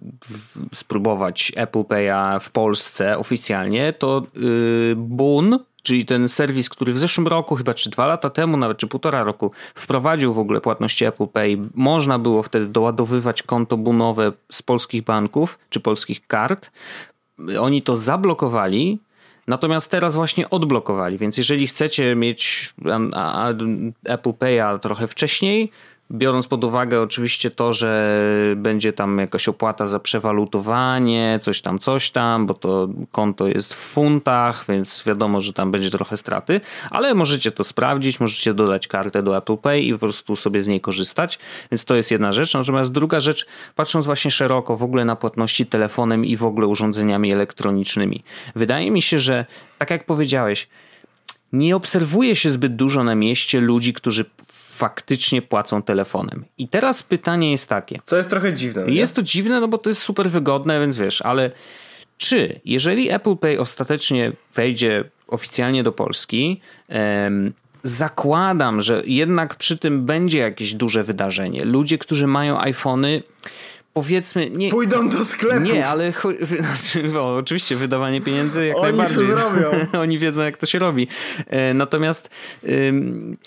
spróbować 0.74 1.52
Apple 1.56 1.80
Pay'a 1.80 2.40
w 2.40 2.50
Polsce 2.50 3.18
oficjalnie, 3.18 3.94
to 3.94 4.24
yy, 4.36 4.96
Boon 4.98 5.60
czyli 5.84 6.06
ten 6.06 6.30
serwis, 6.30 6.70
który 6.70 6.94
w 6.94 7.00
zeszłym 7.00 7.28
roku, 7.28 7.56
chyba 7.56 7.74
czy 7.74 7.90
dwa 7.90 8.08
lata 8.08 8.30
temu, 8.30 8.58
nawet 8.58 8.78
czy 8.78 8.88
półtora 8.88 9.24
roku, 9.24 9.52
wprowadził 9.76 10.34
w 10.34 10.40
ogóle 10.40 10.62
płatności 10.62 11.06
Apple 11.06 11.28
Pay. 11.28 11.58
Można 11.76 12.20
było 12.20 12.44
wtedy 12.44 12.68
doładowywać 12.68 13.44
konto 13.44 13.78
bunowe 13.78 14.32
z 14.52 14.62
polskich 14.62 15.04
banków 15.04 15.60
czy 15.70 15.80
polskich 15.80 16.28
kart. 16.28 16.72
Oni 17.60 17.82
to 17.82 17.98
zablokowali, 17.98 19.00
Natomiast 19.48 19.92
teraz 19.92 20.16
właśnie 20.16 20.50
odblokowali, 20.50 21.18
więc 21.18 21.38
jeżeli 21.38 21.68
chcecie 21.68 22.16
mieć 22.16 22.74
Apple 24.06 24.30
Pay'a 24.30 24.80
trochę 24.80 25.08
wcześniej, 25.08 25.72
Biorąc 26.14 26.48
pod 26.48 26.64
uwagę 26.64 27.02
oczywiście 27.02 27.52
to, 27.52 27.74
że 27.74 28.20
będzie 28.56 28.94
tam 28.94 29.18
jakaś 29.18 29.48
opłata 29.48 29.88
za 29.88 30.00
przewalutowanie, 30.00 31.40
coś 31.42 31.62
tam, 31.62 31.80
coś 31.80 32.12
tam, 32.12 32.46
bo 32.48 32.54
to 32.54 32.90
konto 33.12 33.48
jest 33.48 33.74
w 33.74 33.78
funtach, 33.78 34.66
więc 34.70 35.04
wiadomo, 35.08 35.42
że 35.42 35.54
tam 35.54 35.72
będzie 35.72 35.90
trochę 35.90 36.18
straty, 36.18 36.62
ale 36.90 37.14
możecie 37.14 37.52
to 37.52 37.64
sprawdzić, 37.64 38.20
możecie 38.20 38.54
dodać 38.54 38.88
kartę 38.88 39.24
do 39.24 39.38
Apple 39.38 39.58
Pay 39.58 39.82
i 39.82 39.94
po 39.94 40.00
prostu 40.00 40.36
sobie 40.36 40.62
z 40.62 40.68
niej 40.68 40.82
korzystać, 40.82 41.40
więc 41.72 41.86
to 41.86 41.96
jest 41.96 42.12
jedna 42.12 42.32
rzecz. 42.32 42.54
Natomiast 42.54 42.92
druga 42.92 43.20
rzecz, 43.20 43.46
patrząc 43.76 44.06
właśnie 44.06 44.32
szeroko 44.32 44.78
w 44.78 44.84
ogóle 44.84 45.06
na 45.06 45.16
płatności 45.16 45.66
telefonem 45.66 46.26
i 46.26 46.38
w 46.38 46.44
ogóle 46.44 46.68
urządzeniami 46.68 47.32
elektronicznymi, 47.32 48.24
wydaje 48.56 48.92
mi 48.92 49.02
się, 49.02 49.20
że 49.20 49.46
tak 49.78 49.90
jak 49.90 50.06
powiedziałeś, 50.06 50.68
nie 51.54 51.76
obserwuje 51.76 52.36
się 52.36 52.52
zbyt 52.52 52.76
dużo 52.76 53.04
na 53.04 53.16
mieście 53.16 53.62
ludzi, 53.62 53.94
którzy 53.94 54.26
faktycznie 54.74 55.42
płacą 55.42 55.82
telefonem. 55.82 56.46
I 56.58 56.68
teraz 56.68 57.04
pytanie 57.04 57.52
jest 57.52 57.70
takie. 57.70 58.00
Co 58.04 58.18
jest 58.18 58.30
trochę 58.30 58.54
dziwne. 58.54 58.86
Nie? 58.86 58.94
Jest 58.94 59.16
to 59.16 59.24
dziwne, 59.24 59.60
no 59.60 59.68
bo 59.68 59.78
to 59.78 59.90
jest 59.90 60.02
super 60.02 60.30
wygodne, 60.30 60.80
więc 60.80 60.98
wiesz, 60.98 61.22
ale 61.22 61.52
czy 62.18 62.60
jeżeli 62.66 63.12
Apple 63.12 63.36
Pay 63.36 63.60
ostatecznie 63.60 64.32
wejdzie 64.54 65.04
oficjalnie 65.28 65.84
do 65.84 65.92
Polski, 65.92 66.62
em, 66.88 67.54
zakładam, 67.84 68.82
że 68.82 69.04
jednak 69.06 69.56
przy 69.56 69.78
tym 69.78 70.06
będzie 70.06 70.40
jakieś 70.40 70.74
duże 70.74 71.04
wydarzenie. 71.04 71.66
Ludzie, 71.66 71.98
którzy 71.98 72.28
mają 72.28 72.60
iPhony, 72.60 73.24
powiedzmy... 73.94 74.50
Nie, 74.50 74.70
Pójdą 74.70 75.10
do 75.10 75.26
sklepu. 75.26 75.62
Nie, 75.62 75.88
ale 75.88 76.14
znaczy, 76.60 77.08
bo, 77.10 77.36
oczywiście 77.36 77.76
wydawanie 77.76 78.22
pieniędzy 78.22 78.68
jak 78.68 78.78
Oni 78.78 78.84
najbardziej. 78.84 79.18
Oni 79.18 79.28
to 79.28 79.36
zrobią. 79.40 79.72
Oni 80.02 80.18
wiedzą, 80.18 80.44
jak 80.44 80.58
to 80.58 80.66
się 80.66 80.80
robi. 80.80 81.08
E, 81.48 81.74
natomiast 81.74 82.30
ym, 82.70 83.38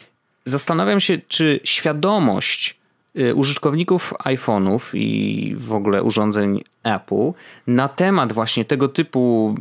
zastanawiam 0.47 1.01
się, 1.01 1.19
czy 1.29 1.61
świadomość 1.65 2.77
y, 3.19 3.35
użytkowników 3.35 4.15
iPhone'ów 4.25 4.81
i 4.95 5.55
w 5.57 5.73
ogóle 5.73 6.03
urządzeń 6.03 6.61
Apple 6.83 7.33
na 7.67 7.89
temat 7.89 8.33
właśnie 8.33 8.65
tego 8.65 8.89
typu 8.89 9.55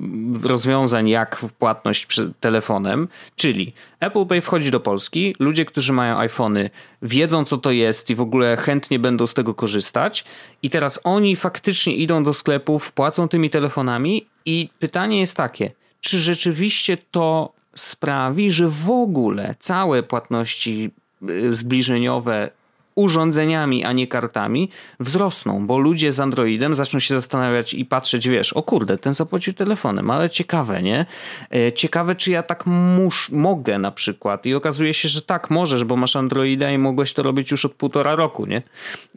rozwiązań 0.44 1.10
jak 1.10 1.46
płatność 1.60 2.08
telefonem, 2.40 3.08
czyli 3.36 3.74
Apple 4.00 4.26
Pay 4.26 4.42
wchodzi 4.42 4.72
do 4.72 4.80
Polski, 4.80 5.36
ludzie, 5.40 5.66
którzy 5.66 5.94
mają 5.94 6.18
iPhony 6.18 6.70
wiedzą 7.02 7.46
co 7.46 7.58
to 7.58 7.72
jest 7.72 8.10
i 8.10 8.16
w 8.16 8.22
ogóle 8.22 8.58
chętnie 8.58 9.00
będą 9.00 9.28
z 9.28 9.34
tego 9.34 9.54
korzystać 9.54 10.26
i 10.64 10.70
teraz 10.70 11.00
oni 11.04 11.36
faktycznie 11.36 11.96
idą 11.96 12.24
do 12.24 12.34
sklepów, 12.34 12.92
płacą 12.92 13.28
tymi 13.28 13.50
telefonami 13.50 14.26
i 14.46 14.70
pytanie 14.80 15.20
jest 15.20 15.38
takie, 15.38 15.72
czy 16.00 16.20
rzeczywiście 16.20 16.98
to 17.12 17.56
sprawi, 17.78 18.52
że 18.52 18.68
w 18.68 18.90
ogóle 18.90 19.56
całe 19.60 20.04
płatności 20.04 20.92
y, 21.30 21.54
zbliżeniowe 21.54 22.50
urządzeniami, 22.96 23.84
a 23.84 23.94
nie 23.94 24.08
kartami, 24.08 24.70
wzrosną, 25.00 25.68
bo 25.68 25.78
ludzie 25.78 26.12
z 26.12 26.20
Androidem 26.20 26.76
zaczną 26.76 27.00
się 27.00 27.16
zastanawiać 27.16 27.74
i 27.74 27.86
patrzeć, 27.86 28.30
wiesz, 28.30 28.54
o 28.54 28.64
kurde, 28.64 28.98
ten 28.98 29.14
zapłacił 29.14 29.54
telefonem, 29.54 30.12
ale 30.12 30.30
ciekawe, 30.30 30.84
nie? 30.84 31.06
E, 31.54 31.72
ciekawe, 31.72 32.16
czy 32.16 32.32
ja 32.32 32.44
tak 32.44 32.66
mus, 32.66 33.30
mogę 33.32 33.80
na 33.80 33.92
przykład. 33.92 34.46
I 34.46 34.56
okazuje 34.56 34.94
się, 34.94 35.10
że 35.10 35.22
tak, 35.22 35.50
możesz, 35.50 35.84
bo 35.84 35.96
masz 35.96 36.16
Androida 36.16 36.72
i 36.72 36.78
mogłeś 36.78 37.14
to 37.14 37.24
robić 37.24 37.52
już 37.52 37.66
od 37.66 37.74
półtora 37.74 38.16
roku, 38.16 38.46
nie? 38.46 38.62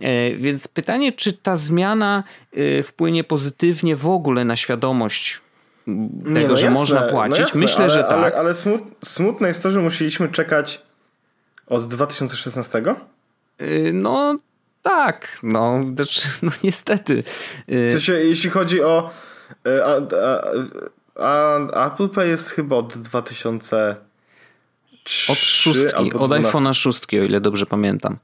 E, 0.01 0.37
więc 0.37 0.68
pytanie, 0.68 1.12
czy 1.12 1.33
ta 1.33 1.57
zmiana 1.57 2.25
e, 2.53 2.83
wpłynie 2.83 3.25
pozytywnie 3.25 3.97
w 3.97 4.07
ogóle 4.07 4.44
na 4.44 4.57
świadomość 4.57 5.40
tego, 6.35 6.48
no 6.48 6.57
że 6.57 6.66
jasne, 6.66 6.81
można 6.81 7.01
no 7.01 7.09
płacić. 7.09 7.38
No 7.38 7.44
jasne, 7.44 7.61
Myślę, 7.61 7.85
ale, 7.85 7.90
że 7.90 8.03
tak. 8.03 8.12
Ale, 8.12 8.37
ale 8.37 8.55
smutne 9.03 9.48
jest 9.48 9.62
to, 9.62 9.70
że 9.70 9.81
musieliśmy 9.81 10.29
czekać 10.29 10.83
od 11.66 11.88
2016? 11.88 12.83
Y, 13.61 13.90
no 13.94 14.38
tak, 14.83 15.38
no, 15.42 15.81
znaczy, 15.94 16.29
no 16.42 16.53
niestety. 16.62 17.24
Y, 17.72 17.88
w 17.88 17.92
sensie, 17.92 18.12
jeśli 18.12 18.51
chodzi 18.51 18.83
o 18.83 19.11
y, 19.66 19.85
a, 19.85 20.01
a, 21.16 21.59
a 21.74 21.92
Apple 21.92 22.09
Pay 22.09 22.29
jest 22.29 22.51
chyba 22.51 22.77
od 22.77 22.98
2000 22.98 23.96
od 25.29 25.38
szóstki, 25.38 26.12
od 26.12 26.31
iPhone'a 26.31 26.74
szóstki, 26.74 27.20
o 27.20 27.22
ile 27.22 27.40
dobrze 27.40 27.66
pamiętam. 27.66 28.18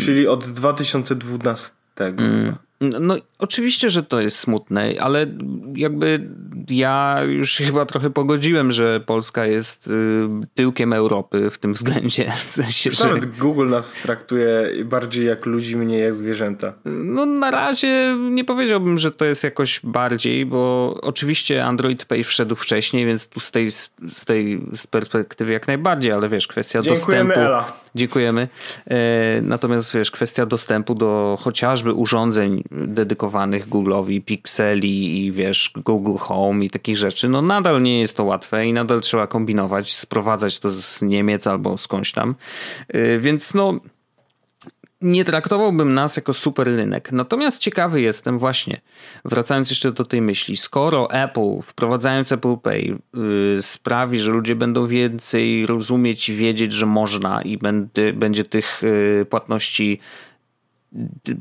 Czyli 0.00 0.28
od 0.28 0.50
2012. 0.50 1.74
Mm. 1.98 2.56
No, 2.80 3.16
oczywiście, 3.38 3.90
że 3.90 4.02
to 4.02 4.20
jest 4.20 4.38
smutne, 4.38 4.94
ale 5.00 5.26
jakby 5.74 6.30
ja 6.68 7.22
już 7.22 7.56
chyba 7.56 7.86
trochę 7.86 8.10
pogodziłem, 8.10 8.72
że 8.72 9.00
Polska 9.00 9.46
jest 9.46 9.86
y, 9.86 10.28
tyłkiem 10.54 10.92
Europy 10.92 11.50
w 11.50 11.58
tym 11.58 11.72
względzie. 11.72 12.32
W 12.48 12.52
sensie, 12.52 12.90
że... 12.90 13.04
Nawet 13.04 13.38
Google 13.38 13.68
nas 13.68 13.94
traktuje 14.02 14.70
bardziej 14.84 15.26
jak 15.26 15.46
ludzi, 15.46 15.76
mniej 15.76 16.00
jak 16.00 16.12
zwierzęta. 16.12 16.72
No 16.84 17.26
na 17.26 17.50
razie 17.50 18.16
nie 18.30 18.44
powiedziałbym, 18.44 18.98
że 18.98 19.10
to 19.10 19.24
jest 19.24 19.44
jakoś 19.44 19.80
bardziej, 19.84 20.46
bo 20.46 20.94
oczywiście 21.02 21.64
Android 21.64 22.04
Pay 22.04 22.24
wszedł 22.24 22.54
wcześniej, 22.54 23.06
więc 23.06 23.28
tu 23.28 23.40
z 23.40 23.50
tej, 23.50 23.70
z 23.70 24.24
tej 24.24 24.60
z 24.72 24.86
perspektywy 24.86 25.52
jak 25.52 25.66
najbardziej, 25.66 26.12
ale 26.12 26.28
wiesz, 26.28 26.46
kwestia 26.46 26.82
Dziękujemy, 26.82 27.28
dostępu... 27.28 27.46
Ela. 27.46 27.72
Dziękujemy. 27.94 28.48
E, 28.86 28.96
natomiast 29.42 29.94
wiesz, 29.94 30.10
kwestia 30.10 30.46
dostępu 30.46 30.94
do 30.94 31.38
chociażby 31.40 31.92
urządzeń 31.92 32.64
dedykowanych 32.70 33.68
Google'owi, 33.68 34.24
Pixeli 34.24 35.26
i 35.26 35.32
wiesz, 35.32 35.72
Google 35.76 36.16
Home 36.18 36.64
i 36.64 36.70
takich 36.70 36.96
rzeczy, 36.96 37.28
no 37.28 37.42
nadal 37.42 37.82
nie 37.82 38.00
jest 38.00 38.16
to 38.16 38.24
łatwe 38.24 38.66
i 38.66 38.72
nadal 38.72 39.00
trzeba 39.00 39.26
kombinować, 39.26 39.96
sprowadzać 39.96 40.58
to 40.58 40.70
z 40.70 41.02
Niemiec 41.02 41.46
albo 41.46 41.76
skądś 41.76 42.12
tam. 42.12 42.34
Y, 42.94 43.18
więc 43.20 43.54
no 43.54 43.80
nie 45.00 45.24
traktowałbym 45.24 45.94
nas 45.94 46.16
jako 46.16 46.34
super 46.34 46.66
rynek. 46.66 47.12
Natomiast 47.12 47.58
ciekawy 47.58 48.00
jestem 48.00 48.38
właśnie, 48.38 48.80
wracając 49.24 49.70
jeszcze 49.70 49.92
do 49.92 50.04
tej 50.04 50.22
myśli, 50.22 50.56
skoro 50.56 51.10
Apple, 51.10 51.62
wprowadzając 51.62 52.32
Apple 52.32 52.56
Pay, 52.56 52.98
yy, 53.14 53.62
sprawi, 53.62 54.18
że 54.18 54.30
ludzie 54.30 54.54
będą 54.54 54.86
więcej 54.86 55.66
rozumieć 55.66 56.28
i 56.28 56.34
wiedzieć, 56.34 56.72
że 56.72 56.86
można 56.86 57.42
i 57.42 57.58
będzie, 57.58 58.12
będzie 58.12 58.44
tych 58.44 58.82
yy, 58.82 59.26
płatności 59.30 60.00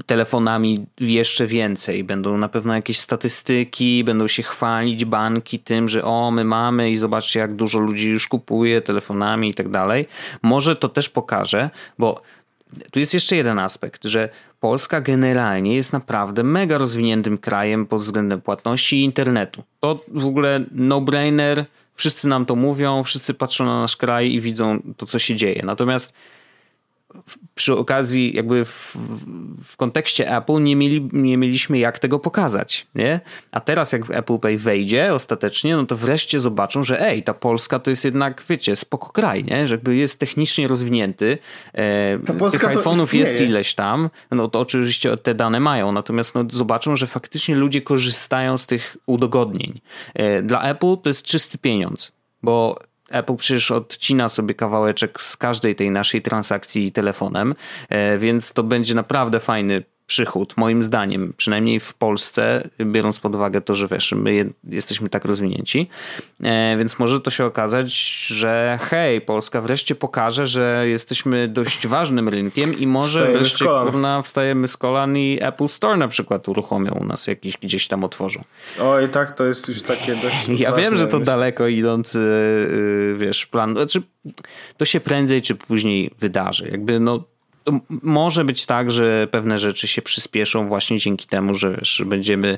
telefonami 0.06 0.86
jeszcze 1.00 1.48
więcej. 1.48 2.04
Będą 2.04 2.38
na 2.38 2.50
pewno 2.50 2.74
jakieś 2.74 3.00
statystyki, 3.00 4.04
będą 4.04 4.28
się 4.28 4.44
chwalić 4.44 5.06
banki 5.06 5.60
tym, 5.60 5.90
że 5.90 6.04
o, 6.04 6.32
my 6.32 6.44
mamy 6.44 6.92
i 6.92 6.98
zobaczcie, 6.98 7.40
jak 7.40 7.56
dużo 7.56 7.80
ludzi 7.80 8.10
już 8.10 8.28
kupuje 8.28 8.82
telefonami 8.82 9.50
i 9.50 9.54
tak 9.54 9.70
dalej. 9.70 10.08
Może 10.42 10.76
to 10.76 10.90
też 10.90 11.10
pokaże, 11.10 11.70
bo 12.00 12.22
tu 12.92 13.00
jest 13.00 13.14
jeszcze 13.14 13.36
jeden 13.36 13.60
aspekt, 13.60 14.06
że 14.06 14.30
Polska 14.60 15.02
generalnie 15.02 15.76
jest 15.76 15.94
naprawdę 15.94 16.44
mega 16.44 16.78
rozwiniętym 16.78 17.38
krajem 17.38 17.86
pod 17.86 18.02
względem 18.02 18.42
płatności 18.42 19.00
i 19.00 19.04
internetu. 19.04 19.64
To 19.80 20.04
w 20.08 20.26
ogóle 20.26 20.66
no-brainer, 20.72 21.66
wszyscy 21.96 22.28
nam 22.28 22.46
to 22.46 22.56
mówią, 22.56 23.04
wszyscy 23.04 23.34
patrzą 23.34 23.66
na 23.66 23.82
nasz 23.82 23.96
kraj 23.96 24.32
i 24.32 24.42
widzą 24.42 24.82
to, 24.98 25.06
co 25.06 25.20
się 25.20 25.36
dzieje. 25.36 25.62
Natomiast 25.66 26.14
przy 27.56 27.76
okazji, 27.76 28.36
jakby 28.36 28.66
w, 28.66 28.98
w, 29.64 29.78
kontekście 29.78 30.38
Apple 30.38 30.64
nie, 30.64 30.76
mieli, 30.76 31.10
nie 31.14 31.38
mieliśmy 31.38 31.78
jak 31.78 32.00
tego 32.00 32.20
pokazać, 32.20 32.88
nie? 32.96 33.20
A 33.52 33.60
teraz 33.60 33.92
jak 33.92 34.02
Apple 34.10 34.40
Pay 34.40 34.58
wejdzie 34.58 35.14
ostatecznie, 35.14 35.76
no 35.76 35.86
to 35.86 35.98
wreszcie 35.98 36.40
zobaczą, 36.40 36.84
że 36.84 37.02
ej, 37.02 37.24
ta 37.24 37.34
Polska 37.34 37.80
to 37.80 37.90
jest 37.90 38.06
jednak, 38.06 38.44
wiecie, 38.50 38.76
spoko 38.76 39.10
kraj, 39.10 39.44
nie? 39.44 39.68
Że 39.68 39.74
jakby 39.74 39.96
jest 39.96 40.20
technicznie 40.20 40.68
rozwinięty, 40.68 41.38
e, 41.74 42.20
tych 42.52 42.62
iPhone'ów 42.62 43.16
jest 43.16 43.42
ileś 43.42 43.74
tam, 43.74 44.10
no 44.32 44.48
to 44.48 44.60
oczywiście 44.60 45.18
te 45.18 45.36
dane 45.36 45.60
mają, 45.60 45.92
natomiast 45.92 46.36
no, 46.36 46.46
zobaczą, 46.52 46.96
że 46.96 47.08
faktycznie 47.08 47.56
ludzie 47.56 47.82
korzystają 47.82 48.58
z 48.58 48.68
tych 48.68 48.98
udogodnień. 49.06 49.74
E, 50.14 50.42
dla 50.42 50.64
Apple 50.64 50.98
to 51.04 51.10
jest 51.10 51.24
czysty 51.24 51.58
pieniądz, 51.58 52.12
bo 52.44 52.80
Apple 53.10 53.36
przecież 53.36 53.72
odcina 53.72 54.30
sobie 54.30 54.56
kawałeczek 54.56 55.22
z 55.22 55.38
każdej 55.38 55.76
tej 55.76 55.92
naszej 55.92 56.22
transakcji 56.22 56.92
telefonem, 56.92 57.56
e, 57.90 58.18
więc 58.18 58.54
to 58.54 58.64
będzie 58.64 58.96
naprawdę 58.96 59.40
fajny 59.40 59.84
przychód, 60.10 60.58
moim 60.58 60.84
zdaniem, 60.84 61.34
przynajmniej 61.38 61.80
w 61.80 61.94
Polsce, 61.94 62.70
biorąc 62.82 63.20
pod 63.20 63.36
uwagę 63.36 63.62
to, 63.62 63.76
że 63.76 63.88
wiesz, 63.88 64.12
my 64.12 64.54
jesteśmy 64.64 65.10
tak 65.10 65.26
rozwinięci, 65.26 65.90
e, 66.44 66.78
więc 66.78 67.00
może 67.00 67.22
to 67.22 67.32
się 67.32 67.46
okazać, 67.46 67.94
że 68.28 68.80
hej, 68.82 69.22
Polska 69.22 69.62
wreszcie 69.62 69.96
pokaże, 69.96 70.48
że 70.48 70.88
jesteśmy 70.88 71.48
dość 71.48 71.88
ważnym 71.88 72.30
rynkiem 72.30 72.80
i 72.80 72.88
może 72.88 73.20
wstajemy 73.20 73.40
wreszcie 73.40 73.66
kurna, 73.66 74.22
wstajemy 74.22 74.68
z 74.68 74.78
kolan 74.78 75.18
i 75.18 75.40
Apple 75.42 75.68
Store 75.68 75.98
na 75.98 76.08
przykład 76.08 76.50
uruchomią 76.50 76.92
u 76.92 77.04
nas 77.04 77.28
jakiś 77.28 77.58
gdzieś 77.58 77.88
tam 77.88 78.04
otworzą. 78.04 78.44
Oj, 78.82 79.10
tak, 79.10 79.32
to 79.32 79.46
jest 79.46 79.70
już 79.70 79.82
takie 79.82 80.16
dość... 80.16 80.50
Ja 80.60 80.72
wiem, 80.72 80.98
że 80.98 81.08
to 81.08 81.20
daleko 81.20 81.68
idący, 81.68 82.20
y, 82.20 83.16
wiesz, 83.18 83.46
plan, 83.46 83.74
znaczy 83.74 84.02
to 84.78 84.86
się 84.86 85.00
prędzej 85.00 85.42
czy 85.42 85.56
później 85.56 86.12
wydarzy. 86.20 86.70
Jakby 86.72 87.00
no 87.00 87.24
może 87.90 88.46
być 88.46 88.66
tak, 88.66 88.92
że 88.92 89.28
pewne 89.32 89.60
rzeczy 89.60 89.88
się 89.88 90.02
przyspieszą 90.02 90.68
właśnie 90.68 90.98
dzięki 91.00 91.28
temu, 91.28 91.56
że, 91.56 91.80
że 91.82 92.06
będziemy 92.06 92.58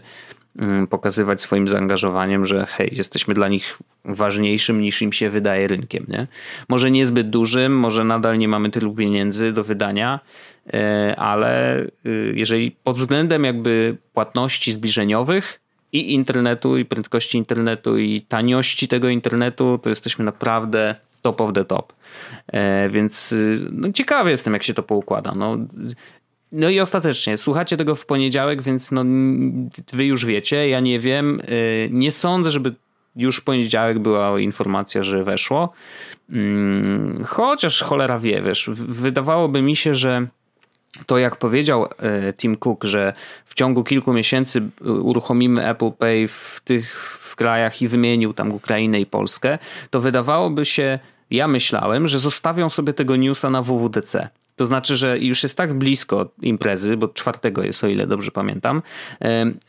mm, 0.60 0.88
pokazywać 0.88 1.42
swoim 1.42 1.68
zaangażowaniem, 1.68 2.46
że 2.46 2.66
hej, 2.66 2.90
jesteśmy 2.92 3.34
dla 3.34 3.48
nich 3.48 3.78
ważniejszym 4.06 4.82
niż 4.82 5.02
im 5.02 5.14
się 5.14 5.30
wydaje 5.30 5.68
rynkiem. 5.68 6.06
Nie? 6.08 6.28
Może 6.70 6.92
niezbyt 6.92 7.30
dużym, 7.30 7.80
może 7.80 8.04
nadal 8.04 8.38
nie 8.38 8.48
mamy 8.48 8.70
tylu 8.70 8.96
pieniędzy 8.96 9.54
do 9.54 9.64
wydania, 9.64 10.20
e, 10.74 11.16
ale 11.18 11.80
y, 12.06 12.34
jeżeli 12.36 12.72
pod 12.84 12.98
względem 12.98 13.44
jakby 13.44 13.98
płatności 14.14 14.72
zbliżeniowych 14.72 15.62
i 15.94 16.14
internetu, 16.14 16.78
i 16.78 16.86
prędkości 16.86 17.38
internetu, 17.38 17.98
i 17.98 18.22
taniości 18.22 18.88
tego 18.88 19.10
internetu, 19.10 19.80
to 19.84 19.90
jesteśmy 19.90 20.26
naprawdę 20.26 20.96
top 21.22 21.42
of 21.42 21.54
the 21.54 21.66
top. 21.66 21.94
E, 22.48 22.90
więc 22.90 23.32
y, 23.32 23.68
no, 23.72 23.92
ciekawy 23.92 24.30
jestem, 24.30 24.54
jak 24.54 24.64
się 24.64 24.74
to 24.74 24.84
poukłada. 24.84 25.34
No, 25.36 25.58
no 26.52 26.70
i 26.70 26.80
ostatecznie, 26.80 27.38
słuchacie 27.38 27.78
tego 27.78 27.96
w 27.96 28.06
poniedziałek, 28.06 28.62
więc 28.62 28.92
no, 28.92 29.06
wy 29.94 30.06
już 30.06 30.26
wiecie, 30.26 30.70
ja 30.70 30.80
nie 30.80 31.00
wiem. 31.00 31.42
Y, 31.50 31.90
nie 31.92 32.12
sądzę, 32.12 32.52
żeby 32.52 32.76
już 33.16 33.38
w 33.38 33.44
poniedziałek 33.44 34.00
była 34.00 34.40
informacja, 34.40 35.04
że 35.04 35.24
weszło. 35.24 35.74
Mm, 36.30 37.24
chociaż 37.28 37.82
cholera 37.82 38.20
wie, 38.20 38.42
wiesz, 38.42 38.70
wydawałoby 38.74 39.62
mi 39.62 39.76
się, 39.76 39.94
że 39.94 40.28
to 41.06 41.18
jak 41.18 41.36
powiedział 41.36 41.86
e, 41.86 42.34
Tim 42.34 42.56
Cook, 42.56 42.84
że 42.84 43.14
w 43.46 43.54
ciągu 43.54 43.84
kilku 43.84 44.14
miesięcy 44.14 44.60
e, 44.60 44.92
uruchomimy 44.92 45.68
Apple 45.70 45.92
Pay 45.92 46.28
w 46.28 46.62
tych 46.64 47.18
w 47.32 47.36
krajach 47.36 47.82
i 47.82 47.88
wymienił 47.88 48.34
tam 48.34 48.52
Ukrainę 48.52 49.02
i 49.02 49.06
Polskę, 49.06 49.58
to 49.90 50.02
wydawałoby 50.02 50.66
się, 50.66 51.00
ja 51.32 51.48
myślałem, 51.48 52.08
że 52.08 52.20
zostawią 52.20 52.70
sobie 52.70 52.94
tego 52.94 53.16
newsa 53.16 53.50
na 53.50 53.62
WWDC. 53.62 54.30
To 54.56 54.66
znaczy, 54.66 54.96
że 54.96 55.20
już 55.20 55.44
jest 55.44 55.58
tak 55.58 55.74
blisko 55.74 56.30
imprezy, 56.42 56.98
bo 56.98 57.08
czwartego 57.08 57.64
jest, 57.64 57.84
o 57.84 57.88
ile 57.88 58.08
dobrze 58.08 58.32
pamiętam, 58.32 58.82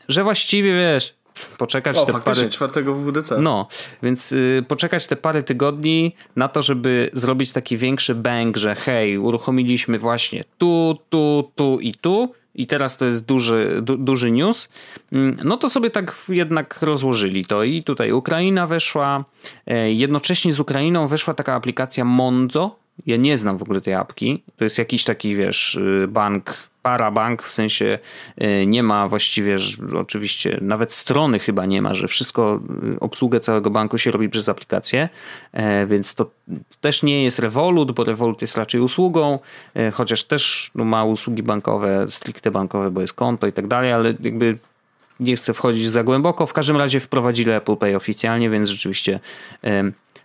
że 0.07 0.23
właściwie 0.23 0.73
wiesz, 0.73 1.15
poczekać 1.57 1.97
o, 1.97 2.05
te 2.05 2.13
parę... 2.13 2.49
czwartego 2.49 2.95
WWDC. 2.95 3.41
No, 3.41 3.67
więc 4.03 4.31
y, 4.31 4.65
poczekać 4.67 5.07
te 5.07 5.15
parę 5.15 5.43
tygodni 5.43 6.15
na 6.35 6.47
to, 6.47 6.61
żeby 6.61 7.09
zrobić 7.13 7.53
taki 7.53 7.77
większy 7.77 8.15
bang, 8.15 8.57
że 8.57 8.75
hej, 8.75 9.17
uruchomiliśmy 9.17 9.99
właśnie 9.99 10.43
tu, 10.57 10.97
tu, 11.09 11.51
tu 11.55 11.79
i 11.79 11.93
tu 11.93 12.33
i 12.55 12.67
teraz 12.67 12.97
to 12.97 13.05
jest 13.05 13.25
duży, 13.25 13.79
du, 13.81 13.97
duży 13.97 14.31
news, 14.31 14.69
mm, 15.11 15.37
no 15.43 15.57
to 15.57 15.69
sobie 15.69 15.91
tak 15.91 16.15
jednak 16.29 16.81
rozłożyli 16.81 17.45
to. 17.45 17.63
I 17.63 17.83
tutaj 17.83 18.11
Ukraina 18.11 18.67
weszła, 18.67 19.25
e, 19.67 19.93
jednocześnie 19.93 20.53
z 20.53 20.59
Ukrainą 20.59 21.07
weszła 21.07 21.33
taka 21.33 21.53
aplikacja 21.53 22.05
Monzo, 22.05 22.75
ja 23.05 23.17
nie 23.17 23.37
znam 23.37 23.57
w 23.57 23.61
ogóle 23.61 23.81
tej 23.81 23.93
apki, 23.93 24.43
to 24.57 24.63
jest 24.63 24.77
jakiś 24.77 25.03
taki, 25.03 25.35
wiesz, 25.35 25.75
y, 25.75 26.07
bank 26.09 26.53
parabank, 26.83 27.41
w 27.41 27.51
sensie 27.51 27.99
y, 28.41 28.65
nie 28.67 28.83
ma 28.83 29.07
właściwie, 29.07 29.57
oczywiście 29.93 30.57
nawet 30.61 30.93
strony 30.93 31.39
chyba 31.39 31.65
nie 31.65 31.81
ma, 31.81 31.93
że 31.93 32.07
wszystko, 32.07 32.59
y, 32.95 32.99
obsługę 32.99 33.39
całego 33.39 33.69
banku 33.69 33.97
się 33.97 34.11
robi 34.11 34.29
przez 34.29 34.49
aplikację, 34.49 35.09
e, 35.51 35.87
więc 35.87 36.15
to 36.15 36.31
też 36.81 37.03
nie 37.03 37.23
jest 37.23 37.39
Revolut, 37.39 37.91
bo 37.91 38.03
Revolut 38.03 38.41
jest 38.41 38.57
raczej 38.57 38.81
usługą, 38.81 39.39
e, 39.75 39.91
chociaż 39.91 40.23
też 40.23 40.71
no, 40.75 40.85
ma 40.85 41.03
usługi 41.03 41.43
bankowe, 41.43 42.05
stricte 42.09 42.51
bankowe, 42.51 42.91
bo 42.91 43.01
jest 43.01 43.13
konto 43.13 43.47
i 43.47 43.53
tak 43.53 43.67
dalej, 43.67 43.91
ale 43.91 44.13
jakby 44.19 44.57
nie 45.19 45.35
chcę 45.35 45.53
wchodzić 45.53 45.87
za 45.87 46.03
głęboko. 46.03 46.45
W 46.45 46.53
każdym 46.53 46.77
razie 46.77 46.99
wprowadzili 46.99 47.51
Apple 47.51 47.75
Pay 47.75 47.95
oficjalnie, 47.95 48.49
więc 48.49 48.69
rzeczywiście 48.69 49.19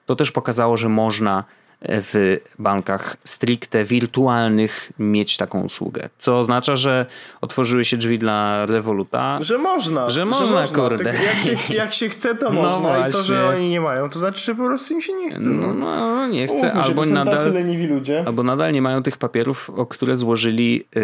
to 0.07 0.16
też 0.16 0.33
pokazało, 0.33 0.77
że 0.77 0.88
można 0.88 1.44
w 1.83 2.37
bankach 2.59 3.17
stricte 3.25 3.85
wirtualnych 3.85 4.93
mieć 4.99 5.37
taką 5.37 5.61
usługę. 5.61 6.09
Co 6.19 6.38
oznacza, 6.38 6.77
że 6.77 7.07
otworzyły 7.41 7.85
się 7.85 7.97
drzwi 7.97 8.19
dla 8.19 8.67
Revoluta. 8.67 9.38
Że 9.41 9.59
można. 9.59 10.11
Że, 10.11 10.14
że 10.14 10.25
można, 10.25 10.64
kurde. 10.64 11.05
Jak 11.05 11.37
się, 11.37 11.75
jak 11.75 11.95
się 11.95 12.09
chce, 12.09 12.35
to 12.35 12.47
no 12.53 12.62
można. 12.62 12.79
Właśnie. 12.79 13.09
I 13.09 13.12
to, 13.12 13.23
że 13.23 13.49
oni 13.49 13.69
nie 13.69 13.81
mają, 13.81 14.11
to 14.11 14.19
znaczy, 14.19 14.45
że 14.45 14.55
po 14.55 14.64
prostu 14.64 14.95
im 14.95 15.01
się 15.01 15.12
nie 15.12 15.31
chce. 15.31 15.41
No, 15.41 15.67
no, 15.67 15.75
no 15.75 16.27
nie 16.27 16.47
chce. 16.47 16.73
Albo 16.73 17.07
nadal, 17.07 17.53
ludzie. 17.88 18.25
albo 18.27 18.43
nadal 18.43 18.73
nie 18.73 18.83
mają 18.83 19.03
tych 19.03 19.17
papierów, 19.17 19.71
o 19.71 19.87
które 19.87 20.17
złożyli 20.17 20.85
yy, 20.95 21.03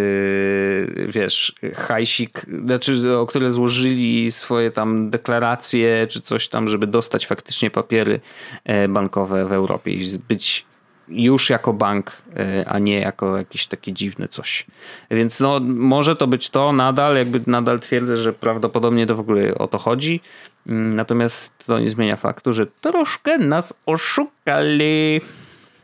wiesz, 1.09 1.55
hajsik, 1.75 2.47
znaczy 2.65 3.17
o 3.17 3.27
które 3.27 3.53
złożyli 3.53 4.33
swoje 4.33 4.71
tam 4.71 5.11
deklaracje, 5.11 6.07
czy 6.07 6.21
coś 6.21 6.49
tam, 6.49 6.69
żeby 6.69 6.87
dostać 6.87 7.27
faktycznie 7.27 7.71
papiery 7.71 8.21
e, 8.65 8.89
bankowe 8.89 9.47
w 9.47 9.53
Europie 9.53 9.91
i 9.91 10.19
być 10.29 10.67
już 11.09 11.51
jako 11.51 11.73
bank, 11.73 12.13
e, 12.37 12.65
a 12.69 12.79
nie 12.79 13.01
jako 13.01 13.39
jakiś 13.39 13.67
taki 13.67 13.93
dziwny 13.93 14.29
coś. 14.29 14.67
Więc 15.11 15.41
no, 15.41 15.61
może 15.65 16.17
to 16.17 16.27
być 16.27 16.51
to 16.51 16.73
nadal, 16.73 17.17
jakby 17.17 17.41
nadal 17.47 17.81
twierdzę, 17.81 18.17
że 18.17 18.33
prawdopodobnie 18.33 19.07
to 19.07 19.15
w 19.15 19.21
ogóle 19.21 19.55
o 19.55 19.69
to 19.69 19.79
chodzi. 19.79 20.21
Mm, 20.67 20.97
natomiast 20.97 21.53
to 21.67 21.79
nie 21.79 21.91
zmienia 21.91 22.17
faktu, 22.17 22.53
że 22.53 22.67
troszkę 22.67 23.39
nas 23.39 23.81
oszukali. 23.87 25.21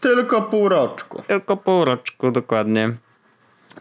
Tylko 0.01 0.42
pół 0.42 0.68
roczku. 0.68 1.23
Tylko 1.27 1.57
pół 1.57 1.85
roczku, 1.85 2.31
dokładnie. 2.31 2.94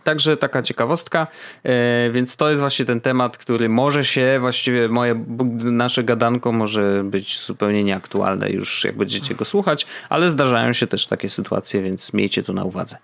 Także 0.10 0.38
taka 0.38 0.62
ciekawostka, 0.62 1.28
e, 1.64 2.10
więc 2.12 2.36
to 2.36 2.50
jest 2.50 2.62
właśnie 2.62 2.86
ten 2.86 3.02
temat, 3.02 3.38
który 3.38 3.70
może 3.70 4.06
się, 4.06 4.38
właściwie 4.40 4.88
moje, 4.88 5.26
nasze 5.64 6.04
gadanko 6.04 6.52
może 6.52 7.02
być 7.04 7.40
zupełnie 7.40 7.84
nieaktualne 7.84 8.50
już 8.50 8.84
jak 8.84 8.98
będziecie 8.98 9.36
go 9.36 9.46
słuchać, 9.46 9.88
ale 10.10 10.30
zdarzają 10.30 10.74
się 10.74 10.88
też 10.88 11.08
takie 11.08 11.30
sytuacje, 11.30 11.82
więc 11.82 12.14
miejcie 12.14 12.44
to 12.44 12.54
na 12.54 12.64
uwadze. 12.64 12.98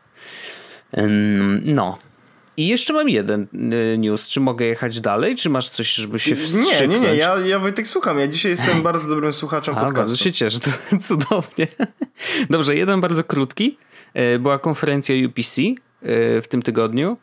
No. 1.63 1.97
I 2.57 2.67
jeszcze 2.67 2.93
mam 2.93 3.09
jeden 3.09 3.47
e, 3.53 3.97
news. 3.97 4.27
Czy 4.27 4.39
mogę 4.39 4.65
jechać 4.65 5.01
dalej, 5.01 5.35
czy 5.35 5.49
masz 5.49 5.69
coś, 5.69 5.93
żeby 5.93 6.19
się 6.19 6.35
wstrzyknąć? 6.35 6.81
Nie, 6.81 6.87
nie, 6.87 6.99
nie. 6.99 7.15
Ja, 7.15 7.39
ja 7.39 7.59
Wojtek 7.59 7.87
słucham. 7.87 8.19
Ja 8.19 8.27
dzisiaj 8.27 8.51
jestem 8.51 8.83
bardzo 8.89 9.07
dobrym 9.07 9.33
słuchaczem 9.33 9.75
podcastu. 9.75 9.95
Bardzo 9.95 10.17
się 10.17 10.31
cieszę. 10.31 10.59
To 10.59 10.69
cudownie. 11.07 11.67
Dobrze, 12.49 12.75
jeden 12.75 13.01
bardzo 13.01 13.23
krótki. 13.23 13.77
E, 14.13 14.39
była 14.39 14.59
konferencja 14.59 15.15
UPC 15.27 15.61
w 16.41 16.43
tym 16.49 16.61
tygodniu. 16.61 17.17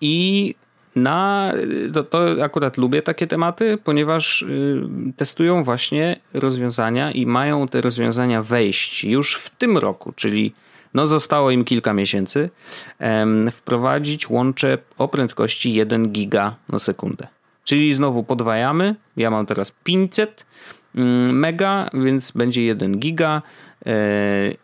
I 0.00 0.54
na, 0.96 1.52
to, 1.92 2.04
to 2.04 2.44
akurat 2.44 2.76
lubię 2.76 3.02
takie 3.02 3.26
tematy, 3.26 3.78
ponieważ 3.84 4.42
y, 4.42 4.82
testują 5.16 5.64
właśnie 5.64 6.20
rozwiązania 6.34 7.12
i 7.12 7.26
mają 7.26 7.68
te 7.68 7.80
rozwiązania 7.80 8.42
wejść 8.42 9.04
już 9.04 9.34
w 9.34 9.50
tym 9.50 9.78
roku, 9.78 10.12
czyli 10.16 10.52
no 10.94 11.06
zostało 11.06 11.50
im 11.50 11.64
kilka 11.64 11.94
miesięcy, 11.94 12.50
wprowadzić 13.52 14.30
łącze 14.30 14.78
o 14.98 15.08
prędkości 15.08 15.74
1 15.74 16.12
giga 16.12 16.56
na 16.68 16.78
sekundę. 16.78 17.26
Czyli 17.64 17.94
znowu 17.94 18.24
podwajamy. 18.24 18.94
Ja 19.16 19.30
mam 19.30 19.46
teraz 19.46 19.72
500 19.84 20.46
mm, 20.94 21.38
mega, 21.38 21.90
więc 21.94 22.30
będzie 22.30 22.62
1 22.62 22.98
giga. 22.98 23.42
E, 23.86 23.92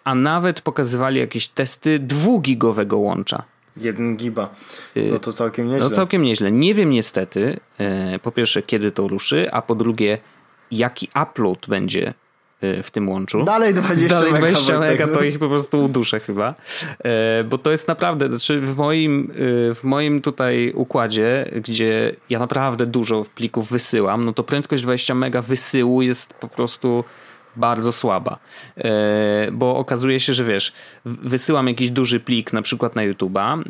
a 0.04 0.14
nawet 0.14 0.60
pokazywali 0.60 1.20
jakieś 1.20 1.48
testy 1.48 1.98
dwugigowego 1.98 2.98
łącza. 2.98 3.42
Jeden 3.76 4.16
giba. 4.16 4.48
No 5.10 5.18
to 5.18 5.32
całkiem 5.32 5.68
nieźle. 5.68 5.88
No 5.88 5.90
całkiem 5.90 6.22
nieźle. 6.22 6.52
Nie 6.52 6.74
wiem 6.74 6.90
niestety, 6.90 7.60
e, 7.78 8.18
po 8.18 8.32
pierwsze, 8.32 8.62
kiedy 8.62 8.90
to 8.90 9.08
ruszy, 9.08 9.52
a 9.52 9.62
po 9.62 9.74
drugie, 9.74 10.18
jaki 10.70 11.08
upload 11.22 11.66
będzie 11.68 12.14
e, 12.60 12.82
w 12.82 12.90
tym 12.90 13.08
łączu. 13.08 13.44
Dalej 13.44 13.74
20 13.74 14.08
Dalej 14.08 14.34
20 14.34 14.80
mega, 14.80 15.06
to 15.06 15.22
ich 15.22 15.38
po 15.38 15.48
prostu 15.48 15.84
uduszę 15.84 16.20
chyba. 16.20 16.54
Bo 17.50 17.58
to 17.58 17.70
jest 17.70 17.88
naprawdę, 17.88 18.28
znaczy 18.28 18.60
w 18.60 18.76
moim, 18.76 19.32
w 19.74 19.80
moim 19.82 20.22
tutaj 20.22 20.72
układzie, 20.74 21.50
gdzie 21.62 22.16
ja 22.30 22.38
naprawdę 22.38 22.86
dużo 22.86 23.24
plików 23.34 23.70
wysyłam, 23.70 24.24
no 24.24 24.32
to 24.32 24.42
prędkość 24.42 24.82
20 24.82 25.14
mega 25.14 25.42
wysyłu 25.42 26.02
jest 26.02 26.34
po 26.34 26.48
prostu 26.48 27.04
bardzo 27.56 27.92
słaba. 27.92 28.38
E, 28.76 29.50
bo 29.52 29.76
okazuje 29.76 30.20
się, 30.20 30.32
że 30.32 30.44
wiesz, 30.44 30.72
wysyłam 31.04 31.68
jakiś 31.68 31.90
duży 31.90 32.20
plik 32.20 32.52
na 32.52 32.62
przykład 32.62 32.96
na 32.96 33.02
YouTube'a, 33.02 33.62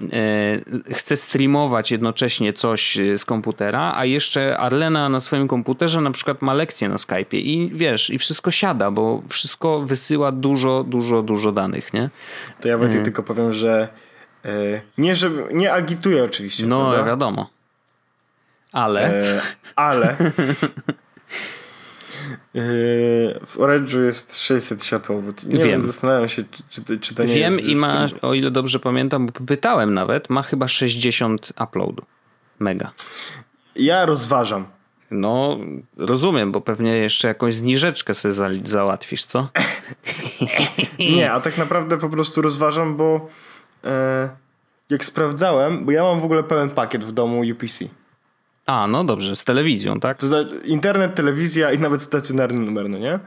e, 0.88 0.94
chcę 0.94 1.16
streamować 1.16 1.90
jednocześnie 1.90 2.52
coś 2.52 2.98
z 3.16 3.24
komputera, 3.24 3.92
a 3.96 4.04
jeszcze 4.04 4.58
Arlena 4.58 5.08
na 5.08 5.20
swoim 5.20 5.48
komputerze 5.48 6.00
na 6.00 6.10
przykład 6.10 6.42
ma 6.42 6.54
lekcję 6.54 6.88
na 6.88 6.96
Skype'ie 6.96 7.36
i 7.36 7.70
wiesz, 7.74 8.10
i 8.10 8.18
wszystko 8.18 8.50
siada, 8.50 8.90
bo 8.90 9.22
wszystko 9.28 9.80
wysyła 9.80 10.32
dużo, 10.32 10.84
dużo, 10.84 11.22
dużo 11.22 11.52
danych, 11.52 11.94
nie? 11.94 12.10
To 12.60 12.68
ja 12.68 12.78
Wojtek 12.78 13.00
e... 13.00 13.04
tylko 13.04 13.22
powiem, 13.22 13.52
że 13.52 13.88
nie, 14.98 15.14
że 15.14 15.30
nie 15.52 15.72
agituję 15.72 16.24
oczywiście. 16.24 16.66
No, 16.66 16.90
prawda? 16.90 17.10
wiadomo. 17.10 17.50
Ale. 18.72 19.20
E, 19.20 19.40
ale. 19.76 20.16
Yy, 22.54 22.62
w 23.46 23.56
Orange'u 23.56 24.04
jest 24.04 24.38
600 24.38 24.84
światłowód. 24.84 25.44
Nie 25.44 25.58
wiem. 25.58 25.68
wiem 25.68 25.82
zastanawiam 25.82 26.28
się, 26.28 26.44
czy, 26.70 26.84
czy, 26.84 26.98
czy 26.98 27.14
to 27.14 27.24
nie 27.24 27.34
wiem 27.34 27.52
jest... 27.52 27.64
Wiem 27.64 27.70
i 27.70 27.76
ma, 27.76 28.06
o 28.22 28.34
ile 28.34 28.50
dobrze 28.50 28.78
pamiętam, 28.78 29.26
bo 29.26 29.32
pytałem 29.32 29.94
nawet, 29.94 30.30
ma 30.30 30.42
chyba 30.42 30.68
60 30.68 31.52
uploadu. 31.62 32.02
Mega. 32.58 32.92
Ja 33.76 34.06
rozważam. 34.06 34.66
No, 35.10 35.58
rozumiem, 35.96 36.52
bo 36.52 36.60
pewnie 36.60 36.90
jeszcze 36.90 37.28
jakąś 37.28 37.54
zniżeczkę 37.54 38.14
sobie 38.14 38.32
za, 38.32 38.48
załatwisz, 38.64 39.24
co? 39.24 39.48
nie, 40.98 41.32
a 41.32 41.40
tak 41.40 41.58
naprawdę 41.58 41.98
po 41.98 42.08
prostu 42.08 42.42
rozważam, 42.42 42.96
bo 42.96 43.28
e, 43.84 44.28
jak 44.90 45.04
sprawdzałem, 45.04 45.84
bo 45.84 45.92
ja 45.92 46.02
mam 46.02 46.20
w 46.20 46.24
ogóle 46.24 46.42
pełen 46.42 46.70
pakiet 46.70 47.04
w 47.04 47.12
domu 47.12 47.42
UPC. 47.52 47.84
A, 48.66 48.86
no 48.86 49.04
dobrze, 49.04 49.36
z 49.36 49.44
telewizją, 49.44 50.00
tak? 50.00 50.18
To 50.18 50.26
znaczy 50.26 50.60
internet, 50.64 51.14
telewizja 51.14 51.72
i 51.72 51.78
nawet 51.78 52.02
stacjonarny 52.02 52.60
numer, 52.60 52.88
no 52.88 52.98
nie? 52.98 53.18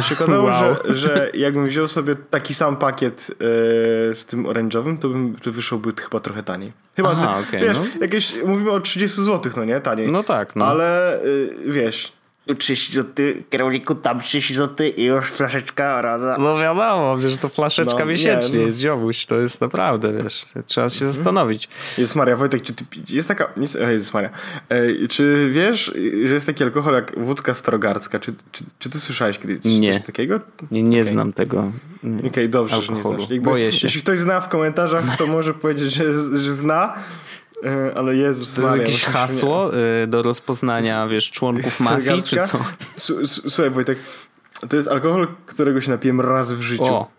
I 0.00 0.02
się 0.02 0.14
okazało, 0.14 0.44
wow. 0.44 0.52
że, 0.54 0.94
że 0.94 1.30
jakbym 1.34 1.66
wziął 1.66 1.88
sobie 1.88 2.16
taki 2.30 2.54
sam 2.54 2.76
pakiet 2.76 3.28
yy, 3.30 3.36
z 4.14 4.26
tym 4.26 4.44
orange'owym, 4.44 4.98
to 4.98 5.08
bym 5.08 5.36
to 5.36 5.52
wyszłoby 5.52 5.92
chyba 6.02 6.20
trochę 6.20 6.42
taniej. 6.42 6.72
Chyba, 6.96 7.10
Aha, 7.10 7.38
okay, 7.48 7.60
wiesz, 7.60 7.78
no. 7.78 7.84
jakieś, 8.00 8.42
mówimy 8.46 8.70
o 8.70 8.80
30 8.80 9.22
zł, 9.22 9.52
no 9.56 9.64
nie? 9.64 9.80
Taniej. 9.80 10.12
No 10.12 10.22
tak, 10.22 10.56
no. 10.56 10.66
Ale 10.66 11.20
yy, 11.64 11.72
wiesz, 11.72 12.12
30 12.54 12.92
zł, 12.92 13.26
kierowniku 13.50 13.94
tam 13.94 14.20
30 14.20 14.54
zł 14.54 14.86
i 14.96 15.04
już 15.04 15.26
flaszeczka 15.30 16.02
rada. 16.02 16.36
No 16.38 16.58
wiadomo, 16.58 17.18
że 17.18 17.38
to 17.38 17.48
flaszeczka 17.48 17.98
no, 17.98 18.06
miesięcznie 18.06 18.58
nie, 18.58 18.64
jest 18.64 18.80
ziomuś, 18.80 19.26
to 19.26 19.38
jest 19.38 19.60
naprawdę, 19.60 20.12
wiesz, 20.22 20.44
trzeba 20.66 20.90
się 20.90 21.04
mhm. 21.04 21.12
zastanowić. 21.12 21.68
Jest 21.98 22.16
Maria, 22.16 22.36
Wojtek, 22.36 22.62
czy 22.62 22.74
ty, 22.74 22.84
jest 23.08 23.28
taka, 23.28 23.52
jest, 23.56 23.78
jest 23.80 24.14
Maria, 24.14 24.30
e, 24.68 25.08
czy 25.08 25.50
wiesz, 25.52 25.94
że 26.24 26.34
jest 26.34 26.46
taki 26.46 26.64
alkohol 26.64 26.94
jak 26.94 27.18
wódka 27.18 27.54
starogardzka, 27.54 28.18
czy, 28.18 28.34
czy, 28.52 28.64
czy 28.78 28.90
ty 28.90 29.00
słyszałeś 29.00 29.38
kiedyś 29.38 29.64
nie. 29.64 29.92
coś 29.92 30.02
takiego? 30.02 30.40
Nie, 30.70 30.82
nie 30.82 31.00
okay. 31.00 31.12
znam 31.12 31.32
tego 31.32 31.72
Okej, 31.98 32.28
okay, 32.30 32.48
dobrze, 32.48 32.76
alkoholu. 32.76 33.02
że 33.02 33.10
nie 33.10 33.16
znasz. 33.16 33.30
Jakby, 33.30 33.50
Boję 33.50 33.72
się. 33.72 33.86
Jeśli 33.86 34.02
ktoś 34.02 34.18
zna 34.18 34.40
w 34.40 34.48
komentarzach, 34.48 35.16
to 35.16 35.26
może 35.26 35.54
powiedzieć, 35.54 35.94
że, 35.94 36.12
że 36.12 36.52
zna, 36.54 36.94
ale 37.94 38.16
Jezus 38.16 38.54
To 38.54 38.62
jest 38.62 38.72
Maria, 38.74 38.86
jakieś 38.86 39.04
hasło 39.04 39.70
nie. 40.00 40.06
do 40.06 40.22
rozpoznania, 40.22 41.08
wiesz, 41.08 41.30
członków 41.30 41.80
mafii, 41.80 42.22
czy 42.22 42.36
co? 42.42 42.58
Słuchaj 43.48 43.70
Wojtek, 43.70 43.98
to 44.68 44.76
jest 44.76 44.88
alkohol, 44.88 45.28
którego 45.46 45.80
się 45.80 45.90
napiłem 45.90 46.20
raz 46.20 46.52
w 46.52 46.60
życiu. 46.60 46.84
O. 46.84 47.10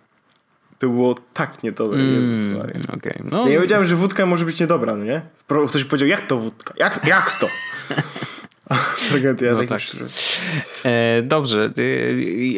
To 0.80 0.90
było 0.90 1.16
tak 1.34 1.64
niedobre, 1.64 2.00
mm, 2.00 2.32
Jezus 2.32 2.58
Maria. 2.58 2.80
Okay. 2.98 3.24
No. 3.32 3.44
Ja 3.44 3.50
nie 3.50 3.60
wiedziałem, 3.60 3.86
że 3.86 3.96
wódka 3.96 4.26
może 4.26 4.46
być 4.46 4.60
niedobra, 4.60 4.96
no 4.96 5.04
nie? 5.06 5.22
Ktoś 5.68 5.84
powiedział, 5.84 6.08
jak 6.10 6.28
to 6.28 6.38
wódka? 6.38 6.74
Jak, 6.78 7.08
jak 7.08 7.40
to? 7.40 7.48
Tragedia, 9.10 9.54
no 9.54 9.66
tak. 9.66 9.82
E, 10.86 11.22
dobrze, 11.22 11.70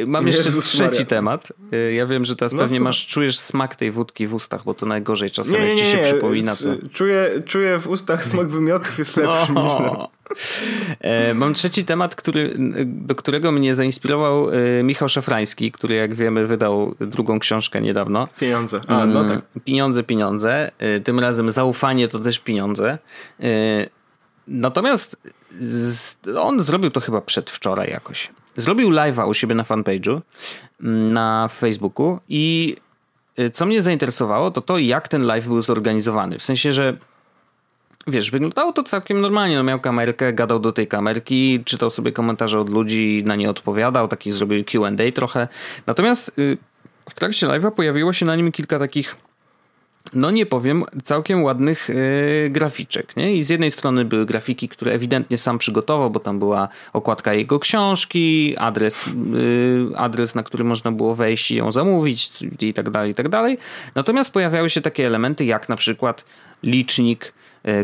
e, 0.01 0.05
mam 0.05 0.27
jeszcze 0.27 0.45
Jezus 0.45 0.65
trzeci 0.65 0.83
Maria. 0.83 1.05
temat. 1.05 1.53
E, 1.71 1.93
ja 1.93 2.05
wiem, 2.05 2.25
że 2.25 2.35
teraz 2.35 2.53
no, 2.53 2.59
pewnie 2.59 2.79
masz, 2.79 3.07
czujesz 3.07 3.39
smak 3.39 3.75
tej 3.75 3.91
wódki 3.91 4.27
w 4.27 4.33
ustach, 4.33 4.63
bo 4.63 4.73
to 4.73 4.85
najgorzej 4.85 5.31
czasem, 5.31 5.53
nie, 5.53 5.59
nie, 5.59 5.67
jak 5.67 5.77
ci 5.77 5.85
się 5.85 5.97
nie, 5.97 6.03
przypomina. 6.03 6.55
To... 6.55 6.89
Czuję, 6.93 7.29
czuję 7.45 7.79
w 7.79 7.87
ustach 7.87 8.25
smak 8.25 8.47
wymiotów 8.47 8.99
jest 8.99 9.17
lepszy 9.17 9.51
niż 9.51 9.57
na... 9.57 10.07
E, 10.99 11.33
mam 11.33 11.53
trzeci 11.53 11.85
temat, 11.85 12.15
który, 12.15 12.55
do 12.85 13.15
którego 13.15 13.51
mnie 13.51 13.75
zainspirował 13.75 14.49
e, 14.51 14.83
Michał 14.83 15.09
Szafrański, 15.09 15.71
który 15.71 15.95
jak 15.95 16.15
wiemy 16.15 16.47
wydał 16.47 16.95
drugą 16.99 17.39
książkę 17.39 17.81
niedawno. 17.81 18.27
Pieniądze. 18.39 18.81
A, 18.87 19.05
no 19.05 19.19
mm, 19.19 19.31
tak. 19.31 19.63
Pieniądze, 19.63 20.03
pieniądze. 20.03 20.71
E, 20.79 20.99
tym 20.99 21.19
razem 21.19 21.51
zaufanie 21.51 22.07
to 22.07 22.19
też 22.19 22.39
pieniądze. 22.39 22.97
Natomiast 24.47 25.17
on 26.39 26.59
zrobił 26.59 26.91
to 26.91 26.99
chyba 26.99 27.21
przedwczoraj 27.21 27.89
jakoś. 27.89 28.31
Zrobił 28.57 28.89
live'a 28.89 29.29
u 29.29 29.33
siebie 29.33 29.55
na 29.55 29.63
fanpage'u 29.63 30.21
mm, 30.81 31.13
na 31.13 31.47
Facebooku 31.47 32.19
i 32.29 32.75
y, 33.39 33.49
co 33.49 33.65
mnie 33.65 33.81
zainteresowało, 33.81 34.51
to 34.51 34.61
to 34.61 34.77
jak 34.77 35.07
ten 35.07 35.25
live 35.25 35.47
był 35.47 35.61
zorganizowany. 35.61 36.39
W 36.39 36.43
sensie, 36.43 36.73
że 36.73 36.97
wiesz, 38.07 38.31
wyglądało 38.31 38.73
to 38.73 38.83
całkiem 38.83 39.21
normalnie. 39.21 39.55
No 39.55 39.63
miał 39.63 39.79
kamerkę, 39.79 40.33
gadał 40.33 40.59
do 40.59 40.71
tej 40.71 40.87
kamerki, 40.87 41.63
czytał 41.65 41.89
sobie 41.89 42.11
komentarze 42.11 42.59
od 42.59 42.69
ludzi, 42.69 43.21
na 43.25 43.35
nie 43.35 43.49
odpowiadał, 43.49 44.07
taki 44.07 44.31
zrobił 44.31 44.63
Q&A 44.63 45.11
trochę. 45.11 45.47
Natomiast 45.87 46.39
y, 46.39 46.57
w 47.09 47.13
trakcie 47.13 47.47
live'a 47.47 47.71
pojawiło 47.71 48.13
się 48.13 48.25
na 48.25 48.35
nim 48.35 48.51
kilka 48.51 48.79
takich 48.79 49.15
no 50.13 50.31
nie 50.31 50.45
powiem, 50.45 50.83
całkiem 51.03 51.43
ładnych 51.43 51.89
yy, 51.89 52.49
graficzek. 52.49 53.15
Nie? 53.17 53.35
I 53.35 53.43
z 53.43 53.49
jednej 53.49 53.71
strony 53.71 54.05
były 54.05 54.25
grafiki, 54.25 54.69
które 54.69 54.91
ewidentnie 54.91 55.37
sam 55.37 55.57
przygotował, 55.57 56.09
bo 56.09 56.19
tam 56.19 56.39
była 56.39 56.69
okładka 56.93 57.33
jego 57.33 57.59
książki, 57.59 58.55
adres, 58.57 59.05
yy, 59.07 59.97
adres 59.97 60.35
na 60.35 60.43
który 60.43 60.63
można 60.63 60.91
było 60.91 61.15
wejść 61.15 61.51
i 61.51 61.55
ją 61.55 61.71
zamówić 61.71 62.29
i 62.61 62.73
tak 62.73 62.89
dalej, 62.89 63.11
i 63.11 63.15
tak 63.15 63.29
dalej. 63.29 63.57
Natomiast 63.95 64.33
pojawiały 64.33 64.69
się 64.69 64.81
takie 64.81 65.07
elementy 65.07 65.45
jak 65.45 65.69
na 65.69 65.75
przykład 65.75 66.25
licznik 66.63 67.33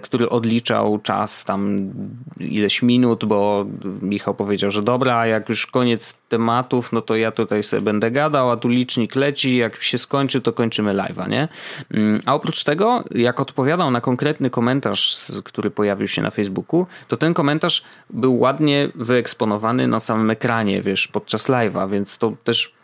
który 0.04 0.30
odliczał 0.30 1.00
czas 1.00 1.46
tam 1.46 1.92
ileś 2.40 2.82
minut, 2.82 3.26
bo 3.26 3.66
Michał 4.02 4.34
powiedział, 4.34 4.72
że 4.72 4.82
dobra, 4.82 5.28
jak 5.28 5.50
już 5.50 5.68
koniec 5.68 6.18
tematów, 6.30 6.92
no 6.92 7.02
to 7.02 7.16
ja 7.16 7.32
tutaj 7.32 7.64
sobie 7.64 7.82
będę 7.82 8.12
gadał, 8.12 8.52
a 8.52 8.58
tu 8.58 8.68
licznik 8.68 9.16
leci, 9.16 9.58
jak 9.58 9.84
się 9.84 9.98
skończy, 9.98 10.42
to 10.42 10.54
kończymy 10.54 10.94
live'a, 10.94 11.30
nie? 11.30 11.48
Mm, 11.92 12.22
a 12.26 12.36
oprócz 12.36 12.64
tego, 12.64 13.04
jak 13.12 13.40
odpowiadał 13.40 13.92
na 13.92 14.02
konkretny 14.02 14.50
komentarz, 14.50 15.26
który 15.44 15.72
pojawił 15.72 16.08
się 16.08 16.22
na 16.22 16.32
Facebooku, 16.32 16.88
to 17.08 17.18
ten 17.18 17.34
komentarz 17.34 17.84
był 18.10 18.40
ładnie 18.40 18.90
wyeksponowany 18.96 19.88
na 19.88 20.00
samym 20.00 20.30
ekranie, 20.30 20.82
wiesz, 20.82 21.08
podczas 21.08 21.50
live'a, 21.50 21.90
więc 21.90 22.18
to 22.18 22.34
też 22.44 22.77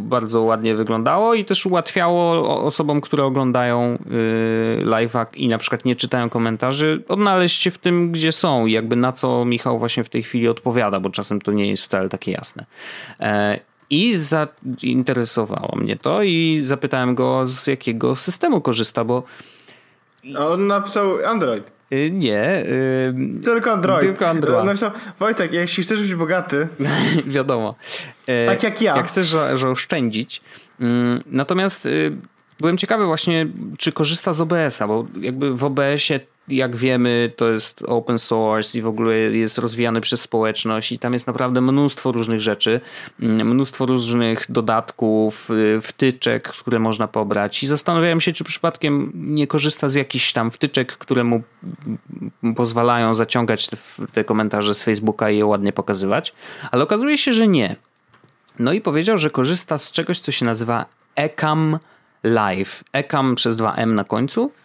bardzo 0.00 0.42
ładnie 0.42 0.74
wyglądało 0.74 1.34
i 1.34 1.44
też 1.44 1.66
ułatwiało 1.66 2.64
osobom, 2.64 3.00
które 3.00 3.24
oglądają 3.24 3.98
y, 4.80 4.84
live'a 4.84 5.26
i 5.34 5.48
na 5.48 5.58
przykład 5.58 5.84
nie 5.84 5.96
czytają 5.96 6.30
komentarzy, 6.30 7.02
odnaleźć 7.08 7.60
się 7.60 7.70
w 7.70 7.78
tym, 7.78 8.12
gdzie 8.12 8.32
są 8.32 8.66
i 8.66 8.72
jakby 8.72 8.96
na 8.96 9.12
co 9.12 9.44
Michał 9.44 9.78
właśnie 9.78 10.04
w 10.04 10.08
tej 10.08 10.22
chwili 10.22 10.48
odpowiada, 10.48 11.00
bo 11.00 11.10
czasem 11.10 11.40
to 11.40 11.52
nie 11.52 11.70
jest 11.70 11.82
wcale 11.82 12.08
takie 12.08 12.32
jasne. 12.32 12.66
E, 13.20 13.60
I 13.90 14.14
zainteresowało 14.14 15.76
mnie 15.76 15.96
to 15.96 16.22
i 16.22 16.60
zapytałem 16.62 17.14
go, 17.14 17.46
z 17.46 17.66
jakiego 17.66 18.16
systemu 18.16 18.60
korzysta, 18.60 19.04
bo. 19.04 19.22
A 20.36 20.46
on 20.46 20.66
napisał 20.66 21.24
Android. 21.26 21.79
Y, 21.92 22.10
nie. 22.10 22.64
Yy, 22.68 23.44
tylko 23.44 23.72
Android. 23.72 24.00
Tylko 24.00 24.28
Android. 24.28 24.64
Napisał, 24.64 24.90
Wojtek, 25.18 25.52
jeśli 25.52 25.82
chcesz 25.82 26.02
być 26.02 26.14
bogaty. 26.14 26.68
wiadomo. 27.26 27.74
Yy, 28.26 28.34
tak 28.46 28.62
jak 28.62 28.82
ja. 28.82 28.96
Jak 28.96 29.06
chcesz 29.06 29.26
że, 29.26 29.56
że 29.56 29.68
oszczędzić. 29.68 30.42
Yy, 30.80 30.86
natomiast 31.26 31.86
y, 31.86 32.12
byłem 32.60 32.76
ciekawy 32.76 33.06
właśnie, 33.06 33.46
czy 33.78 33.92
korzysta 33.92 34.32
z 34.32 34.40
OBS-a, 34.40 34.88
bo 34.88 35.06
jakby 35.20 35.54
w 35.56 35.64
OBS-ie 35.64 36.20
jak 36.50 36.76
wiemy, 36.76 37.32
to 37.36 37.50
jest 37.50 37.82
open 37.86 38.18
source 38.18 38.78
i 38.78 38.82
w 38.82 38.86
ogóle 38.86 39.16
jest 39.16 39.58
rozwijany 39.58 40.00
przez 40.00 40.20
społeczność 40.20 40.92
i 40.92 40.98
tam 40.98 41.12
jest 41.12 41.26
naprawdę 41.26 41.60
mnóstwo 41.60 42.12
różnych 42.12 42.40
rzeczy, 42.40 42.80
mm, 43.20 43.48
mnóstwo 43.48 43.86
różnych 43.86 44.50
dodatków, 44.50 45.50
y, 45.50 45.80
wtyczek, 45.80 46.48
które 46.48 46.78
można 46.78 47.08
pobrać 47.08 47.62
i 47.62 47.66
zastanawiałem 47.66 48.20
się, 48.20 48.32
czy 48.32 48.44
przypadkiem 48.44 49.12
nie 49.14 49.46
korzysta 49.46 49.88
z 49.88 49.94
jakichś 49.94 50.32
tam 50.32 50.50
wtyczek, 50.50 50.92
które 50.92 51.24
mu 51.24 51.42
pozwalają 52.56 53.14
zaciągać 53.14 53.68
te, 54.12 54.24
komentarze 54.24 54.74
z 54.74 54.82
Facebooka 54.82 55.30
i 55.30 55.38
je 55.38 55.46
ładnie 55.46 55.72
pokazywać, 55.72 56.32
ale 56.70 56.82
okazuje 56.82 57.18
się, 57.18 57.32
że 57.32 57.48
nie. 57.48 57.76
No 58.58 58.72
i 58.72 58.80
powiedział, 58.80 59.18
że 59.18 59.30
korzysta 59.30 59.78
z 59.78 59.90
czegoś, 59.90 60.18
co 60.18 60.32
się 60.32 60.46
nazywa 60.46 60.86
Ecam 61.14 61.78
Live. 62.24 62.84
Ecam 62.92 63.34
przez 63.34 63.56
2M 63.56 63.94
na 63.94 64.04
końcu 64.04 64.40
Mm, 64.40 64.59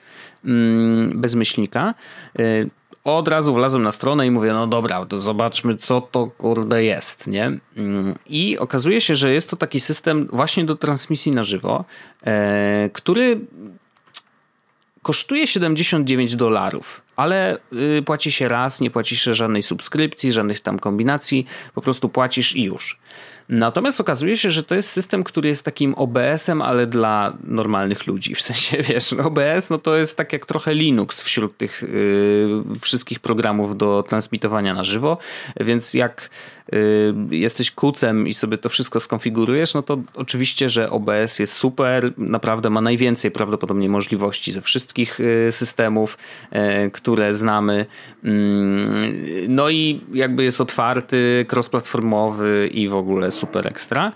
bez 1.15 1.35
myślnika. 1.35 1.93
Y, 2.39 2.69
od 3.03 3.27
razu 3.27 3.53
wlazłem 3.53 3.83
na 3.83 3.91
stronę 3.91 4.27
i 4.27 4.31
mówię, 4.31 4.53
no 4.53 4.67
dobra, 4.67 5.05
to 5.05 5.19
zobaczmy, 5.19 5.77
co 5.77 6.01
to 6.01 6.27
kurde 6.27 6.83
jest, 6.83 7.27
nie? 7.27 7.59
Mm, 7.77 8.15
I 8.25 8.57
okazuje 8.57 9.01
się, 9.01 9.15
że 9.15 9.33
jest 9.33 9.49
to 9.49 9.55
taki 9.55 9.79
system 9.79 10.27
właśnie 10.33 10.65
do 10.65 10.75
transmisji 10.75 11.31
na 11.31 11.43
żywo, 11.43 11.85
e, 12.25 12.89
który 12.93 13.39
kosztuje 15.01 15.47
79 15.47 16.35
dolarów, 16.35 17.01
ale 17.15 17.57
y, 17.99 18.03
płaci 18.05 18.31
się 18.31 18.47
raz, 18.47 18.81
nie 18.81 18.91
płacisz 18.91 19.23
żadnej 19.23 19.63
subskrypcji, 19.63 20.31
żadnych 20.31 20.59
tam 20.59 20.79
kombinacji, 20.79 21.45
po 21.73 21.81
prostu 21.81 22.09
płacisz 22.09 22.55
i 22.55 22.63
już. 22.63 22.99
Natomiast 23.49 24.01
okazuje 24.01 24.37
się, 24.37 24.51
że 24.51 24.63
to 24.63 24.75
jest 24.75 24.89
system, 24.89 25.23
który 25.23 25.49
jest 25.49 25.65
takim 25.65 25.95
OBS-em, 25.95 26.61
ale 26.61 26.87
dla 26.87 27.37
normalnych 27.43 28.07
ludzi. 28.07 28.35
W 28.35 28.41
sensie, 28.41 28.77
wiesz, 28.89 29.11
no 29.11 29.23
OBS 29.23 29.69
no 29.69 29.77
to 29.79 29.95
jest 29.95 30.17
tak 30.17 30.33
jak 30.33 30.45
trochę 30.45 30.73
Linux 30.73 31.21
wśród 31.21 31.57
tych 31.57 31.81
yy, 31.81 32.79
wszystkich 32.81 33.19
programów 33.19 33.77
do 33.77 34.03
transmitowania 34.09 34.73
na 34.73 34.83
żywo, 34.83 35.17
więc 35.59 35.93
jak 35.93 36.29
jesteś 37.29 37.71
kucem 37.71 38.27
i 38.27 38.33
sobie 38.33 38.57
to 38.57 38.69
wszystko 38.69 38.99
skonfigurujesz, 38.99 39.73
no 39.73 39.83
to 39.83 39.97
oczywiście, 40.13 40.69
że 40.69 40.89
OBS 40.89 41.39
jest 41.39 41.53
super, 41.53 42.13
naprawdę 42.17 42.69
ma 42.69 42.81
najwięcej 42.81 43.31
prawdopodobnie 43.31 43.89
możliwości 43.89 44.51
ze 44.51 44.61
wszystkich 44.61 45.19
y, 45.19 45.51
systemów, 45.51 46.17
y, 46.87 46.91
które 46.91 47.33
znamy. 47.33 47.85
No 49.47 49.69
i 49.69 50.01
jakby 50.13 50.43
jest 50.43 50.61
otwarty, 50.61 51.45
cross-platformowy 51.51 52.67
i 52.71 52.89
w 52.89 52.95
ogóle 52.95 53.31
super 53.31 53.67
ekstra. 53.67 54.11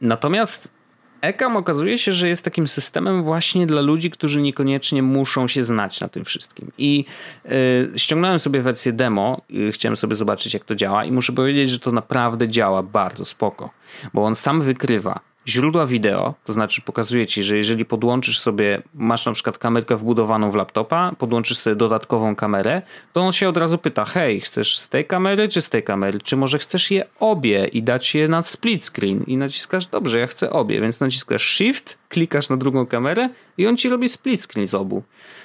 Natomiast 0.00 0.79
Ekam 1.20 1.56
okazuje 1.56 1.98
się, 1.98 2.12
że 2.12 2.28
jest 2.28 2.44
takim 2.44 2.68
systemem 2.68 3.22
właśnie 3.22 3.66
dla 3.66 3.80
ludzi, 3.80 4.10
którzy 4.10 4.40
niekoniecznie 4.40 5.02
muszą 5.02 5.48
się 5.48 5.64
znać 5.64 6.00
na 6.00 6.08
tym 6.08 6.24
wszystkim. 6.24 6.72
I 6.78 7.04
y, 7.46 7.92
ściągnąłem 7.96 8.38
sobie 8.38 8.62
wersję 8.62 8.92
demo, 8.92 9.42
y, 9.54 9.72
chciałem 9.72 9.96
sobie 9.96 10.14
zobaczyć, 10.14 10.54
jak 10.54 10.64
to 10.64 10.74
działa, 10.74 11.04
i 11.04 11.12
muszę 11.12 11.32
powiedzieć, 11.32 11.70
że 11.70 11.78
to 11.78 11.92
naprawdę 11.92 12.48
działa 12.48 12.82
bardzo 12.82 13.24
spoko, 13.24 13.70
bo 14.14 14.24
on 14.24 14.34
sam 14.34 14.60
wykrywa 14.60 15.29
źródła 15.48 15.86
wideo, 15.86 16.34
to 16.44 16.52
znaczy 16.52 16.82
pokazuje 16.82 17.26
ci, 17.26 17.42
że 17.42 17.56
jeżeli 17.56 17.84
podłączysz 17.84 18.40
sobie, 18.40 18.82
masz 18.94 19.26
na 19.26 19.32
przykład 19.32 19.58
kamerkę 19.58 19.96
wbudowaną 19.96 20.50
w 20.50 20.54
laptopa, 20.54 21.12
podłączysz 21.18 21.58
sobie 21.58 21.76
dodatkową 21.76 22.36
kamerę, 22.36 22.82
to 23.12 23.20
on 23.20 23.32
się 23.32 23.48
od 23.48 23.56
razu 23.56 23.78
pyta, 23.78 24.04
hej, 24.04 24.40
chcesz 24.40 24.78
z 24.78 24.88
tej 24.88 25.04
kamery 25.04 25.48
czy 25.48 25.62
z 25.62 25.70
tej 25.70 25.82
kamery, 25.82 26.20
czy 26.20 26.36
może 26.36 26.58
chcesz 26.58 26.90
je 26.90 27.06
obie 27.20 27.66
i 27.72 27.82
dać 27.82 28.14
je 28.14 28.28
na 28.28 28.42
split 28.42 28.84
screen 28.84 29.24
i 29.26 29.36
naciskasz, 29.36 29.86
dobrze, 29.86 30.18
ja 30.18 30.26
chcę 30.26 30.50
obie, 30.50 30.80
więc 30.80 31.00
naciskasz 31.00 31.42
shift 31.42 31.98
klikasz 32.08 32.48
na 32.48 32.56
drugą 32.56 32.86
kamerę 32.86 33.28
i 33.58 33.66
on 33.66 33.76
ci 33.76 33.88
robi 33.88 34.08
split 34.08 34.42
screen 34.42 34.66
z 34.66 34.74
obu. 34.74 35.02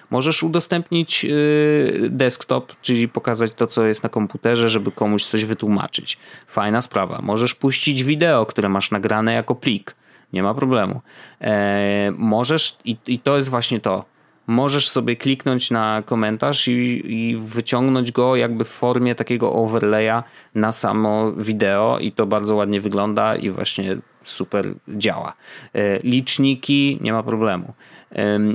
Możesz 0.09 0.43
udostępnić 0.43 1.25
y, 1.25 2.07
desktop, 2.09 2.73
czyli 2.81 3.07
pokazać 3.07 3.51
to, 3.53 3.67
co 3.67 3.85
jest 3.85 4.03
na 4.03 4.09
komputerze, 4.09 4.69
żeby 4.69 4.91
komuś 4.91 5.25
coś 5.25 5.45
wytłumaczyć. 5.45 6.17
Fajna 6.47 6.81
sprawa. 6.81 7.19
Możesz 7.21 7.55
puścić 7.55 8.03
wideo, 8.03 8.45
które 8.45 8.69
masz 8.69 8.91
nagrane 8.91 9.33
jako 9.33 9.55
plik. 9.55 9.95
Nie 10.33 10.43
ma 10.43 10.53
problemu. 10.53 11.01
E, 11.41 12.11
możesz, 12.17 12.77
i, 12.85 13.19
to 13.19 13.37
jest 13.37 13.49
właśnie 13.49 13.79
to, 13.79 14.05
możesz 14.47 14.89
sobie 14.89 15.15
kliknąć 15.15 15.71
na 15.71 16.03
komentarz 16.05 16.67
i, 16.67 17.03
i, 17.13 17.37
wyciągnąć 17.37 18.11
go 18.11 18.35
jakby 18.35 18.63
w 18.63 18.69
formie 18.69 19.15
takiego 19.15 19.53
overlaya 19.53 20.23
na 20.55 20.71
samo 20.71 21.31
wideo 21.31 21.99
i 21.99 22.11
to 22.11 22.25
bardzo 22.25 22.55
ładnie 22.55 22.81
wygląda 22.81 23.35
i 23.35 23.49
właśnie 23.49 23.97
super 24.23 24.67
działa. 24.87 25.33
E, 25.73 25.99
liczniki, 25.99 26.97
nie 27.01 27.13
ma 27.13 27.23
problemu. 27.23 27.73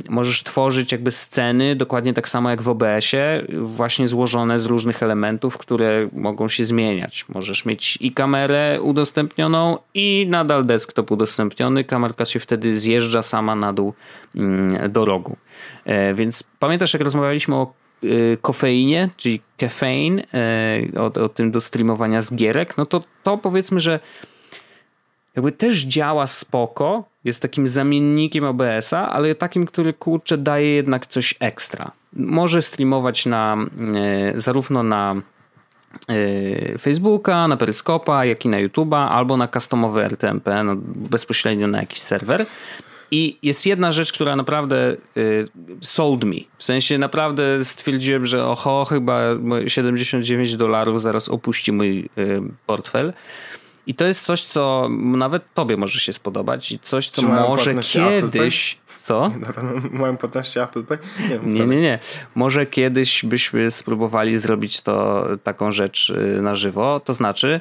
Możesz 0.09 0.43
tworzyć 0.43 0.93
jakby 0.93 1.11
sceny 1.11 1.77
dokładnie 1.77 2.15
tak 2.15 2.29
samo 2.29 2.51
jak 2.51 2.63
w 2.63 2.69
OBS-ie, 2.69 3.47
właśnie 3.63 4.09
złożone 4.09 4.59
z 4.59 4.67
różnych 4.67 5.03
elementów, 5.03 5.59
które 5.59 6.09
mogą 6.13 6.49
się 6.49 6.65
zmieniać. 6.65 7.25
Możesz 7.29 7.65
mieć 7.65 7.99
i 8.01 8.13
kamerę 8.13 8.79
udostępnioną, 8.83 9.79
i 9.95 10.27
nadal 10.29 10.67
desktop 10.67 11.11
udostępniony. 11.11 11.85
Kamerka 11.85 12.25
się 12.25 12.41
wtedy 12.41 12.77
zjeżdża 12.77 13.23
sama 13.23 13.55
na 13.55 13.73
dół 13.73 13.95
mm, 14.37 14.93
do 14.93 15.05
rogu. 15.05 15.37
E, 15.85 16.15
więc 16.15 16.45
pamiętasz, 16.59 16.93
jak 16.93 17.03
rozmawialiśmy 17.03 17.55
o 17.55 17.73
e, 18.03 18.07
kofeinie, 18.37 19.09
czyli 19.17 19.41
caffeine, 19.57 20.23
e, 20.35 21.01
o, 21.01 21.05
o 21.25 21.29
tym 21.29 21.51
do 21.51 21.61
streamowania 21.61 22.23
z 22.23 22.35
gierek, 22.35 22.77
no 22.77 22.87
to 22.87 23.03
to 23.23 23.39
powiedzmy, 23.39 23.81
że 23.81 24.01
jakby 25.37 25.53
też 25.53 25.79
działa 25.79 26.27
spoko, 26.27 27.10
jest 27.25 27.43
takim 27.43 27.67
zamiennikiem 27.67 28.45
OBS-a, 28.45 29.09
ale 29.09 29.35
takim, 29.35 29.67
który 29.67 29.93
kurczę 29.93 30.39
daje 30.39 30.75
jednak 30.75 31.07
coś 31.07 31.35
ekstra. 31.41 31.91
Może 32.13 32.63
streamować 32.63 33.27
na 33.27 33.57
e, 33.95 34.41
zarówno 34.41 34.83
na 34.83 35.15
e, 36.09 36.79
Facebooka, 36.79 37.49
na 37.49 37.57
Peryskopa, 37.57 38.25
jak 38.25 38.45
i 38.45 38.49
na 38.49 38.57
YouTube'a, 38.57 39.09
albo 39.09 39.37
na 39.37 39.49
customowy 39.49 40.05
RTMP, 40.05 40.65
no, 40.65 40.77
bezpośrednio 40.97 41.67
na 41.67 41.81
jakiś 41.81 42.01
serwer. 42.01 42.47
I 43.13 43.39
jest 43.43 43.67
jedna 43.67 43.93
rzecz, 43.93 44.13
która 44.13 44.37
naprawdę 44.37 44.97
y, 45.17 45.49
sold 45.81 46.25
me. 46.25 46.37
W 46.59 46.65
sensie 46.65 46.99
naprawdę 46.99 47.65
stwierdziłem, 47.65 48.27
że 48.27 48.47
oho, 48.47 48.85
chyba 48.85 49.21
79 49.67 50.57
dolarów 50.57 51.03
zaraz 51.03 51.29
opuści 51.29 51.73
mój 51.73 52.09
portfel. 52.67 53.13
I 53.87 53.95
to 53.95 54.05
jest 54.05 54.25
coś, 54.25 54.45
co 54.45 54.89
nawet 54.91 55.55
tobie 55.55 55.77
może 55.77 56.01
się 56.01 56.13
spodobać 56.13 56.73
i 56.73 56.79
coś, 56.79 57.09
co 57.09 57.23
może 57.23 57.75
kiedyś... 57.75 58.79
Co? 58.99 59.31
Mają 59.91 60.17
płatności 60.17 60.59
Apple 60.59 60.85
Pay? 60.85 60.99
Nie, 61.29 61.39
nie, 61.39 61.67
nie, 61.67 61.81
nie. 61.81 61.99
Może 62.35 62.67
kiedyś 62.67 63.25
byśmy 63.25 63.71
spróbowali 63.71 64.37
zrobić 64.37 64.83
to 64.83 65.27
taką 65.43 65.73
rzecz 65.73 66.11
y, 66.11 66.43
na 66.43 66.57
żywo. 66.57 67.01
To 67.01 67.15
znaczy, 67.15 67.61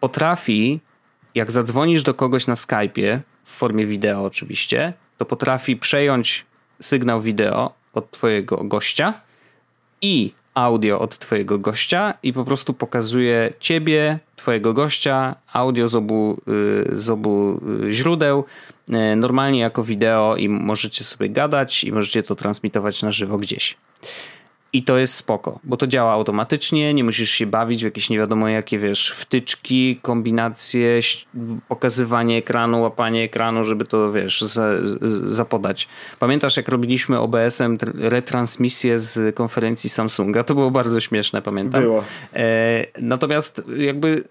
potrafi, 0.00 0.80
jak 1.34 1.50
zadzwonisz 1.50 2.02
do 2.02 2.14
kogoś 2.14 2.46
na 2.46 2.54
Skype'ie, 2.54 3.20
w 3.44 3.52
formie 3.52 3.86
wideo 3.86 4.24
oczywiście, 4.24 4.92
to 5.18 5.24
potrafi 5.24 5.76
przejąć 5.76 6.46
sygnał 6.80 7.20
wideo 7.20 7.74
od 7.94 8.10
twojego 8.10 8.64
gościa 8.64 9.20
i 10.00 10.32
audio 10.56 10.98
od 10.98 11.18
twojego 11.18 11.58
gościa 11.58 12.14
i 12.22 12.32
po 12.32 12.44
prostu 12.44 12.74
pokazuje 12.74 13.52
ciebie, 13.60 14.18
twojego 14.36 14.72
gościa, 14.72 15.34
audio 15.52 15.88
z 15.88 15.94
obu, 15.94 16.36
y, 16.92 16.96
z 16.96 17.10
obu 17.10 17.60
y, 17.84 17.92
źródeł, 17.92 18.44
y, 18.90 19.16
normalnie 19.16 19.60
jako 19.60 19.82
wideo 19.82 20.36
i 20.36 20.48
możecie 20.48 21.04
sobie 21.04 21.28
gadać 21.28 21.84
i 21.84 21.92
możecie 21.92 22.22
to 22.22 22.34
transmitować 22.34 23.02
na 23.02 23.12
żywo 23.12 23.38
gdzieś. 23.38 23.76
I 24.76 24.82
to 24.82 24.98
jest 24.98 25.14
spoko, 25.14 25.60
bo 25.64 25.76
to 25.76 25.86
działa 25.86 26.12
automatycznie, 26.12 26.94
nie 26.94 27.04
musisz 27.04 27.30
się 27.30 27.46
bawić 27.46 27.80
w 27.80 27.84
jakieś 27.84 28.10
nie 28.10 28.18
wiadomo 28.18 28.48
jakie, 28.48 28.78
wiesz, 28.78 29.10
wtyczki, 29.10 29.98
kombinacje, 30.02 31.00
pokazywanie 31.68 32.36
ekranu, 32.36 32.82
łapanie 32.82 33.22
ekranu, 33.22 33.64
żeby 33.64 33.84
to, 33.84 34.12
wiesz, 34.12 34.44
zapodać. 35.26 35.88
Pamiętasz, 36.18 36.56
jak 36.56 36.68
robiliśmy 36.68 37.18
OBS-em 37.18 37.78
retransmisję 37.94 39.00
z 39.00 39.36
konferencji 39.36 39.90
Samsunga? 39.90 40.44
To 40.44 40.54
było 40.54 40.70
bardzo 40.70 41.00
śmieszne, 41.00 41.42
pamiętam. 41.42 41.82
Było. 41.82 42.04
E, 42.34 42.86
natomiast 42.98 43.62
jakby 43.76 44.24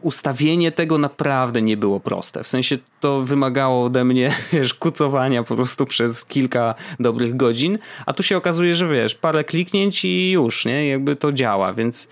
ustawienie 0.00 0.72
tego 0.72 0.98
naprawdę 0.98 1.62
nie 1.62 1.76
było 1.76 2.00
proste. 2.00 2.42
W 2.42 2.48
sensie 2.48 2.76
to 3.00 3.20
wymagało 3.20 3.84
ode 3.84 4.04
mnie, 4.04 4.32
wiesz, 4.52 4.74
kucowania 4.74 5.42
po 5.42 5.56
prostu 5.56 5.86
przez 5.86 6.24
kilka 6.24 6.74
dobrych 7.00 7.36
godzin, 7.36 7.78
a 8.06 8.12
tu 8.12 8.22
się 8.22 8.36
okazuje, 8.36 8.74
że 8.74 8.88
wiesz, 8.88 9.14
parę 9.14 9.44
kliknięć 9.44 10.04
i 10.04 10.30
już, 10.30 10.64
nie? 10.64 10.88
Jakby 10.88 11.16
to 11.16 11.32
działa, 11.32 11.72
więc 11.72 12.08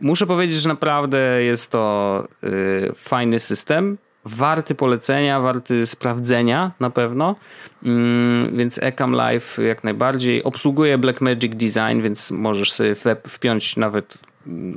muszę 0.00 0.26
powiedzieć, 0.26 0.56
że 0.56 0.68
naprawdę 0.68 1.42
jest 1.42 1.70
to 1.70 2.24
yy, 2.42 2.92
fajny 2.94 3.38
system, 3.38 3.98
warty 4.24 4.74
polecenia, 4.74 5.40
warty 5.40 5.86
sprawdzenia 5.86 6.72
na 6.80 6.90
pewno, 6.90 7.36
mm, 7.82 8.56
więc 8.56 8.78
Ecam 8.82 9.12
Live 9.12 9.58
jak 9.68 9.84
najbardziej. 9.84 10.44
Obsługuje 10.44 10.98
Blackmagic 10.98 11.54
Design, 11.54 12.00
więc 12.02 12.30
możesz 12.30 12.72
sobie 12.72 12.94
wpiąć 13.28 13.76
nawet 13.76 14.18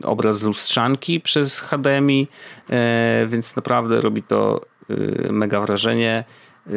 obraz 0.04 0.40
z 0.40 0.44
lustrzanki 0.44 1.20
przez 1.20 1.60
HDMI, 1.60 2.28
e, 2.70 3.28
więc 3.30 3.56
naprawdę 3.56 4.02
robi 4.02 4.24
to 4.24 4.62
e, 4.90 5.32
mega 5.32 5.62
wrażenie. 5.62 6.24
E, 6.68 6.72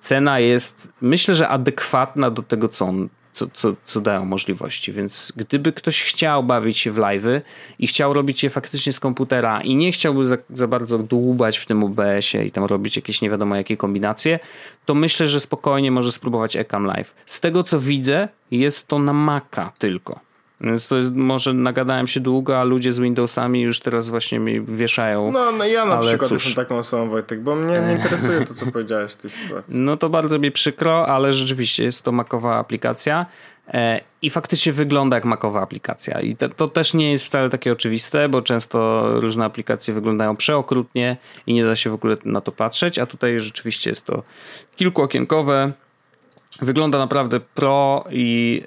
cena 0.00 0.40
jest, 0.40 0.92
myślę, 1.00 1.34
że 1.34 1.48
adekwatna 1.48 2.30
do 2.30 2.42
tego, 2.42 2.68
co 2.68 2.86
on 2.86 3.08
co, 3.36 3.46
co, 3.54 3.74
co 3.84 4.00
dają 4.00 4.24
możliwości. 4.24 4.92
Więc 4.92 5.32
gdyby 5.36 5.72
ktoś 5.72 6.02
chciał 6.02 6.42
bawić 6.42 6.78
się 6.78 6.92
w 6.92 6.96
live'y 6.96 7.40
i 7.78 7.86
chciał 7.86 8.12
robić 8.12 8.42
je 8.42 8.50
faktycznie 8.50 8.92
z 8.92 9.00
komputera 9.00 9.60
i 9.60 9.76
nie 9.76 9.92
chciałby 9.92 10.26
za, 10.26 10.36
za 10.50 10.68
bardzo 10.68 10.98
dłubać 10.98 11.58
w 11.58 11.66
tym 11.66 11.84
OBS-ie 11.84 12.44
i 12.44 12.50
tam 12.50 12.64
robić 12.64 12.96
jakieś 12.96 13.22
nie 13.22 13.30
wiadomo 13.30 13.56
jakie 13.56 13.76
kombinacje, 13.76 14.38
to 14.84 14.94
myślę, 14.94 15.26
że 15.26 15.40
spokojnie 15.40 15.90
może 15.90 16.12
spróbować 16.12 16.56
Ecam 16.56 16.86
Live. 16.86 17.14
Z 17.26 17.40
tego 17.40 17.64
co 17.64 17.80
widzę, 17.80 18.28
jest 18.50 18.88
to 18.88 18.98
na 18.98 19.12
Maca 19.12 19.72
tylko. 19.78 20.25
Więc 20.60 20.88
to 20.88 20.96
jest, 20.96 21.14
może 21.14 21.54
nagadałem 21.54 22.06
się 22.06 22.20
długo, 22.20 22.60
a 22.60 22.64
ludzie 22.64 22.92
z 22.92 22.98
Windowsami 22.98 23.60
już 23.60 23.80
teraz 23.80 24.08
właśnie 24.08 24.38
mi 24.38 24.60
wieszają. 24.60 25.32
No, 25.32 25.52
no 25.52 25.64
ja 25.64 25.84
na 25.84 25.98
przykład 25.98 26.28
cóż. 26.28 26.44
jestem 26.46 26.64
taką 26.64 26.78
osobą, 26.78 27.08
Wojtek, 27.08 27.40
bo 27.40 27.56
mnie 27.56 27.80
nie 27.80 27.92
interesuje 27.92 28.44
to, 28.44 28.54
co 28.54 28.66
powiedziałeś 28.72 29.12
w 29.12 29.16
tej 29.16 29.30
sytuacji. 29.30 29.78
No 29.78 29.96
to 29.96 30.08
bardzo 30.08 30.38
mi 30.38 30.52
przykro, 30.52 31.06
ale 31.06 31.32
rzeczywiście 31.32 31.84
jest 31.84 32.02
to 32.02 32.12
makowa 32.12 32.56
aplikacja 32.56 33.26
e, 33.68 34.00
i 34.22 34.30
faktycznie 34.30 34.72
wygląda 34.72 35.16
jak 35.16 35.24
makowa 35.24 35.62
aplikacja. 35.62 36.20
I 36.20 36.36
to, 36.36 36.48
to, 36.48 36.68
też 36.68 36.94
nie 36.94 37.12
jest 37.12 37.24
wcale 37.24 37.50
takie 37.50 37.72
oczywiste, 37.72 38.28
bo 38.28 38.42
często 38.42 39.04
różne 39.20 39.44
aplikacje 39.44 39.94
wyglądają 39.94 40.36
przeokrutnie 40.36 41.16
i 41.46 41.54
nie 41.54 41.64
da 41.64 41.76
się 41.76 41.90
w 41.90 41.94
ogóle 41.94 42.16
na 42.24 42.40
to 42.40 42.52
patrzeć, 42.52 42.98
a 42.98 43.06
tutaj 43.06 43.40
rzeczywiście 43.40 43.90
jest 43.90 44.04
to 44.04 44.22
kilkuokienkowe, 44.76 45.72
Wygląda 46.62 46.98
naprawdę 46.98 47.40
pro 47.40 48.04
i 48.10 48.62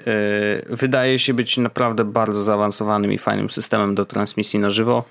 yy, 0.70 0.76
wydaje 0.76 1.20
się 1.20 1.34
być 1.34 1.58
naprawdę 1.58 2.06
bardzo 2.06 2.44
zaawansowanym 2.44 3.14
i 3.14 3.18
fajnym 3.18 3.50
systemem 3.50 3.96
do 3.96 4.06
transmisji 4.06 4.60
na 4.60 4.70
żywo. 4.70 5.04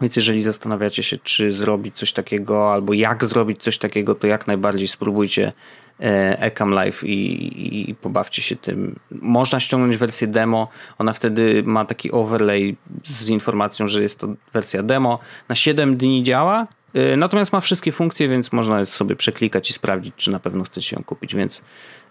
Więc 0.00 0.16
jeżeli 0.16 0.42
zastanawiacie 0.42 1.02
się, 1.02 1.18
czy 1.18 1.52
zrobić 1.52 1.96
coś 1.96 2.12
takiego, 2.12 2.72
albo 2.72 2.92
jak 2.92 3.24
zrobić 3.24 3.62
coś 3.62 3.78
takiego, 3.78 4.14
to 4.14 4.26
jak 4.26 4.46
najbardziej 4.46 4.88
spróbujcie 4.88 5.52
e, 6.00 6.40
Ecam 6.40 6.70
Live 6.70 7.04
i, 7.04 7.90
i, 7.90 7.94
pobawcie 7.94 8.42
się 8.42 8.56
tym. 8.56 8.98
Można 9.10 9.60
ściągnąć 9.60 9.96
wersję 9.96 10.26
demo, 10.26 10.68
ona 10.98 11.12
wtedy 11.12 11.62
ma 11.66 11.84
taki 11.84 12.10
overlay 12.10 12.76
z 13.04 13.28
informacją, 13.28 13.88
że 13.88 14.02
jest 14.02 14.18
to 14.18 14.28
wersja 14.52 14.82
demo. 14.82 15.18
Na 15.48 15.54
7 15.54 15.96
dni 15.96 16.22
działa, 16.22 16.66
natomiast 17.16 17.52
ma 17.52 17.60
wszystkie 17.60 17.92
funkcje, 17.92 18.28
więc 18.28 18.52
można 18.52 18.84
sobie 18.84 19.16
przeklikać 19.16 19.70
i 19.70 19.72
sprawdzić, 19.72 20.14
czy 20.16 20.30
na 20.30 20.40
pewno 20.40 20.64
chcecie 20.64 20.96
ją 20.96 21.04
kupić, 21.04 21.34
więc 21.34 21.62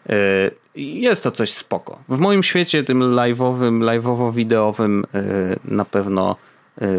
E, 0.10 0.52
jest 0.76 1.24
to 1.24 1.32
coś 1.32 1.54
spoko. 1.54 2.00
W 2.10 2.18
moim 2.18 2.44
świecie, 2.44 2.84
tym 2.84 3.00
live'owym, 3.00 3.80
live'owo-wideowym, 3.80 5.04
e, 5.14 5.56
na 5.66 5.86
pewno 5.86 6.36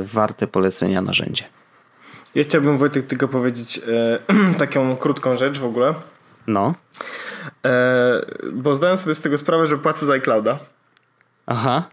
warte 0.02 0.46
polecenia 0.46 1.02
narzędzie. 1.02 1.44
Ja 2.34 2.42
chciałbym 2.42 2.78
Wojtek 2.78 3.06
tylko 3.06 3.28
powiedzieć 3.28 3.80
e, 3.88 4.18
taką 4.58 4.96
krótką 4.96 5.34
rzecz 5.34 5.58
w 5.58 5.64
ogóle. 5.64 5.94
No. 6.46 6.74
E, 7.64 8.20
bo 8.52 8.74
zdałem 8.74 8.96
sobie 8.96 9.14
z 9.14 9.20
tego 9.20 9.38
sprawę, 9.38 9.66
że 9.66 9.78
płacę 9.78 10.06
za 10.06 10.12
iClouda. 10.12 10.58
Aha. 11.46 11.88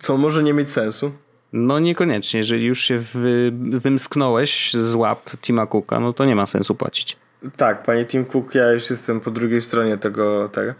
Co 0.00 0.16
może 0.16 0.42
nie 0.42 0.54
mieć 0.54 0.70
sensu. 0.70 1.12
No 1.52 1.78
niekoniecznie. 1.78 2.38
Jeżeli 2.38 2.64
już 2.64 2.80
się 2.80 2.98
wy, 2.98 3.52
wymsknąłeś 3.54 4.72
z 4.74 4.94
łap 4.94 5.30
Tima 5.42 5.66
Cooka, 5.66 6.00
no 6.00 6.12
to 6.12 6.24
nie 6.24 6.36
ma 6.36 6.46
sensu 6.46 6.74
płacić. 6.74 7.16
Tak, 7.56 7.82
panie 7.82 8.04
Tim 8.04 8.24
Cook, 8.24 8.54
ja 8.54 8.72
już 8.72 8.90
jestem 8.90 9.20
po 9.20 9.30
drugiej 9.30 9.60
stronie 9.60 9.98
tego. 9.98 10.48
tego. 10.48 10.74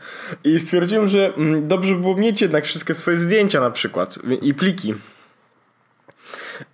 I 0.45 0.61
stwierdziłem, 0.61 1.07
że 1.07 1.35
mm, 1.35 1.69
dobrze 1.69 1.95
by 1.95 2.01
było 2.01 2.17
mieć 2.17 2.43
jednak 2.43 2.65
wszystkie 2.65 2.95
swoje 2.95 3.17
zdjęcia 3.17 3.61
na 3.61 3.71
przykład 3.71 4.19
i 4.43 4.55
pliki. 4.55 4.95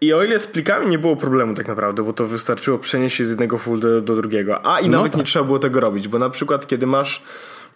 I 0.01 0.13
o 0.13 0.25
ile 0.25 0.41
z 0.41 0.47
plikami 0.47 0.87
nie 0.87 0.99
było 0.99 1.17
problemu 1.17 1.55
tak 1.55 1.69
naprawdę, 1.69 2.03
bo 2.03 2.13
to 2.13 2.27
wystarczyło 2.27 2.79
przenieść 2.79 3.17
się 3.17 3.25
z 3.25 3.31
jednego 3.31 3.59
folderu 3.59 4.01
do 4.01 4.17
drugiego, 4.17 4.67
a 4.67 4.81
i 4.81 4.89
no 4.89 4.97
nawet 4.97 5.13
tak. 5.13 5.19
nie 5.19 5.25
trzeba 5.25 5.45
było 5.45 5.59
tego 5.59 5.81
robić, 5.81 6.09
bo 6.09 6.19
na 6.19 6.31
przykład 6.31 6.67
kiedy 6.67 6.87
masz 6.87 7.23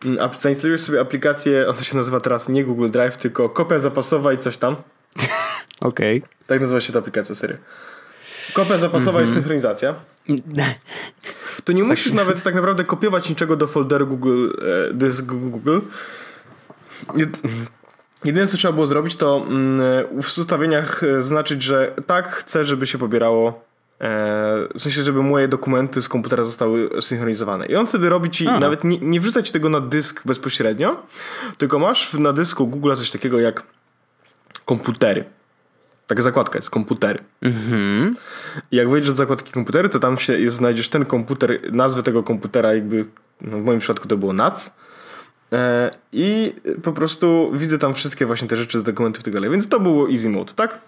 mm, 0.04 0.30
zainstalujesz 0.38 0.80
sobie 0.80 1.00
aplikację, 1.00 1.68
ona 1.68 1.78
się 1.78 1.96
nazywa 1.96 2.20
teraz 2.20 2.48
nie 2.48 2.64
Google 2.64 2.90
Drive, 2.90 3.16
tylko 3.16 3.48
kopia 3.48 3.78
zapasowa 3.78 4.32
i 4.32 4.38
coś 4.38 4.56
tam. 4.56 4.76
Okej. 5.80 6.18
Okay. 6.18 6.30
Tak 6.46 6.60
nazywa 6.60 6.80
się 6.80 6.92
ta 6.92 6.98
aplikacja, 6.98 7.34
serio. 7.34 7.56
Kopia 8.54 8.78
zapasowa 8.78 9.18
mm 9.18 9.26
-hmm. 9.26 9.30
i 9.30 9.34
synchronizacja. 9.34 9.94
To 11.64 11.72
nie 11.72 11.84
musisz 11.84 12.12
nawet 12.12 12.42
tak 12.42 12.54
naprawdę 12.54 12.84
kopiować 12.84 13.28
niczego 13.28 13.56
do 13.56 13.66
folderu 13.66 14.06
Google, 14.06 14.48
e, 14.88 14.94
dysk 14.94 15.24
Google. 15.24 15.78
Jedyne 18.24 18.46
co 18.46 18.56
trzeba 18.56 18.72
było 18.72 18.86
zrobić 18.86 19.16
to 19.16 19.46
mm, 19.48 20.22
w 20.22 20.38
ustawieniach 20.38 21.02
e, 21.02 21.22
znaczyć, 21.22 21.62
że 21.62 21.94
tak 22.06 22.30
chcę, 22.30 22.64
żeby 22.64 22.86
się 22.86 22.98
pobierało 22.98 23.64
e, 24.00 24.68
w 24.74 24.82
sensie, 24.82 25.02
żeby 25.02 25.22
moje 25.22 25.48
dokumenty 25.48 26.02
z 26.02 26.08
komputera 26.08 26.44
zostały 26.44 27.02
synchronizowane. 27.02 27.66
I 27.66 27.76
on 27.76 27.86
wtedy 27.86 28.08
robi 28.08 28.30
ci, 28.30 28.48
Aha. 28.48 28.60
nawet 28.60 28.84
nie, 28.84 28.98
nie 28.98 29.20
wrzuca 29.20 29.42
ci 29.42 29.52
tego 29.52 29.68
na 29.68 29.80
dysk 29.80 30.26
bezpośrednio, 30.26 31.02
tylko 31.58 31.78
masz 31.78 32.14
na 32.14 32.32
dysku 32.32 32.66
Google 32.66 32.94
coś 32.94 33.10
takiego 33.10 33.40
jak 33.40 33.62
komputery. 34.64 35.24
Taka 36.08 36.22
zakładka 36.22 36.58
jest, 36.58 36.70
komputery. 36.70 37.18
Mhm. 37.42 38.16
I 38.70 38.76
jak 38.76 38.90
wejdziesz 38.90 39.10
do 39.10 39.16
zakładki 39.16 39.52
komputery, 39.52 39.88
to 39.88 39.98
tam 39.98 40.18
się 40.18 40.38
jest, 40.38 40.56
znajdziesz 40.56 40.88
ten 40.88 41.04
komputer, 41.04 41.72
nazwę 41.72 42.02
tego 42.02 42.22
komputera 42.22 42.74
jakby, 42.74 43.04
no 43.40 43.58
w 43.58 43.64
moim 43.64 43.78
przypadku 43.78 44.08
to 44.08 44.16
było 44.16 44.32
NAC. 44.32 44.74
E, 45.52 45.90
I 46.12 46.52
po 46.82 46.92
prostu 46.92 47.50
widzę 47.54 47.78
tam 47.78 47.94
wszystkie 47.94 48.26
właśnie 48.26 48.48
te 48.48 48.56
rzeczy 48.56 48.78
z 48.78 48.82
dokumentów 48.82 49.20
i 49.20 49.24
tak 49.24 49.34
dalej. 49.34 49.50
Więc 49.50 49.68
to 49.68 49.80
było 49.80 50.10
easy 50.10 50.30
mode, 50.30 50.52
tak? 50.52 50.78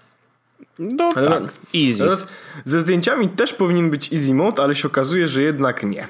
No 0.78 1.10
ale 1.16 1.28
tak, 1.28 1.52
easy. 1.74 1.98
Teraz 1.98 2.26
ze 2.64 2.80
zdjęciami 2.80 3.28
też 3.28 3.54
powinien 3.54 3.90
być 3.90 4.12
easy 4.12 4.34
mode, 4.34 4.62
ale 4.62 4.74
się 4.74 4.88
okazuje, 4.88 5.28
że 5.28 5.42
jednak 5.42 5.82
nie. 5.82 6.08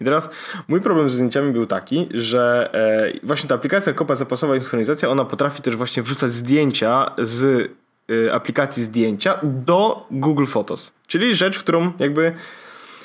I 0.00 0.04
teraz 0.04 0.30
mój 0.68 0.80
problem 0.80 1.10
ze 1.10 1.16
zdjęciami 1.16 1.52
był 1.52 1.66
taki, 1.66 2.08
że 2.14 2.70
e, 2.74 3.26
właśnie 3.26 3.48
ta 3.48 3.54
aplikacja 3.54 3.92
kopa 3.92 4.14
zapasowa 4.14 4.56
i 4.56 4.60
synchronizacja, 4.60 5.08
ona 5.08 5.24
potrafi 5.24 5.62
też 5.62 5.76
właśnie 5.76 6.02
wrzucać 6.02 6.30
zdjęcia 6.30 7.10
z 7.18 7.70
aplikacji 8.32 8.82
zdjęcia 8.82 9.38
do 9.42 10.06
Google 10.10 10.46
Photos. 10.46 10.92
Czyli 11.06 11.34
rzecz, 11.34 11.58
którą 11.58 11.92
jakby 11.98 12.32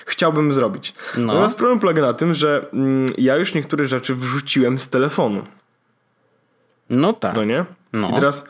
chciałbym 0.05 0.53
zrobić. 0.53 0.93
No. 1.17 1.25
Natomiast 1.25 1.57
problem 1.57 1.79
polega 1.79 2.01
na 2.01 2.13
tym, 2.13 2.33
że 2.33 2.65
mm, 2.73 3.13
ja 3.17 3.35
już 3.35 3.53
niektóre 3.53 3.85
rzeczy 3.85 4.15
wrzuciłem 4.15 4.79
z 4.79 4.89
telefonu. 4.89 5.43
No 6.89 7.13
tak. 7.13 7.35
No 7.35 7.43
nie? 7.43 7.65
No. 7.93 8.09
I 8.09 8.13
teraz 8.13 8.45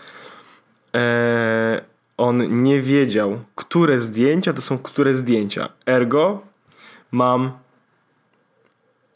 e, 0.96 1.82
on 2.18 2.64
nie 2.64 2.82
wiedział, 2.82 3.40
które 3.56 4.00
zdjęcia 4.00 4.54
to 4.54 4.62
są 4.62 4.78
które 4.78 5.16
zdjęcia. 5.16 5.70
Ergo 5.86 6.42
mam 7.12 7.52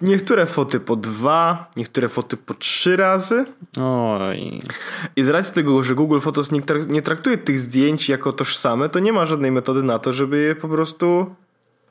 Niektóre 0.02 0.46
foty 0.46 0.80
po 0.80 0.96
dwa, 0.96 1.72
niektóre 1.76 2.10
foty 2.10 2.38
po 2.38 2.54
trzy 2.54 2.96
razy. 2.96 3.46
Oj. 3.82 4.62
I 5.16 5.24
z 5.24 5.30
racji 5.30 5.54
tego, 5.54 5.84
że 5.84 5.96
Google 5.96 6.20
Photos 6.20 6.52
nie 6.88 7.02
traktuje 7.02 7.38
tych 7.38 7.60
zdjęć 7.60 8.10
jako 8.10 8.34
tożsame, 8.34 8.90
to 8.90 9.00
nie 9.00 9.14
ma 9.14 9.26
żadnej 9.26 9.52
metody 9.52 9.84
na 9.84 10.00
to, 10.00 10.14
żeby 10.14 10.40
je 10.40 10.56
po 10.56 10.68
prostu 10.68 11.36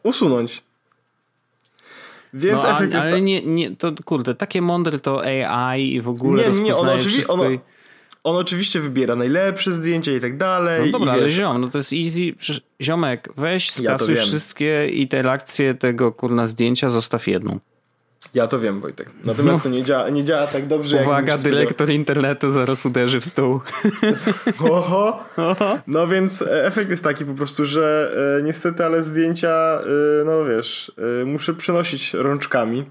usunąć. 0.03 0.63
Więc 2.35 2.63
no, 2.63 2.71
efekt 2.71 2.95
ale, 2.95 2.95
jest. 2.95 3.07
Ale 3.07 3.21
nie, 3.21 3.43
nie, 3.43 3.77
to 3.77 3.93
kurde, 4.05 4.35
takie 4.35 4.63
mądre 4.63 4.99
to 4.99 5.23
AI 5.25 5.95
i 5.95 6.01
w 6.01 6.09
ogóle. 6.09 6.51
Nie, 6.51 6.61
nie, 6.61 6.77
on 6.77 6.89
oczywiście. 6.89 7.29
Ono, 7.29 7.45
on 8.25 8.37
oczywiście 8.37 8.81
wybiera 8.81 9.17
najlepsze 9.17 9.73
zdjęcia 9.73 10.13
i 10.13 10.21
tak 10.21 10.37
dalej. 10.37 10.93
No 10.93 10.99
dobra, 10.99 11.13
ale 11.13 11.31
ziom, 11.31 11.61
no 11.61 11.69
to 11.69 11.79
jest 11.79 11.93
easy. 11.93 12.61
Ziomek, 12.83 13.29
weź, 13.37 13.71
skasuj 13.71 14.15
ja 14.15 14.23
wszystkie 14.23 14.89
interakcje 14.89 15.75
tego 15.75 16.13
kurna 16.13 16.47
zdjęcia, 16.47 16.91
zostaw 16.91 17.29
jedną. 17.29 17.59
Ja 18.35 18.47
to 18.47 18.59
wiem, 18.59 18.81
Wojtek. 18.81 19.11
Natomiast 19.25 19.63
to 19.63 19.69
nie 19.69 19.85
działa, 19.85 20.09
nie 20.09 20.25
działa 20.25 20.47
tak 20.47 20.67
dobrze, 20.67 20.97
Uwaga, 21.03 21.39
dyrektor 21.39 21.91
internetu 21.91 22.51
zaraz 22.51 22.87
uderzy 22.87 23.21
w 23.21 23.25
stół. 23.25 23.61
Oho. 24.71 25.25
Oho. 25.37 25.79
No 25.87 26.07
więc 26.07 26.43
e, 26.43 26.67
efekt 26.67 26.91
jest 26.91 27.05
taki 27.05 27.25
po 27.25 27.35
prostu, 27.35 27.65
że 27.65 28.13
e, 28.39 28.43
niestety, 28.43 28.85
ale 28.85 29.03
zdjęcia, 29.03 29.81
e, 29.81 30.25
no 30.25 30.45
wiesz, 30.45 30.93
e, 31.23 31.25
muszę 31.25 31.55
przenosić 31.55 32.15
rączkami. 32.15 32.85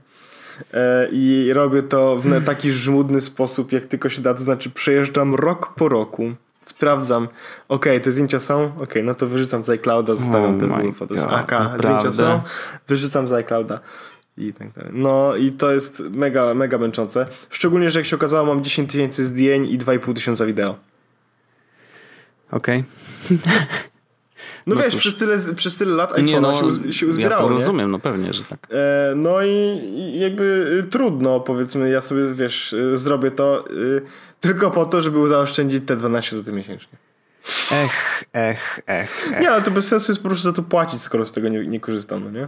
E, 0.73 1.07
I 1.11 1.51
robię 1.53 1.83
to 1.83 2.17
w 2.17 2.45
taki 2.45 2.71
żmudny 2.71 3.21
sposób, 3.21 3.71
jak 3.71 3.85
tylko 3.85 4.09
się 4.09 4.21
da. 4.21 4.33
To 4.33 4.43
znaczy, 4.43 4.69
przejeżdżam 4.69 5.35
rok 5.35 5.73
po 5.75 5.89
roku 5.89 6.31
sprawdzam, 6.61 7.27
ok, 7.69 7.85
te 8.03 8.11
zdjęcia 8.11 8.39
są, 8.39 8.71
ok, 8.81 8.93
no 9.03 9.13
to 9.13 9.27
wyrzucam 9.27 9.65
z 9.65 9.69
iClouda, 9.69 10.15
zostawiam 10.15 10.55
oh 10.55 10.59
ten 10.59 10.93
fotos. 10.93 11.19
AK, 11.29 11.53
zdjęcia 11.79 12.11
są, 12.11 12.41
wyrzucam 12.87 13.27
z 13.27 13.31
iClouda 13.31 13.79
i 14.37 14.53
tak 14.53 14.71
dalej. 14.71 14.91
No 14.95 15.35
i 15.35 15.51
to 15.51 15.71
jest 15.71 16.03
mega, 16.09 16.53
mega 16.53 16.77
męczące. 16.77 17.27
Szczególnie, 17.49 17.89
że 17.89 17.99
jak 17.99 18.05
się 18.05 18.15
okazało, 18.15 18.45
mam 18.45 18.63
10 18.63 18.91
tysięcy 18.91 19.25
zdjęć 19.25 19.71
i 19.71 19.77
2,5 19.77 20.13
tysiąca 20.13 20.45
wideo. 20.45 20.77
Okej. 22.51 22.83
Okay. 23.25 23.37
No, 24.67 24.75
no 24.75 24.81
wiesz, 24.81 24.95
przez 24.95 25.15
tyle, 25.15 25.37
przez 25.55 25.77
tyle 25.77 25.95
lat 25.95 26.11
iPhone'a 26.11 26.41
no, 26.41 26.71
się, 26.71 26.93
się 26.93 27.07
uzbierało. 27.07 27.43
Ja 27.43 27.47
to 27.47 27.53
rozumiem, 27.53 27.87
nie? 27.87 27.91
no 27.91 27.99
pewnie, 27.99 28.33
że 28.33 28.43
tak. 28.43 28.67
E, 28.71 29.13
no 29.15 29.41
i, 29.41 29.49
i, 29.49 30.19
jakby 30.19 30.43
y, 30.79 30.89
trudno, 30.89 31.39
powiedzmy, 31.39 31.89
ja 31.89 32.01
sobie, 32.01 32.33
wiesz, 32.33 32.73
y, 32.73 32.97
zrobię 32.97 33.31
to 33.31 33.65
y, 33.71 34.01
tylko 34.39 34.71
po 34.71 34.85
to, 34.85 35.01
żeby 35.01 35.27
zaoszczędzić 35.27 35.83
te 35.85 35.95
12 35.95 36.35
zł 36.35 36.55
miesięcznie. 36.55 36.97
Ech, 37.71 38.23
ech, 38.33 38.79
ech, 38.87 39.29
ech. 39.31 39.41
Nie, 39.41 39.49
ale 39.49 39.61
to 39.61 39.71
bez 39.71 39.87
sensu 39.87 40.11
jest 40.11 40.23
po 40.23 40.29
prostu 40.29 40.43
za 40.43 40.53
to 40.53 40.63
płacić, 40.63 41.01
skoro 41.01 41.25
z 41.25 41.31
tego 41.31 41.49
nie, 41.49 41.67
nie 41.67 41.79
korzystam, 41.79 42.23
no 42.23 42.31
nie? 42.31 42.47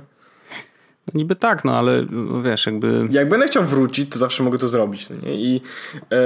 No 1.08 1.18
niby 1.18 1.36
tak, 1.36 1.66
no 1.66 1.78
ale 1.78 2.06
wiesz, 2.44 2.66
jakby. 2.66 3.04
Jak 3.12 3.30
będę 3.30 3.48
chciał 3.48 3.64
wrócić, 3.64 4.12
to 4.12 4.20
zawsze 4.20 4.44
mogę 4.44 4.58
to 4.58 4.68
zrobić. 4.68 5.10
No 5.10 5.16
nie? 5.24 5.36
I 5.36 5.62
e, 6.12 6.20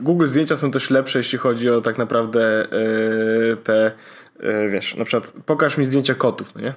Google 0.00 0.26
zdjęcia 0.26 0.56
są 0.56 0.70
też 0.70 0.90
lepsze, 0.90 1.18
jeśli 1.18 1.38
chodzi 1.38 1.70
o 1.70 1.80
tak 1.80 1.98
naprawdę 1.98 2.66
e, 2.72 3.56
te, 3.56 3.92
e, 4.40 4.68
wiesz, 4.68 4.96
na 4.96 5.04
przykład 5.04 5.32
pokaż 5.46 5.78
mi 5.78 5.84
zdjęcia 5.84 6.14
kotów, 6.14 6.54
no 6.54 6.60
nie? 6.60 6.74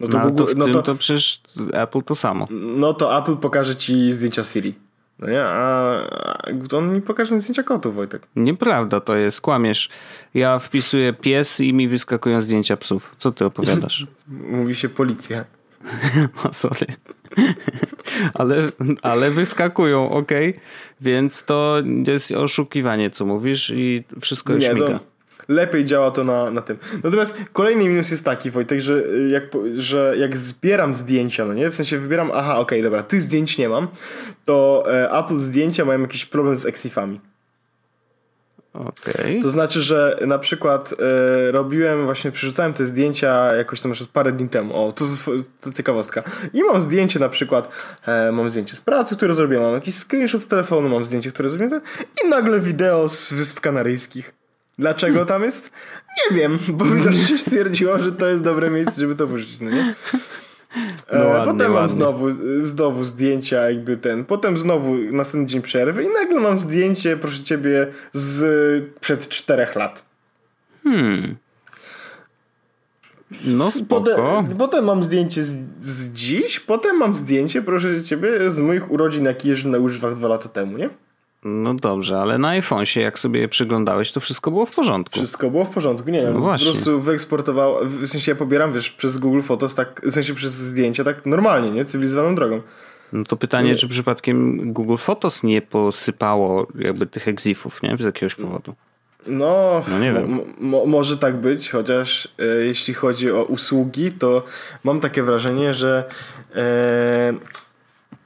No 0.00 0.08
to, 0.08 0.18
no, 0.18 0.30
Google, 0.30 0.44
to, 0.44 0.58
no 0.58 0.68
to, 0.68 0.82
to 0.82 0.94
przecież 0.94 1.40
Apple 1.72 2.02
to 2.02 2.14
samo. 2.14 2.46
No 2.50 2.94
to 2.94 3.18
Apple 3.18 3.36
pokaże 3.36 3.76
ci 3.76 4.12
zdjęcia 4.12 4.44
Siri. 4.44 4.74
No 5.18 5.28
nie, 5.28 5.42
a, 5.42 5.94
a 6.26 6.76
on 6.76 6.94
mi 6.94 7.02
pokaże 7.02 7.40
zdjęcia 7.40 7.62
kotów, 7.62 7.94
Wojtek. 7.94 8.22
Nieprawda, 8.36 9.00
to 9.00 9.16
jest, 9.16 9.40
kłamiesz. 9.40 9.88
Ja 10.34 10.58
wpisuję 10.58 11.12
pies 11.12 11.60
i 11.60 11.72
mi 11.72 11.88
wyskakują 11.88 12.40
zdjęcia 12.40 12.76
psów. 12.76 13.14
Co 13.18 13.32
ty 13.32 13.44
opowiadasz? 13.44 14.06
Mówi 14.58 14.74
się 14.74 14.88
policja. 14.88 15.44
No 16.44 16.52
sorry. 16.52 16.86
ale, 18.34 18.72
ale 19.02 19.30
wyskakują, 19.30 20.10
ok? 20.10 20.30
Więc 21.00 21.44
to 21.44 21.76
jest 22.06 22.32
oszukiwanie, 22.32 23.10
co 23.10 23.26
mówisz 23.26 23.70
i 23.70 24.04
wszystko 24.20 24.52
Nie, 24.52 24.66
śmiga. 24.66 24.86
To 24.86 25.14
lepiej 25.48 25.84
działa 25.84 26.10
to 26.10 26.24
na, 26.24 26.50
na 26.50 26.60
tym. 26.60 26.78
Natomiast 27.04 27.36
kolejny 27.52 27.88
minus 27.88 28.10
jest 28.10 28.24
taki, 28.24 28.50
Wojtek, 28.50 28.80
że 28.80 29.02
jak, 29.30 29.42
że 29.72 30.14
jak 30.18 30.38
zbieram 30.38 30.94
zdjęcia, 30.94 31.44
no 31.44 31.54
nie? 31.54 31.70
W 31.70 31.74
sensie 31.74 31.98
wybieram, 31.98 32.30
aha, 32.34 32.52
okej, 32.52 32.78
okay, 32.78 32.82
dobra, 32.82 33.02
tych 33.02 33.22
zdjęć 33.22 33.58
nie 33.58 33.68
mam, 33.68 33.88
to 34.44 34.84
e, 34.86 35.10
Apple 35.10 35.38
zdjęcia 35.38 35.84
mają 35.84 36.00
jakiś 36.00 36.26
problem 36.26 36.56
z 36.56 36.66
exifami. 36.66 37.20
Okay. 38.74 39.40
To 39.42 39.50
znaczy, 39.50 39.82
że 39.82 40.18
na 40.26 40.38
przykład 40.38 40.94
e, 41.48 41.52
robiłem, 41.52 42.04
właśnie 42.04 42.30
przerzucałem 42.30 42.72
te 42.72 42.84
zdjęcia 42.84 43.54
jakoś 43.54 43.80
tam 43.80 43.92
parę 44.12 44.32
dni 44.32 44.48
temu. 44.48 44.86
O, 44.86 44.92
to, 44.92 45.04
to 45.60 45.72
ciekawostka. 45.72 46.22
I 46.52 46.62
mam 46.62 46.80
zdjęcie 46.80 47.18
na 47.20 47.28
przykład, 47.28 47.68
e, 48.06 48.32
mam 48.32 48.50
zdjęcie 48.50 48.76
z 48.76 48.80
pracy, 48.80 49.16
które 49.16 49.34
zrobiłem, 49.34 49.64
mam 49.64 49.74
jakiś 49.74 49.94
screenshot 49.94 50.42
z 50.42 50.46
telefonu, 50.46 50.88
mam 50.88 51.04
zdjęcie, 51.04 51.30
które 51.30 51.48
zrobiłem 51.48 51.80
i 52.24 52.28
nagle 52.28 52.60
wideo 52.60 53.08
z 53.08 53.32
Wysp 53.32 53.60
Kanaryjskich. 53.60 54.34
Dlaczego 54.78 55.12
hmm. 55.12 55.28
tam 55.28 55.42
jest? 55.42 55.70
Nie 56.30 56.36
wiem, 56.36 56.58
bo 56.68 56.84
widocznie 56.84 57.38
stwierdziło, 57.38 57.98
że 57.98 58.12
to 58.12 58.26
jest 58.26 58.42
dobre 58.42 58.70
miejsce, 58.70 59.00
żeby 59.00 59.14
to 59.14 59.26
wyrzucić, 59.26 59.60
no 59.60 59.70
nie? 59.70 59.94
No 61.12 61.18
e, 61.18 61.28
ładnie, 61.28 61.52
potem 61.52 61.72
mam 61.72 61.88
znowu, 61.90 62.26
znowu 62.62 63.04
zdjęcia, 63.04 63.70
jakby 63.70 63.96
ten. 63.96 64.24
Potem 64.24 64.58
znowu 64.58 64.94
następny 65.12 65.46
dzień 65.46 65.62
przerwy 65.62 66.04
i 66.04 66.08
nagle 66.08 66.40
mam 66.40 66.58
zdjęcie, 66.58 67.16
proszę 67.16 67.42
ciebie, 67.42 67.86
z 68.12 68.44
przed 69.00 69.28
czterech 69.28 69.74
lat. 69.74 70.04
Hmm. 70.84 71.36
No 73.46 73.70
spoko. 73.70 74.04
Potem, 74.04 74.56
potem 74.56 74.84
mam 74.84 75.02
zdjęcie 75.02 75.42
z, 75.42 75.58
z, 75.80 76.12
dziś, 76.12 76.60
potem 76.60 76.96
mam 76.96 77.14
zdjęcie, 77.14 77.62
proszę 77.62 78.04
ciebie, 78.04 78.50
z 78.50 78.58
moich 78.58 78.90
urodzin, 78.90 79.24
jak 79.24 79.44
jeżdżę 79.44 79.68
na 79.68 79.78
łyżwach 79.78 80.14
dwa 80.14 80.28
lata 80.28 80.48
temu, 80.48 80.78
nie? 80.78 80.90
No 81.44 81.74
dobrze, 81.74 82.20
ale 82.20 82.38
na 82.38 82.60
iPhone'sie 82.60 83.00
jak 83.00 83.18
sobie 83.18 83.40
je 83.40 83.48
przyglądałeś, 83.48 84.12
to 84.12 84.20
wszystko 84.20 84.50
było 84.50 84.66
w 84.66 84.74
porządku. 84.74 85.18
Wszystko 85.18 85.50
było 85.50 85.64
w 85.64 85.70
porządku, 85.70 86.10
nie. 86.10 86.22
No 86.22 86.40
właśnie. 86.40 86.66
Po 86.66 86.72
prostu 86.72 87.00
wyeksportował, 87.00 87.76
w 87.84 88.06
sensie 88.06 88.32
ja 88.32 88.36
pobieram, 88.36 88.72
wiesz, 88.72 88.90
przez 88.90 89.18
Google 89.18 89.40
Photos, 89.40 89.74
tak, 89.74 90.00
w 90.04 90.10
sensie 90.10 90.34
przez 90.34 90.52
zdjęcia, 90.52 91.04
tak 91.04 91.26
normalnie, 91.26 91.70
nie? 91.70 91.84
Cywilizowaną 91.84 92.34
drogą. 92.34 92.60
No 93.12 93.24
to 93.24 93.36
pytanie, 93.36 93.68
nie. 93.68 93.76
czy 93.76 93.88
przypadkiem 93.88 94.72
Google 94.72 94.96
Photos 94.96 95.42
nie 95.42 95.62
posypało 95.62 96.66
jakby 96.78 97.06
tych 97.06 97.28
exifów, 97.28 97.82
nie? 97.82 97.96
Z 97.96 98.00
jakiegoś 98.00 98.34
powodu. 98.34 98.74
No, 99.26 99.82
no 99.88 99.98
nie 99.98 100.12
wiem. 100.12 100.40
może 100.86 101.16
tak 101.16 101.36
być, 101.36 101.70
chociaż 101.70 102.28
e, 102.38 102.44
jeśli 102.44 102.94
chodzi 102.94 103.32
o 103.32 103.44
usługi, 103.44 104.12
to 104.12 104.42
mam 104.84 105.00
takie 105.00 105.22
wrażenie, 105.22 105.74
że 105.74 106.04
e, 106.56 107.34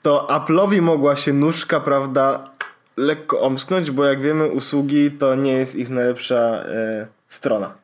to 0.03 0.27
Apple'owi 0.31 0.83
mogła 0.83 1.17
się 1.17 1.33
nóżka, 1.33 1.81
prawda, 1.81 2.51
lekko 2.99 3.41
omsknąć, 3.41 3.91
bo 3.91 4.05
jak 4.05 4.21
wiemy, 4.21 4.47
usługi 4.47 5.11
to 5.11 5.35
nie 5.35 5.53
jest 5.53 5.77
ich 5.77 5.91
najlepsza 5.91 6.37
e, 6.37 7.07
strona. 7.29 7.75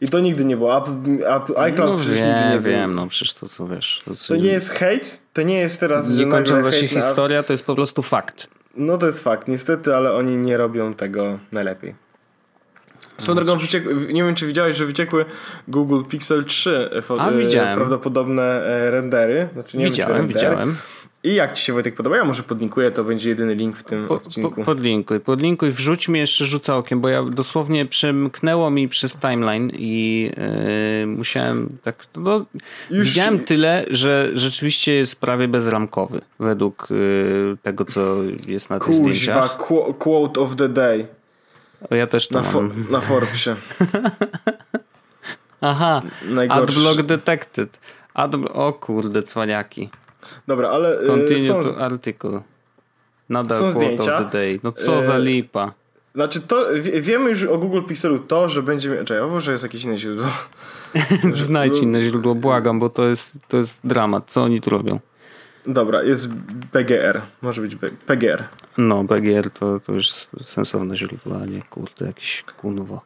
I 0.00 0.08
to 0.08 0.20
nigdy 0.20 0.44
nie 0.44 0.56
było. 0.56 0.78
Apple, 0.78 0.90
Apple, 1.26 1.52
iCloud 1.56 1.90
no, 1.90 1.98
przecież 1.98 2.16
wiem, 2.16 2.36
nigdy 2.36 2.54
nie 2.54 2.60
wiem, 2.60 2.94
no 2.94 3.06
przecież 3.06 3.34
to 3.34 3.48
co 3.48 3.66
wiesz. 3.66 4.02
To, 4.04 4.10
to 4.28 4.36
nie 4.36 4.52
jest 4.52 4.70
hate, 4.70 5.08
to 5.32 5.42
nie 5.42 5.58
jest 5.58 5.80
teraz. 5.80 6.10
Nie 6.10 6.26
kończąca 6.26 6.72
się 6.72 6.88
historia, 6.88 7.42
to 7.42 7.52
jest 7.52 7.66
po 7.66 7.74
prostu 7.74 8.02
fakt. 8.02 8.46
No 8.76 8.98
to 8.98 9.06
jest 9.06 9.20
fakt, 9.20 9.48
niestety, 9.48 9.96
ale 9.96 10.12
oni 10.12 10.36
nie 10.36 10.56
robią 10.56 10.94
tego 10.94 11.38
najlepiej. 11.52 11.94
Swoją 13.18 13.36
drogą, 13.36 13.58
nie 14.12 14.24
wiem 14.24 14.34
czy 14.34 14.46
widziałeś, 14.46 14.76
że 14.76 14.86
wyciekły 14.86 15.24
Google 15.68 16.02
Pixel 16.08 16.44
3 16.44 16.90
A, 17.18 17.30
e, 17.30 17.36
widziałem. 17.38 17.76
prawdopodobne 17.76 18.42
e, 18.42 18.90
rendery. 18.90 19.48
Znaczy 19.52 19.78
nie 19.78 19.84
widziałem, 19.84 20.16
wiem, 20.16 20.28
widziałem. 20.28 20.76
I 21.24 21.34
jak 21.34 21.52
ci 21.52 21.64
się 21.64 21.72
Wojtek 21.72 21.94
podoba? 21.94 22.16
Ja 22.16 22.24
może 22.24 22.42
podlinkuję, 22.42 22.90
to 22.90 23.04
będzie 23.04 23.28
jedyny 23.28 23.54
link 23.54 23.76
w 23.76 23.82
tym 23.82 24.08
po, 24.08 24.14
odcinku. 24.14 24.50
Po, 24.50 24.64
podlinkuj, 24.64 25.20
podlinkuj, 25.20 25.72
wrzuć 25.72 26.08
mi 26.08 26.18
jeszcze 26.18 26.46
rzucę 26.46 26.74
okiem, 26.74 27.00
bo 27.00 27.08
ja 27.08 27.22
dosłownie 27.22 27.86
przemknęło 27.86 28.70
mi 28.70 28.88
przez 28.88 29.16
timeline 29.16 29.70
i 29.74 30.22
yy, 31.00 31.06
musiałem 31.06 31.68
tak, 31.82 32.06
no, 32.16 32.44
Już... 32.90 33.08
widziałem 33.08 33.38
tyle, 33.38 33.84
że 33.90 34.30
rzeczywiście 34.34 34.94
jest 34.94 35.20
prawie 35.20 35.48
bezramkowy 35.48 36.20
według 36.38 36.88
yy, 36.90 37.56
tego, 37.62 37.84
co 37.84 38.16
jest 38.46 38.70
na 38.70 38.78
tych 38.78 38.86
Kuźwa, 38.86 39.02
zdjęciach. 39.02 39.56
quote 39.98 40.40
of 40.40 40.56
the 40.56 40.68
day. 40.68 41.06
O, 41.90 41.94
ja 41.94 42.06
też 42.06 42.28
to 42.28 42.34
na. 42.34 42.42
Fo 42.42 42.62
na 42.90 43.00
Forbesie. 43.00 43.56
Aha, 45.60 46.02
Najgorszy. 46.28 46.62
Adblock 46.62 47.02
detected. 47.02 47.78
Ad 48.14 48.34
o 48.34 48.72
kurde, 48.72 49.22
cwaniaki. 49.22 49.88
Dobra, 50.46 50.68
ale... 50.68 51.02
Y, 51.02 51.06
Continue 51.06 51.40
są, 51.40 51.64
to 51.64 51.84
article. 51.84 52.42
Nadal 53.28 53.58
są 53.58 53.70
zdjęcia. 53.70 54.16
of 54.16 54.24
the 54.24 54.38
day. 54.38 54.60
No 54.62 54.72
co 54.72 55.02
za 55.02 55.18
y, 55.18 55.22
lipa. 55.22 55.72
Znaczy 56.14 56.40
to, 56.40 56.66
wiemy 57.00 57.30
już 57.30 57.44
o 57.44 57.58
Google 57.58 57.82
Pixelu 57.82 58.18
to, 58.18 58.48
że 58.48 58.62
będzie... 58.62 59.04
Czekaj, 59.04 59.30
może 59.30 59.52
jest 59.52 59.64
jakieś 59.64 59.84
inne 59.84 59.98
źródło. 59.98 60.26
Znajdź 61.34 61.78
inne 61.78 62.02
źródło, 62.02 62.34
błagam, 62.34 62.78
bo 62.78 62.90
to 62.90 63.04
jest, 63.04 63.38
to 63.48 63.56
jest 63.56 63.80
dramat. 63.84 64.24
Co 64.26 64.42
oni 64.42 64.60
tu 64.60 64.70
robią? 64.70 65.00
Dobra, 65.66 66.02
jest 66.02 66.34
BGR. 66.72 67.22
Może 67.42 67.62
być 67.62 67.76
PGR. 68.06 68.44
No, 68.78 69.04
BGR 69.04 69.50
to, 69.50 69.80
to 69.80 69.92
już 69.92 70.10
sensowne 70.44 70.96
źródło, 70.96 71.36
a 71.42 71.46
nie 71.46 71.62
kurde, 71.62 72.06
jakiś 72.06 72.44
kunwo. 72.56 73.00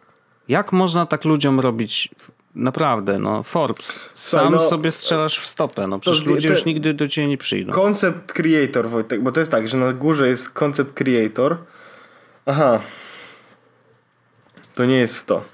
Jak 0.48 0.72
można 0.72 1.06
tak 1.06 1.24
ludziom 1.24 1.60
robić 1.60 2.08
Naprawdę, 2.54 3.18
no 3.18 3.42
Forbes, 3.42 3.98
sam 4.14 4.52
no, 4.52 4.60
sobie 4.60 4.90
strzelasz 4.90 5.40
w 5.40 5.46
stopę, 5.46 5.86
no 5.86 5.98
przecież 5.98 6.24
ludzie 6.24 6.48
już 6.48 6.64
nigdy 6.64 6.94
do 6.94 7.08
ciebie 7.08 7.28
nie 7.28 7.38
przyjdą. 7.38 7.72
Concept 7.72 8.32
Creator, 8.32 8.88
Wojtek, 8.88 9.22
bo 9.22 9.32
to 9.32 9.40
jest 9.40 9.52
tak, 9.52 9.68
że 9.68 9.76
na 9.76 9.92
górze 9.92 10.28
jest 10.28 10.50
Concept 10.50 10.94
Creator. 10.94 11.56
Aha. 12.46 12.80
To 14.74 14.84
nie 14.84 14.96
jest 14.96 15.26
to. 15.26 15.44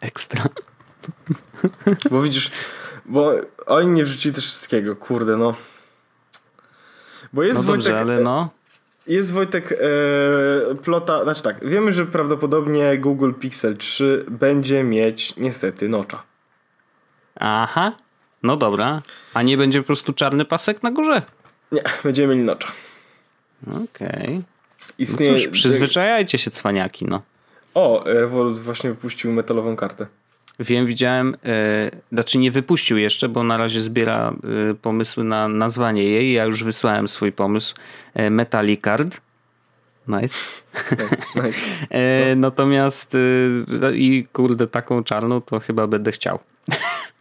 Ekstra. 0.00 0.44
Bo 2.10 2.22
widzisz, 2.22 2.50
bo 3.06 3.32
oni 3.66 3.90
nie 3.90 4.04
wrzucili 4.04 4.34
też 4.34 4.44
wszystkiego, 4.46 4.96
kurde, 4.96 5.36
no. 5.36 5.54
Bo 7.32 7.42
jest 7.42 7.60
no 7.60 7.72
dobrze, 7.72 7.90
Wojtek, 7.90 8.08
ale 8.08 8.20
no. 8.20 8.50
Jest 9.06 9.32
Wojtek 9.32 9.72
e, 9.72 10.74
plota, 10.74 11.22
znaczy 11.22 11.42
tak, 11.42 11.68
wiemy, 11.68 11.92
że 11.92 12.06
prawdopodobnie 12.06 12.98
Google 12.98 13.32
Pixel 13.32 13.76
3 13.76 14.24
będzie 14.28 14.84
mieć 14.84 15.36
niestety 15.36 15.88
nocza. 15.88 16.22
Aha, 17.36 17.92
no 18.42 18.56
dobra. 18.56 19.02
A 19.34 19.42
nie 19.42 19.56
będzie 19.56 19.80
po 19.80 19.86
prostu 19.86 20.12
czarny 20.12 20.44
pasek 20.44 20.82
na 20.82 20.90
górze? 20.90 21.22
Nie, 21.72 21.82
będziemy 22.04 22.34
mieli 22.34 22.46
nocza. 22.46 22.68
Okej. 23.66 23.86
Okay. 24.10 24.42
Istnieje... 24.98 25.32
No 25.32 25.38
cóż, 25.38 25.48
przyzwyczajajcie 25.48 26.38
się 26.38 26.50
cwaniaki, 26.50 27.04
no. 27.04 27.22
O, 27.74 28.02
Revolut 28.06 28.58
właśnie 28.58 28.90
wypuścił 28.90 29.32
metalową 29.32 29.76
kartę. 29.76 30.06
Wiem, 30.60 30.86
widziałem, 30.86 31.36
yy, 31.44 32.00
znaczy 32.12 32.38
nie 32.38 32.50
wypuścił 32.50 32.98
jeszcze, 32.98 33.28
bo 33.28 33.44
na 33.44 33.56
razie 33.56 33.80
zbiera 33.80 34.34
yy, 34.66 34.74
pomysły 34.74 35.24
na 35.24 35.48
nazwanie 35.48 36.04
jej. 36.04 36.32
Ja 36.32 36.44
już 36.44 36.64
wysłałem 36.64 37.08
swój 37.08 37.32
pomysł. 37.32 37.74
Yy, 38.14 38.30
Metalicard. 38.30 39.20
Nice. 40.08 40.44
nice. 41.36 42.36
natomiast 42.36 43.16
i 43.94 44.26
kurde, 44.32 44.66
taką 44.66 45.04
czarną 45.04 45.40
to 45.40 45.60
chyba 45.60 45.86
będę 45.86 46.12
chciał. 46.12 46.38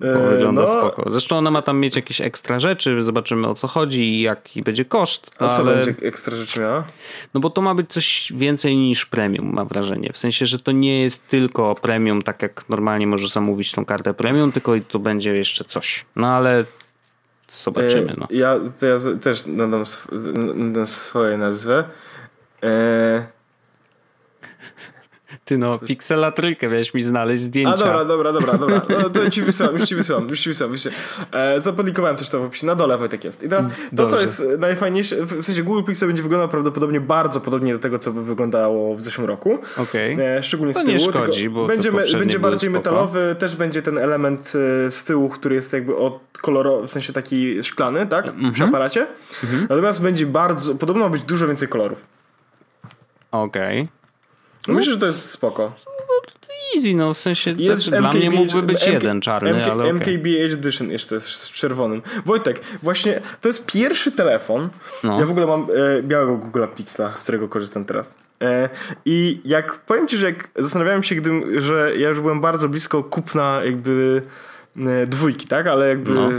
Bo 0.00 0.30
wygląda 0.30 0.62
no, 0.62 0.68
spoko. 0.68 1.10
Zresztą 1.10 1.38
ona 1.38 1.50
ma 1.50 1.62
tam 1.62 1.80
mieć 1.80 1.96
jakieś 1.96 2.20
ekstra 2.20 2.60
rzeczy, 2.60 3.00
zobaczymy 3.00 3.48
o 3.48 3.54
co 3.54 3.68
chodzi 3.68 4.02
i 4.02 4.20
jaki 4.20 4.62
będzie 4.62 4.84
koszt. 4.84 5.30
A 5.38 5.48
co 5.48 5.62
ale... 5.62 5.76
będzie 5.76 6.06
ekstra 6.06 6.36
rzeczy 6.36 6.60
miała? 6.60 6.84
No 7.34 7.40
bo 7.40 7.50
to 7.50 7.62
ma 7.62 7.74
być 7.74 7.90
coś 7.90 8.32
więcej 8.36 8.76
niż 8.76 9.06
premium, 9.06 9.52
mam 9.52 9.68
wrażenie. 9.68 10.12
W 10.12 10.18
sensie, 10.18 10.46
że 10.46 10.58
to 10.58 10.72
nie 10.72 11.00
jest 11.00 11.28
tylko 11.28 11.74
premium, 11.82 12.22
tak 12.22 12.42
jak 12.42 12.68
normalnie 12.68 13.06
możesz 13.06 13.30
zamówić 13.30 13.72
tą 13.72 13.84
kartę 13.84 14.14
premium, 14.14 14.52
tylko 14.52 14.74
i 14.74 14.80
to 14.80 14.98
będzie 14.98 15.34
jeszcze 15.36 15.64
coś. 15.64 16.04
No 16.16 16.28
ale 16.28 16.64
zobaczymy. 17.48 18.12
E, 18.12 18.14
no. 18.18 18.26
Ja, 18.30 18.54
ja 18.82 19.18
też 19.20 19.46
nadam, 19.46 19.80
sw 19.82 20.08
swoje 20.86 21.38
nazwę. 21.38 21.84
E, 22.62 23.26
ty 25.44 25.58
no, 25.58 25.78
Pixela 25.78 26.30
trójkę 26.30 26.68
miałeś 26.68 26.94
mi 26.94 27.02
znaleźć 27.02 27.42
zdjęcia. 27.42 27.74
A 27.74 27.76
dobra, 27.76 28.04
dobra, 28.04 28.32
dobra, 28.32 28.58
dobra. 28.58 28.82
No, 29.02 29.10
to 29.10 29.30
ci 29.30 29.42
wysyłam, 29.42 29.74
już 29.74 29.88
ci 29.88 29.94
wysyłam, 29.94 30.28
już 30.28 30.40
ci 30.40 30.48
wysyłam. 30.48 30.72
Już 30.72 30.88
E, 31.32 31.60
zapublikowałem 31.60 32.16
też 32.16 32.28
to 32.28 32.40
w 32.40 32.44
opisie, 32.44 32.66
na 32.66 32.74
dole 32.74 32.98
Wojtek 32.98 33.24
jest. 33.24 33.42
I 33.42 33.48
teraz 33.48 33.66
to, 33.66 33.72
Dobrze. 33.92 34.16
co 34.16 34.20
jest 34.20 34.42
najfajniejsze, 34.58 35.16
w 35.22 35.42
sensie 35.44 35.62
Google 35.62 35.82
Pixel 35.82 36.08
będzie 36.08 36.22
wyglądał 36.22 36.48
prawdopodobnie 36.48 37.00
bardzo 37.00 37.40
podobnie 37.40 37.72
do 37.72 37.78
tego, 37.78 37.98
co 37.98 38.12
by 38.12 38.24
wyglądało 38.24 38.96
w 38.96 39.02
zeszłym 39.02 39.26
roku. 39.26 39.58
Okay. 39.76 40.16
E, 40.20 40.42
szczególnie 40.42 40.74
to 40.74 40.80
z 40.80 40.82
tyłu. 40.82 40.98
Nie 40.98 40.98
szkodzi, 40.98 41.50
bo 41.50 41.66
będzie, 41.66 41.92
będzie 41.92 42.38
bardziej 42.38 42.70
metalowy, 42.70 43.36
też 43.38 43.56
będzie 43.56 43.82
ten 43.82 43.98
element 43.98 44.52
e, 44.86 44.90
z 44.90 45.04
tyłu, 45.04 45.28
który 45.28 45.54
jest 45.54 45.72
jakby 45.72 45.96
od 45.96 46.20
kolorowy, 46.42 46.86
w 46.86 46.90
sensie 46.90 47.12
taki 47.12 47.62
szklany, 47.62 48.06
tak? 48.06 48.26
Mm 48.26 48.40
-hmm. 48.50 48.52
Przy 48.52 48.64
aparacie. 48.64 49.00
Mm 49.00 49.56
-hmm. 49.56 49.66
Natomiast 49.70 50.02
będzie 50.02 50.26
bardzo, 50.26 50.74
podobno 50.74 51.04
ma 51.04 51.10
być 51.10 51.22
dużo 51.22 51.46
więcej 51.46 51.68
kolorów. 51.68 52.06
Okej. 53.32 53.80
Okay. 53.80 54.03
No 54.68 54.74
myślę, 54.74 54.92
że 54.92 54.98
to 54.98 55.06
jest 55.06 55.30
spoko. 55.30 55.72
Easy, 56.76 56.94
no 56.94 57.14
w 57.14 57.18
sensie 57.18 57.54
jest 57.58 57.82
znaczy, 57.82 58.00
dla 58.00 58.12
mnie 58.12 58.30
mógłby 58.30 58.62
być 58.62 58.82
MK, 58.82 58.92
jeden 58.92 59.20
czarny, 59.20 59.54
MK, 59.54 59.66
ale 59.66 59.74
okay. 59.74 59.92
MKB 59.92 60.26
Edition 60.44 60.90
jeszcze 60.90 61.20
z 61.20 61.50
czerwonym. 61.50 62.02
Wojtek, 62.24 62.60
właśnie 62.82 63.20
to 63.40 63.48
jest 63.48 63.66
pierwszy 63.66 64.12
telefon. 64.12 64.68
No. 65.04 65.20
Ja 65.20 65.26
w 65.26 65.30
ogóle 65.30 65.46
mam 65.46 65.62
e, 65.62 66.02
białego 66.02 66.36
Google 66.36 66.64
Pixela, 66.76 67.12
z 67.12 67.22
którego 67.22 67.48
korzystam 67.48 67.84
teraz. 67.84 68.14
E, 68.42 68.68
I 69.04 69.40
jak 69.44 69.78
powiem 69.78 70.08
ci, 70.08 70.16
że 70.18 70.26
jak 70.26 70.48
zastanawiałem 70.56 71.02
się, 71.02 71.14
gdy, 71.14 71.60
że 71.62 71.92
ja 71.96 72.08
już 72.08 72.20
byłem 72.20 72.40
bardzo 72.40 72.68
blisko 72.68 73.04
kupna 73.04 73.60
jakby 73.64 74.22
dwójki, 75.06 75.46
tak? 75.46 75.66
Ale 75.66 75.88
jakby 75.88 76.10
no 76.10 76.30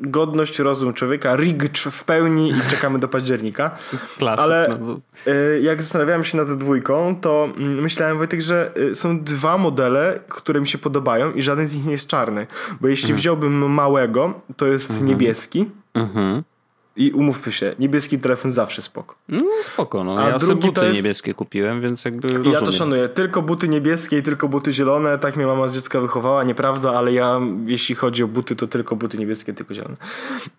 godność, 0.00 0.58
rozum 0.58 0.94
człowieka, 0.94 1.36
rigged 1.36 1.78
w 1.78 2.04
pełni 2.04 2.50
i 2.50 2.70
czekamy 2.70 2.98
do 2.98 3.08
października. 3.08 3.70
Klasyk. 4.18 4.44
Ale 4.44 4.78
no. 4.80 5.00
Y, 5.32 5.60
jak 5.60 5.82
zastanawiałem 5.82 6.24
się 6.24 6.36
nad 6.36 6.58
dwójką, 6.58 7.16
to 7.20 7.48
mm, 7.56 7.82
myślałem 7.82 8.18
Wojtek, 8.18 8.40
że 8.40 8.70
y, 8.76 8.94
są 8.94 9.24
dwa 9.24 9.58
modele, 9.58 10.18
które 10.28 10.60
mi 10.60 10.66
się 10.66 10.78
podobają 10.78 11.32
i 11.32 11.42
żaden 11.42 11.66
z 11.66 11.76
nich 11.76 11.84
nie 11.84 11.92
jest 11.92 12.06
czarny. 12.06 12.46
Bo 12.80 12.88
jeśli 12.88 13.06
mhm. 13.06 13.18
wziąłbym 13.18 13.72
małego, 13.72 14.40
to 14.56 14.66
jest 14.66 14.90
mhm. 14.90 15.08
niebieski. 15.08 15.70
Mhm. 15.94 16.42
I 17.00 17.12
umówmy 17.12 17.52
się, 17.52 17.74
niebieski 17.78 18.18
telefon 18.18 18.52
zawsze 18.52 18.82
spoko. 18.82 19.14
No 19.28 19.42
spoko, 19.62 20.04
no. 20.04 20.18
A 20.18 20.28
ja 20.28 20.38
drugi 20.38 20.66
buty 20.66 20.84
jest... 20.84 20.96
niebieskie 20.96 21.34
kupiłem, 21.34 21.80
więc 21.80 22.04
jakby 22.04 22.28
rozumiem. 22.28 22.52
Ja 22.52 22.60
to 22.60 22.72
szanuję. 22.72 23.08
Tylko 23.08 23.42
buty 23.42 23.68
niebieskie 23.68 24.18
i 24.18 24.22
tylko 24.22 24.48
buty 24.48 24.72
zielone. 24.72 25.18
Tak 25.18 25.36
mnie 25.36 25.46
mama 25.46 25.68
z 25.68 25.74
dziecka 25.74 26.00
wychowała, 26.00 26.44
nieprawda, 26.44 26.92
ale 26.92 27.12
ja 27.12 27.40
jeśli 27.66 27.94
chodzi 27.94 28.22
o 28.22 28.28
buty, 28.28 28.56
to 28.56 28.66
tylko 28.66 28.96
buty 28.96 29.18
niebieskie, 29.18 29.52
tylko 29.52 29.74
zielone. 29.74 29.96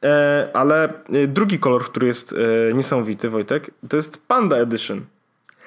E, 0.04 0.50
ale 0.54 0.94
e, 1.10 1.28
drugi 1.28 1.60
kolor, 1.60 1.84
który 1.84 2.08
jest 2.08 2.34
e, 2.34 2.74
niesamowity, 2.74 3.30
Wojtek, 3.30 3.72
to 3.90 3.98
jest 3.98 4.28
Panda 4.28 4.58
Edition. 4.58 5.06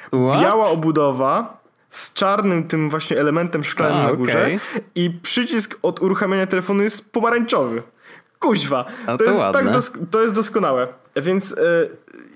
What? 0.07 0.41
Biała 0.41 0.69
obudowa 0.69 1.61
z 1.91 2.13
czarnym 2.13 2.69
tym 2.69 2.89
właśnie 2.89 3.19
elementem 3.19 3.65
szklanym 3.65 3.99
A, 3.99 4.03
na 4.03 4.13
górze 4.13 4.41
okay. 4.43 4.59
i 4.95 5.11
przycisk 5.11 5.79
od 5.83 6.03
uruchamiania 6.03 6.47
telefonu 6.47 6.83
jest 6.83 7.13
pomarańczowy. 7.13 7.83
Kuźwa. 8.45 8.85
To, 9.07 9.19
to, 9.19 9.25
jest 9.25 9.39
tak 9.39 9.83
to 10.11 10.23
jest 10.23 10.35
doskonałe. 10.35 10.89
Więc 11.17 11.53
e, 11.53 11.89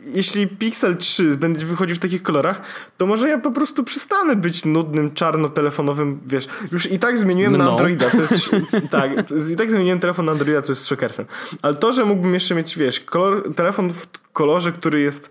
jeśli 0.05 0.47
Pixel 0.47 0.97
3 0.97 1.37
będzie 1.37 1.67
wychodził 1.67 1.97
w 1.97 1.99
takich 1.99 2.23
kolorach, 2.23 2.61
to 2.97 3.07
może 3.07 3.29
ja 3.29 3.39
po 3.39 3.51
prostu 3.51 3.85
przestanę 3.85 4.37
być 4.37 4.65
nudnym, 4.65 5.15
czarno-telefonowym, 5.15 6.21
wiesz, 6.27 6.49
już 6.73 6.93
i 6.93 6.99
tak 6.99 7.19
zmieniłem 7.19 7.53
no. 7.53 7.65
na 7.65 7.71
Androida, 7.71 8.11
co 8.11 8.21
jest, 8.21 8.51
tak, 8.91 9.11
i 9.53 9.57
tak 9.57 9.71
zmieniłem 9.71 10.01
telefon 10.01 10.27
na 10.27 10.33
Androida, 10.33 10.63
co 10.63 10.73
jest 10.73 10.89
szokersem. 10.89 11.27
Ale 11.63 11.75
to, 11.75 11.93
że 11.93 12.05
mógłbym 12.05 12.35
jeszcze 12.35 12.55
mieć, 12.55 12.79
wiesz, 12.79 13.01
kolor, 13.01 13.55
telefon 13.55 13.93
w 13.93 14.07
kolorze, 14.33 14.73
który 14.73 15.01
jest 15.01 15.31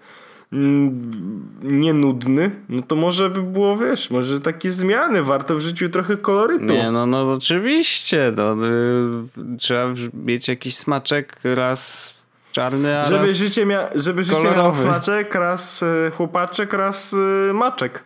mm, 0.54 1.50
nie 1.64 1.94
nudny, 1.94 2.52
no 2.70 2.82
to 2.82 2.96
może 2.96 3.30
by 3.30 3.44
było, 3.44 3.78
wiesz, 3.78 4.12
może 4.12 4.42
takie 4.42 4.72
zmiany, 4.72 5.24
warto 5.24 5.56
w 5.56 5.60
życiu 5.60 5.90
trochę 5.90 6.18
kolorytu. 6.18 6.66
Nie, 6.66 6.92
no, 6.92 7.06
no 7.06 7.32
oczywiście, 7.32 8.34
no, 8.36 8.68
y, 8.68 9.58
trzeba 9.58 9.94
mieć 10.14 10.48
jakiś 10.48 10.78
smaczek 10.78 11.40
raz 11.44 12.14
czarny, 12.52 13.00
a 13.00 13.04
żeby 13.04 13.18
raz 13.26 13.36
życie, 13.36 13.66
mia 13.66 13.90
żeby 13.96 14.24
życie 14.24 14.52
miało 14.52 14.76
smaczek, 14.76 15.36
raz 15.36 15.84
y, 15.84 16.12
chłopaczek, 16.18 16.74
raz 16.74 17.14
y, 17.14 17.52
maczek. 17.54 18.04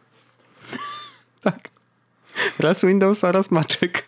tak. 1.42 1.60
Raz 2.60 2.82
Windows, 2.82 3.24
a 3.24 3.32
raz 3.32 3.52
maczek. 3.52 4.08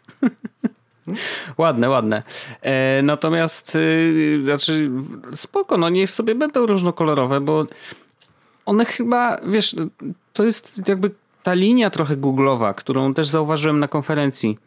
ładne, 1.58 1.90
ładne. 1.90 2.24
E, 2.62 3.02
natomiast, 3.04 3.76
y, 3.76 4.42
znaczy, 4.46 4.92
spoko, 5.36 5.78
no 5.78 5.90
niech 5.90 6.12
sobie 6.12 6.36
będą 6.36 6.66
różnokolorowe, 6.66 7.42
bo 7.42 7.66
one 8.66 8.86
chyba, 8.86 9.38
wiesz, 9.46 9.76
to 10.34 10.44
jest 10.44 10.88
jakby 10.88 11.12
ta 11.44 11.54
linia 11.54 11.90
trochę 11.90 12.18
googlowa, 12.18 12.74
którą 12.74 13.14
też 13.14 13.28
zauważyłem 13.28 13.80
na 13.80 13.88
konferencji. 13.88 14.58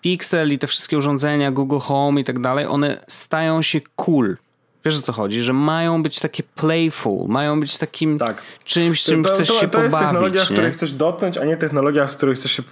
Pixel 0.00 0.52
i 0.52 0.58
te 0.58 0.66
wszystkie 0.66 0.98
urządzenia, 0.98 1.50
Google 1.50 1.78
Home 1.78 2.20
i 2.20 2.24
tak 2.24 2.38
dalej, 2.38 2.66
one 2.66 3.04
stają 3.08 3.62
się 3.62 3.80
cool. 3.96 4.36
Wiesz 4.84 4.98
o 4.98 5.02
co 5.02 5.12
chodzi? 5.12 5.42
Że 5.42 5.52
mają 5.52 6.02
być 6.02 6.20
takie 6.20 6.42
playful, 6.42 7.28
mają 7.28 7.60
być 7.60 7.78
takim 7.78 8.18
tak. 8.18 8.42
czymś, 8.64 9.02
czym 9.02 9.24
to, 9.24 9.28
chcesz 9.28 9.48
to, 9.48 9.54
to, 9.54 9.60
się 9.60 9.68
pobawić. 9.68 9.92
To 9.92 9.98
jest 9.98 10.06
technologia, 10.06 10.40
nie? 10.40 10.46
której 10.46 10.72
chcesz 10.72 10.92
dotknąć, 10.92 11.38
a 11.38 11.44
nie 11.44 11.56
technologia, 11.56 12.10
z 12.10 12.16
której 12.16 12.34
chcesz 12.34 12.52
się 12.52 12.62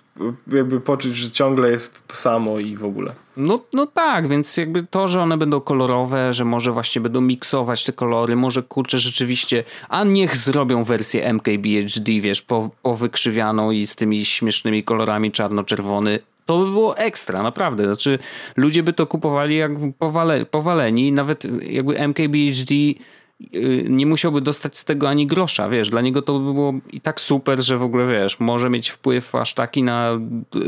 jakby 0.53 0.81
poczuć, 0.81 1.17
że 1.17 1.31
ciągle 1.31 1.71
jest 1.71 2.07
to 2.07 2.15
samo 2.15 2.59
i 2.59 2.77
w 2.77 2.85
ogóle. 2.85 3.13
No, 3.37 3.61
no 3.73 3.87
tak, 3.87 4.29
więc 4.29 4.57
jakby 4.57 4.87
to, 4.91 5.09
że 5.09 5.23
one 5.23 5.37
będą 5.37 5.61
kolorowe, 5.61 6.33
że 6.33 6.45
może 6.45 6.73
właśnie 6.73 7.01
będą 7.01 7.21
miksować 7.21 7.85
te 7.85 7.93
kolory, 7.93 8.37
może 8.37 8.63
kurczę 8.63 8.99
rzeczywiście, 8.99 9.65
a 9.89 10.05
niech 10.05 10.37
zrobią 10.37 10.85
wersję 10.85 11.33
MKBHD, 11.33 12.21
wiesz, 12.21 12.43
po, 12.43 12.71
powykrzywianą 12.83 13.71
i 13.71 13.87
z 13.87 13.97
tymi 13.97 14.25
śmiesznymi 14.25 14.85
kolorami 14.85 15.33
czarno-czerwony 15.33 16.19
to 16.49 16.59
by 16.59 16.71
było 16.71 16.97
ekstra, 16.97 17.43
naprawdę. 17.43 17.85
Znaczy, 17.85 18.19
ludzie 18.57 18.83
by 18.83 18.93
to 18.93 19.07
kupowali 19.07 19.57
jak 19.57 19.73
powale, 19.99 20.47
powaleni, 20.47 21.13
nawet 21.13 21.45
jakby 21.63 21.99
MKBHD 21.99 22.75
y, 22.75 23.87
nie 23.89 24.07
musiałby 24.07 24.41
dostać 24.41 24.79
z 24.79 24.85
tego 24.85 25.09
ani 25.09 25.27
grosza, 25.27 25.69
wiesz, 25.69 25.89
dla 25.89 26.01
niego 26.01 26.23
to 26.23 26.39
by 26.39 26.53
było 26.53 26.75
i 26.93 27.01
tak 27.01 27.21
super, 27.21 27.63
że 27.63 27.79
w 27.79 27.83
ogóle, 27.83 28.07
wiesz, 28.07 28.41
może 28.41 28.71
mieć 28.71 28.91
wpływ 28.91 29.35
aż 29.35 29.55
taki 29.55 29.83
na 29.83 30.21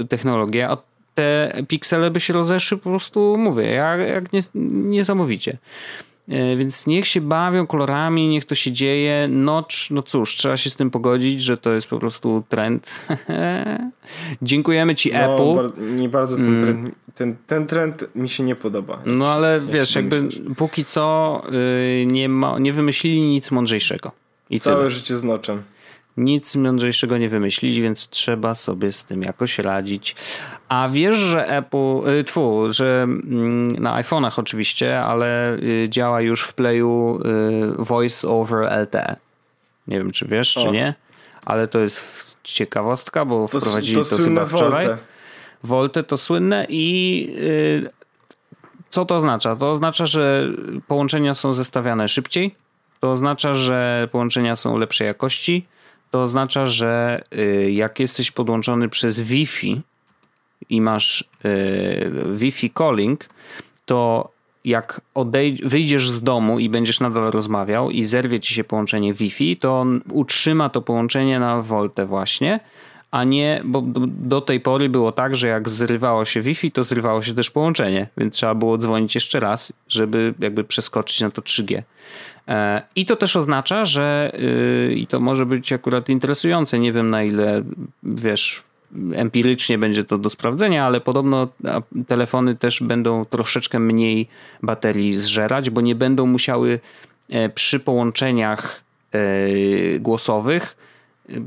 technologię, 0.09 0.69
a 0.69 0.77
te 1.15 1.53
piksele 1.69 2.11
by 2.11 2.21
się 2.21 2.33
rozeszły 2.33 2.79
po 2.79 2.91
prostu, 2.91 3.37
mówię, 3.39 3.65
jak, 3.71 4.01
jak 4.01 4.25
niesamowicie. 4.55 5.59
E, 6.31 6.57
więc 6.57 6.87
niech 6.87 7.07
się 7.07 7.21
bawią 7.21 7.67
kolorami, 7.67 8.29
niech 8.29 8.45
to 8.45 8.55
się 8.55 8.73
dzieje. 8.73 9.29
Nocz, 9.29 9.91
no 9.91 10.03
cóż, 10.03 10.37
trzeba 10.37 10.57
się 10.57 10.71
z 10.71 10.77
tym 10.77 10.91
pogodzić, 10.91 11.43
że 11.43 11.57
to 11.59 11.73
jest 11.73 11.89
po 11.89 11.99
prostu 11.99 12.45
trend. 12.49 13.01
Dziękujemy 14.43 14.95
ci 14.95 15.13
no, 15.13 15.19
Apple. 15.19 15.57
Bar 15.57 15.79
nie 15.79 16.09
bardzo 16.09 16.37
ten, 16.37 16.47
mm. 16.47 16.61
trend, 16.61 16.95
ten, 17.15 17.37
ten 17.47 17.67
trend 17.67 18.15
mi 18.15 18.29
się 18.29 18.45
nie 18.45 18.57
podoba. 18.57 19.03
No 19.07 19.29
ale 19.29 19.61
wiesz, 19.61 19.95
jakby 19.95 20.23
myślisz? 20.23 20.47
póki 20.57 20.85
co 20.85 21.43
yy, 21.99 22.07
nie, 22.07 22.29
ma, 22.29 22.59
nie 22.59 22.73
wymyślili 22.73 23.23
nic 23.23 23.51
mądrzejszego. 23.51 24.13
I 24.51 24.61
Całe 24.61 24.77
tyle. 24.77 24.91
życie 24.91 25.17
z 25.17 25.25
noczem 25.25 25.63
nic 26.17 26.57
mądrzejszego 26.57 27.19
nie 27.19 27.29
wymyślili, 27.29 27.83
więc 27.83 28.09
trzeba 28.09 28.55
sobie 28.55 28.93
z 28.93 29.05
tym 29.05 29.23
jakoś 29.23 29.59
radzić. 29.59 30.17
A 30.69 30.89
wiesz, 30.93 31.17
że 31.17 31.49
Apple, 31.49 32.09
y, 32.21 32.25
tfu, 32.25 32.73
że 32.73 33.03
mm, 33.03 33.73
na 33.73 34.03
iPhone'ach 34.03 34.33
oczywiście, 34.37 35.01
ale 35.01 35.55
y, 35.55 35.87
działa 35.89 36.21
już 36.21 36.43
w 36.43 36.55
Playu 36.55 37.21
y, 37.81 37.85
Voice 37.85 38.29
over 38.29 38.83
LTE. 38.83 39.17
Nie 39.87 39.99
wiem, 39.99 40.11
czy 40.11 40.27
wiesz, 40.27 40.57
o. 40.57 40.63
czy 40.63 40.71
nie, 40.71 40.95
ale 41.45 41.69
to 41.69 41.79
jest 41.79 42.03
ciekawostka, 42.43 43.25
bo 43.25 43.49
to, 43.49 43.61
wprowadzili 43.61 44.03
to, 44.03 44.17
to 44.17 44.25
chyba 44.25 44.47
wczoraj. 44.47 44.87
Volte. 44.87 45.03
Volte 45.65 46.03
to 46.03 46.17
słynne 46.17 46.67
i 46.69 47.29
co 48.91 49.05
to 49.05 49.17
oznacza? 49.17 49.57
To 49.57 49.71
oznacza, 49.71 50.07
że 50.07 50.49
połączenia 50.87 51.35
są 51.35 51.53
zestawiane 51.53 52.09
szybciej. 52.09 52.55
To 53.01 53.11
oznacza, 53.11 53.55
że 53.55 54.09
połączenia 54.13 54.57
są 54.57 54.79
lepszej 54.79 55.07
jakości 55.07 55.67
to 56.11 56.23
oznacza, 56.23 56.67
że 56.67 57.23
y, 57.35 57.71
jak 57.71 58.01
jesteś 58.01 58.31
podłączony 58.31 58.89
przez 58.89 59.21
Wi-Fi 59.21 59.81
i 60.71 60.81
masz 60.81 61.25
y, 61.45 62.11
Wi-Fi 62.35 62.71
calling, 62.79 63.29
to 63.87 64.31
jak 64.65 65.01
wyjdziesz 65.65 66.11
z 66.11 66.23
domu 66.23 66.59
i 66.59 66.69
będziesz 66.69 67.01
nadal 67.01 67.31
rozmawiał 67.31 67.91
i 67.91 68.05
zerwie 68.05 68.41
ci 68.41 68.55
się 68.55 68.65
połączenie 68.65 69.15
Wi-Fi, 69.15 69.57
to 69.57 69.81
on 69.81 70.01
utrzyma 70.11 70.69
to 70.69 70.83
połączenie 70.83 71.41
na 71.41 71.63
voltę 71.63 72.07
właśnie, 72.07 72.61
a 73.11 73.25
nie, 73.25 73.63
bo 73.65 73.83
do 74.07 74.41
tej 74.41 74.61
pory 74.61 74.89
było 74.89 75.13
tak, 75.13 75.37
że 75.37 75.49
jak 75.49 75.69
zrywało 75.69 76.25
się 76.25 76.41
Wi-Fi, 76.41 76.71
to 76.71 76.83
zrywało 76.83 77.23
się 77.23 77.35
też 77.35 77.51
połączenie, 77.51 78.09
więc 78.17 78.35
trzeba 78.35 78.55
było 78.55 78.79
dzwonić 78.79 79.15
jeszcze 79.15 79.41
raz, 79.41 79.73
żeby 79.89 80.35
jakby 80.39 80.65
przeskoczyć 80.65 81.21
na 81.21 81.31
to 81.31 81.43
3G. 81.43 81.83
E, 82.51 82.83
I 82.97 83.07
to 83.07 83.17
też 83.17 83.37
oznacza, 83.37 83.85
że 83.85 84.33
y, 84.91 84.95
i 84.95 85.07
to 85.07 85.21
może 85.21 85.47
być 85.47 85.73
akurat 85.73 86.09
interesujące, 86.09 86.79
nie 86.79 86.93
wiem 86.93 87.11
na 87.11 87.23
ile 87.23 87.63
wiesz, 88.03 88.63
empirycznie 89.15 89.79
będzie 89.79 90.05
to 90.05 90.19
do 90.19 90.31
sprawdzenia, 90.31 90.87
ale 90.87 91.01
podobno 91.01 91.49
telefony 92.09 92.57
też 92.57 92.83
będą 92.83 93.25
troszeczkę 93.25 93.79
mniej 93.79 94.29
baterii 94.63 95.15
zżerać, 95.15 95.71
bo 95.71 95.81
nie 95.81 95.95
będą 95.95 96.27
musiały 96.27 96.81
e, 97.31 97.49
przy 97.49 97.81
połączeniach 97.81 98.81
e, 99.13 99.19
głosowych 99.99 100.77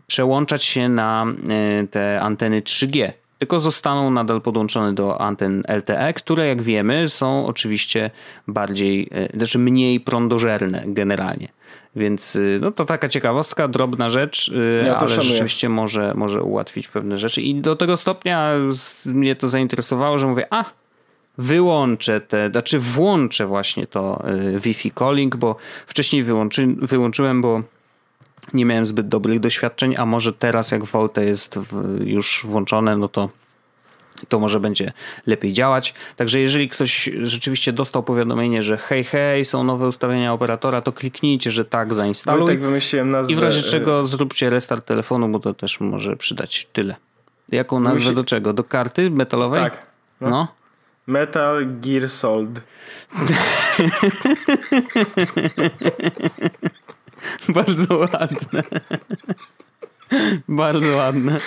przełączać 0.08 0.64
się 0.64 0.90
na 0.90 1.26
te 1.92 2.22
anteny 2.22 2.62
3G 2.62 3.12
tylko 3.44 3.60
zostaną 3.60 4.12
nadal 4.12 4.42
podłączone 4.42 4.94
do 4.94 5.22
anten 5.22 5.64
LTE, 5.68 6.14
które 6.14 6.48
jak 6.48 6.62
wiemy 6.62 7.10
są 7.10 7.46
oczywiście 7.46 8.12
bardziej, 8.48 9.10
e, 9.12 9.38
znaczy 9.38 9.60
mniej 9.60 10.00
prądożerne 10.00 10.84
generalnie. 10.86 11.48
Więc 11.96 12.36
e, 12.36 12.40
no 12.62 12.72
to 12.72 12.86
taka 12.86 13.10
ciekawostka, 13.10 13.68
drobna 13.68 14.10
rzecz, 14.10 14.52
e, 14.82 14.86
ja 14.86 14.98
ale 14.98 15.10
szanuję. 15.10 15.30
rzeczywiście 15.30 15.70
może, 15.70 16.14
może 16.16 16.44
ułatwić 16.44 16.88
pewne 16.88 17.18
rzeczy. 17.18 17.42
I 17.42 17.56
do 17.56 17.76
tego 17.76 17.98
stopnia 17.98 18.52
mnie 19.06 19.36
to 19.36 19.48
zainteresowało, 19.48 20.18
że 20.18 20.28
mówię, 20.28 20.48
a 20.50 20.66
wyłączę 21.38 22.22
te, 22.22 22.50
znaczy 22.50 22.80
włączę 22.80 23.46
właśnie 23.46 23.88
to 23.88 24.24
Wi-Fi 24.58 24.92
calling, 24.92 25.36
bo 25.36 25.56
wcześniej 25.88 26.24
wyłączy, 26.24 26.68
wyłączyłem, 26.68 27.42
bo 27.42 27.62
nie 28.54 28.66
miałem 28.66 28.86
zbyt 28.86 29.08
dobrych 29.08 29.40
doświadczeń, 29.40 29.96
a 29.98 30.06
może 30.06 30.34
teraz 30.34 30.72
jak 30.72 30.86
Volte 30.86 31.26
jest 31.26 31.60
już 32.06 32.42
włączone, 32.46 32.98
no 32.98 33.08
to 33.08 33.30
to 34.30 34.40
może 34.40 34.60
będzie 34.60 34.92
lepiej 35.26 35.54
działać. 35.54 35.94
Także 36.16 36.40
jeżeli 36.40 36.70
ktoś 36.70 37.10
rzeczywiście 37.24 37.74
dostał 37.74 38.04
powiadomienie, 38.04 38.64
że 38.64 38.78
hej, 38.78 39.04
hej, 39.04 39.46
są 39.46 39.64
nowe 39.64 39.88
ustawienia 39.88 40.34
operatora, 40.34 40.82
to 40.82 40.92
kliknijcie, 40.92 41.52
że 41.52 41.66
tak, 41.66 41.94
zainstaluj. 41.94 42.48
tak 42.48 42.60
wymyśliłem 42.60 43.10
nazwę. 43.10 43.34
I 43.34 43.36
w 43.36 43.40
razie 43.40 43.60
e, 43.60 43.64
czego 43.64 44.06
zróbcie 44.06 44.50
restart 44.50 44.86
telefonu, 44.86 45.30
bo 45.30 45.40
to 45.40 45.54
też 45.54 45.80
może 45.80 46.16
przydać 46.16 46.68
tyle. 46.74 46.96
Jaką 47.50 47.80
nazwę 47.80 48.14
do 48.14 48.24
czego? 48.24 48.54
Do 48.54 48.64
karty 48.64 49.12
metalowej? 49.12 49.62
Tak. 49.62 49.86
No. 50.22 50.30
no. 50.30 50.48
Metal 51.08 51.66
Gear 51.82 52.10
Solid. 52.10 52.64
Bardzo 57.50 57.98
ładne. 57.98 58.64
Bardzo 60.48 60.98
ładne. 60.98 61.40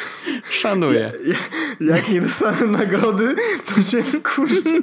Szanuję. 0.51 1.13
Ja, 1.27 1.35
ja, 1.81 1.97
jak 1.97 2.09
nie 2.09 2.21
dostanę 2.21 2.67
nagrody, 2.67 3.35
to 3.67 3.83
cię 3.83 4.03
kurde. 4.21 4.81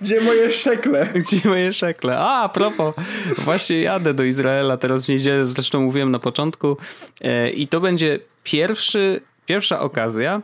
Gdzie 0.00 0.20
moje 0.20 0.52
szekle? 0.52 1.08
Gdzie 1.14 1.48
moje 1.48 1.72
szekle? 1.72 2.18
A, 2.18 2.42
a 2.42 2.48
propos, 2.48 2.94
właśnie 3.38 3.82
jadę 3.82 4.14
do 4.14 4.24
Izraela 4.24 4.76
teraz 4.76 5.04
w 5.04 5.08
niedzielę, 5.08 5.44
zresztą 5.44 5.80
mówiłem 5.80 6.10
na 6.10 6.18
początku 6.18 6.76
e, 7.20 7.50
i 7.50 7.68
to 7.68 7.80
będzie 7.80 8.18
pierwszy, 8.44 9.20
pierwsza 9.46 9.80
okazja, 9.80 10.42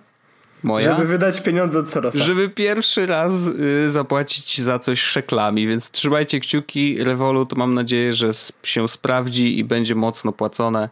moja. 0.64 0.94
Żeby 0.94 1.06
wydać 1.06 1.40
pieniądze 1.40 1.78
od 1.78 1.88
Sorosa. 1.88 2.18
Żeby 2.18 2.48
pierwszy 2.48 3.06
raz 3.06 3.34
y, 3.46 3.90
zapłacić 3.90 4.61
za 4.61 4.78
coś 4.78 5.00
szeklami, 5.00 5.66
więc 5.66 5.90
trzymajcie 5.90 6.40
kciuki. 6.40 7.04
Revolut 7.04 7.56
mam 7.56 7.74
nadzieję, 7.74 8.14
że 8.14 8.30
się 8.62 8.88
sprawdzi 8.88 9.58
i 9.58 9.64
będzie 9.64 9.94
mocno 9.94 10.32
płacone, 10.32 10.88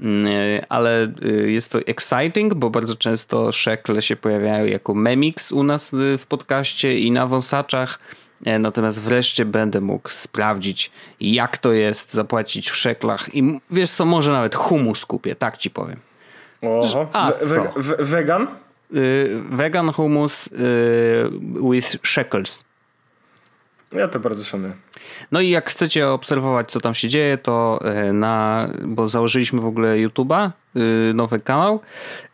y, 0.00 0.04
ale 0.68 1.12
y, 1.24 1.52
jest 1.52 1.72
to 1.72 1.78
exciting, 1.78 2.54
bo 2.54 2.70
bardzo 2.70 2.96
często 2.96 3.52
szekle 3.52 4.02
się 4.02 4.16
pojawiają 4.16 4.66
jako 4.66 4.94
memix 4.94 5.52
u 5.52 5.62
nas 5.62 5.94
w 6.18 6.26
podcaście 6.26 6.98
i 6.98 7.10
na 7.10 7.26
wąsaczach. 7.26 7.98
E, 8.44 8.58
natomiast 8.58 9.00
wreszcie 9.00 9.44
będę 9.44 9.80
mógł 9.80 10.08
sprawdzić, 10.08 10.90
jak 11.20 11.58
to 11.58 11.72
jest 11.72 12.14
zapłacić 12.14 12.70
w 12.70 12.76
szeklach. 12.76 13.34
I 13.34 13.60
wiesz 13.70 13.90
co, 13.90 14.04
może 14.04 14.32
nawet 14.32 14.54
humus 14.54 15.06
kupię, 15.06 15.34
tak 15.34 15.56
ci 15.56 15.70
powiem. 15.70 15.96
Oho. 16.62 17.08
A, 17.12 17.32
co? 17.32 17.72
wegan? 17.98 18.46
Y, 18.94 19.42
vegan 19.50 19.92
hummus 19.92 20.46
y, 20.46 20.50
with 21.70 21.96
shekels. 22.02 22.64
Ja 23.92 24.08
to 24.08 24.20
bardzo 24.20 24.44
szanuję. 24.44 24.72
No 25.32 25.40
i 25.40 25.50
jak 25.50 25.70
chcecie 25.70 26.08
obserwować, 26.08 26.70
co 26.70 26.80
tam 26.80 26.94
się 26.94 27.08
dzieje, 27.08 27.38
to 27.38 27.80
e, 27.84 28.12
na, 28.12 28.68
bo 28.84 29.08
założyliśmy 29.08 29.60
w 29.60 29.66
ogóle 29.66 29.96
YouTube'a, 29.96 30.50
y, 30.76 31.14
nowy 31.14 31.40
kanał, 31.40 31.80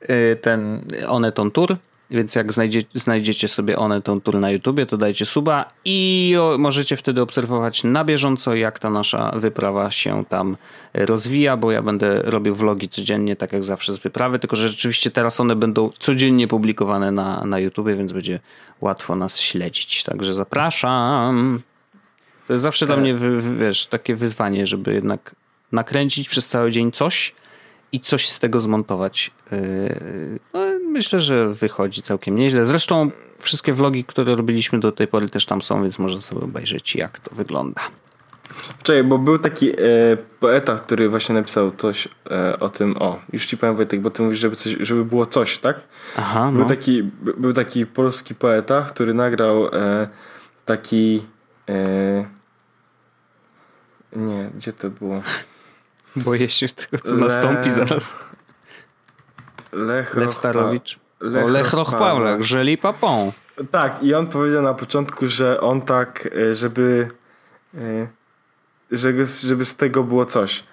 y, 0.03 0.37
ten 0.43 0.85
Oneton 1.07 1.51
Tour, 1.51 1.77
więc 2.11 2.35
jak 2.35 2.53
znajdzie, 2.53 2.81
znajdziecie 2.95 3.49
sobie 3.49 3.77
Oneton 3.77 4.21
Tour 4.21 4.35
na 4.35 4.51
YouTubie, 4.51 4.87
to 4.87 4.97
dajcie 4.97 5.27
suba 5.27 5.69
i 5.85 6.35
możecie 6.59 6.97
wtedy 6.97 7.23
obserwować 7.23 7.85
na 7.85 8.05
bieżąco, 8.05 8.55
jak 8.55 8.79
ta 8.79 8.91
nasza 8.91 9.33
wyprawa 9.37 9.91
się 9.91 10.25
tam 10.29 10.57
rozwija, 10.95 11.57
bo 11.57 11.73
ja 11.73 11.83
będę 11.83 12.23
robił 12.23 12.55
vlogi 12.55 12.89
codziennie, 12.89 13.37
tak 13.37 13.53
jak 13.53 13.65
zawsze 13.65 13.93
z 13.93 13.99
wyprawy, 13.99 14.39
tylko 14.39 14.57
że 14.57 14.69
rzeczywiście 14.69 15.11
teraz 15.11 15.41
one 15.41 15.57
będą 15.57 15.91
codziennie 15.99 16.49
publikowane 16.49 17.13
na, 17.13 17.45
na 17.45 17.59
YouTubie, 17.59 17.97
więc 17.97 18.13
będzie 18.13 18.41
łatwo 18.81 19.17
nas 19.17 19.41
śledzić. 19.41 20.03
Także 20.03 20.35
zapraszam. 20.35 21.63
To 22.47 22.53
jest 22.53 22.63
zawsze 22.63 22.87
dla 22.87 22.97
e. 22.97 23.01
mnie, 23.01 23.15
wiesz, 23.59 23.87
takie 23.87 24.15
wyzwanie, 24.15 24.67
żeby 24.67 24.95
jednak 24.95 25.35
nakręcić 25.73 26.29
przez 26.29 26.49
cały 26.49 26.71
dzień 26.71 26.93
coś 26.93 27.35
i 27.93 28.01
coś 28.01 28.29
z 28.29 28.39
tego 28.39 28.61
zmontować. 28.61 29.31
E, 29.53 29.59
no, 30.55 30.66
myślę, 30.97 31.21
że 31.21 31.53
wychodzi 31.53 32.03
całkiem 32.03 32.37
nieźle. 32.37 32.65
Zresztą 32.65 33.11
wszystkie 33.39 33.73
vlogi, 33.73 34.05
które 34.05 34.37
robiliśmy 34.37 34.81
do 34.81 34.93
tej 34.93 35.09
pory 35.09 35.29
też 35.29 35.47
tam 35.47 35.63
są, 35.63 35.83
więc 35.83 35.99
można 35.99 36.21
sobie 36.21 36.41
obejrzeć, 36.41 36.97
jak 36.97 37.19
to 37.19 37.35
wygląda. 37.35 37.81
Czekaj, 38.83 39.05
bo 39.05 39.19
był 39.19 39.39
taki 39.39 39.71
e, 39.71 39.77
poeta, 40.41 40.77
który 40.77 41.09
właśnie 41.09 41.35
napisał 41.35 41.73
coś 41.77 42.09
e, 42.31 42.61
o 42.61 42.69
tym, 42.69 42.97
o, 43.03 43.19
już 43.33 43.47
ci 43.47 43.57
powiem 43.57 43.77
Wojtek, 43.77 44.01
bo 44.01 44.11
ty 44.11 44.23
mówisz, 44.23 44.39
żeby, 44.39 44.57
coś, 44.57 44.77
żeby 44.81 45.05
było 45.05 45.27
coś, 45.27 45.59
tak? 45.59 45.81
Aha, 46.17 46.51
no. 46.51 46.59
Był 46.59 46.69
taki, 46.69 47.03
był 47.37 47.53
taki 47.53 47.87
polski 47.87 48.35
poeta, 48.35 48.83
który 48.83 49.15
nagrał 49.15 49.69
e, 49.69 50.09
taki 50.65 51.23
e, 51.69 52.37
nie, 54.17 54.51
gdzie 54.57 54.73
to 54.73 54.91
było? 54.91 55.23
Boję 56.17 56.49
się 56.49 56.69
tego, 56.69 56.99
co 57.05 57.17
nastąpi 57.17 57.71
zaraz. 57.71 58.15
Lech, 59.77 60.15
Lew 60.15 60.35
Starowicz. 60.35 60.99
Lech, 61.21 61.45
o 61.45 61.49
Lech 61.49 61.73
Rochpałek, 61.73 62.43
Żeli 62.43 62.79
Papon. 62.79 63.33
Tak, 63.71 64.03
i 64.03 64.15
on 64.15 64.27
powiedział 64.27 64.63
na 64.63 64.75
początku, 64.75 65.29
że 65.29 65.61
on 65.61 65.81
tak, 65.81 66.29
e, 66.51 66.55
żeby 66.55 67.09
żeby, 68.91 69.27
żeby 69.27 69.65
z 69.65 69.77
tego 69.77 70.03
było 70.03 70.25
coś. 70.25 70.65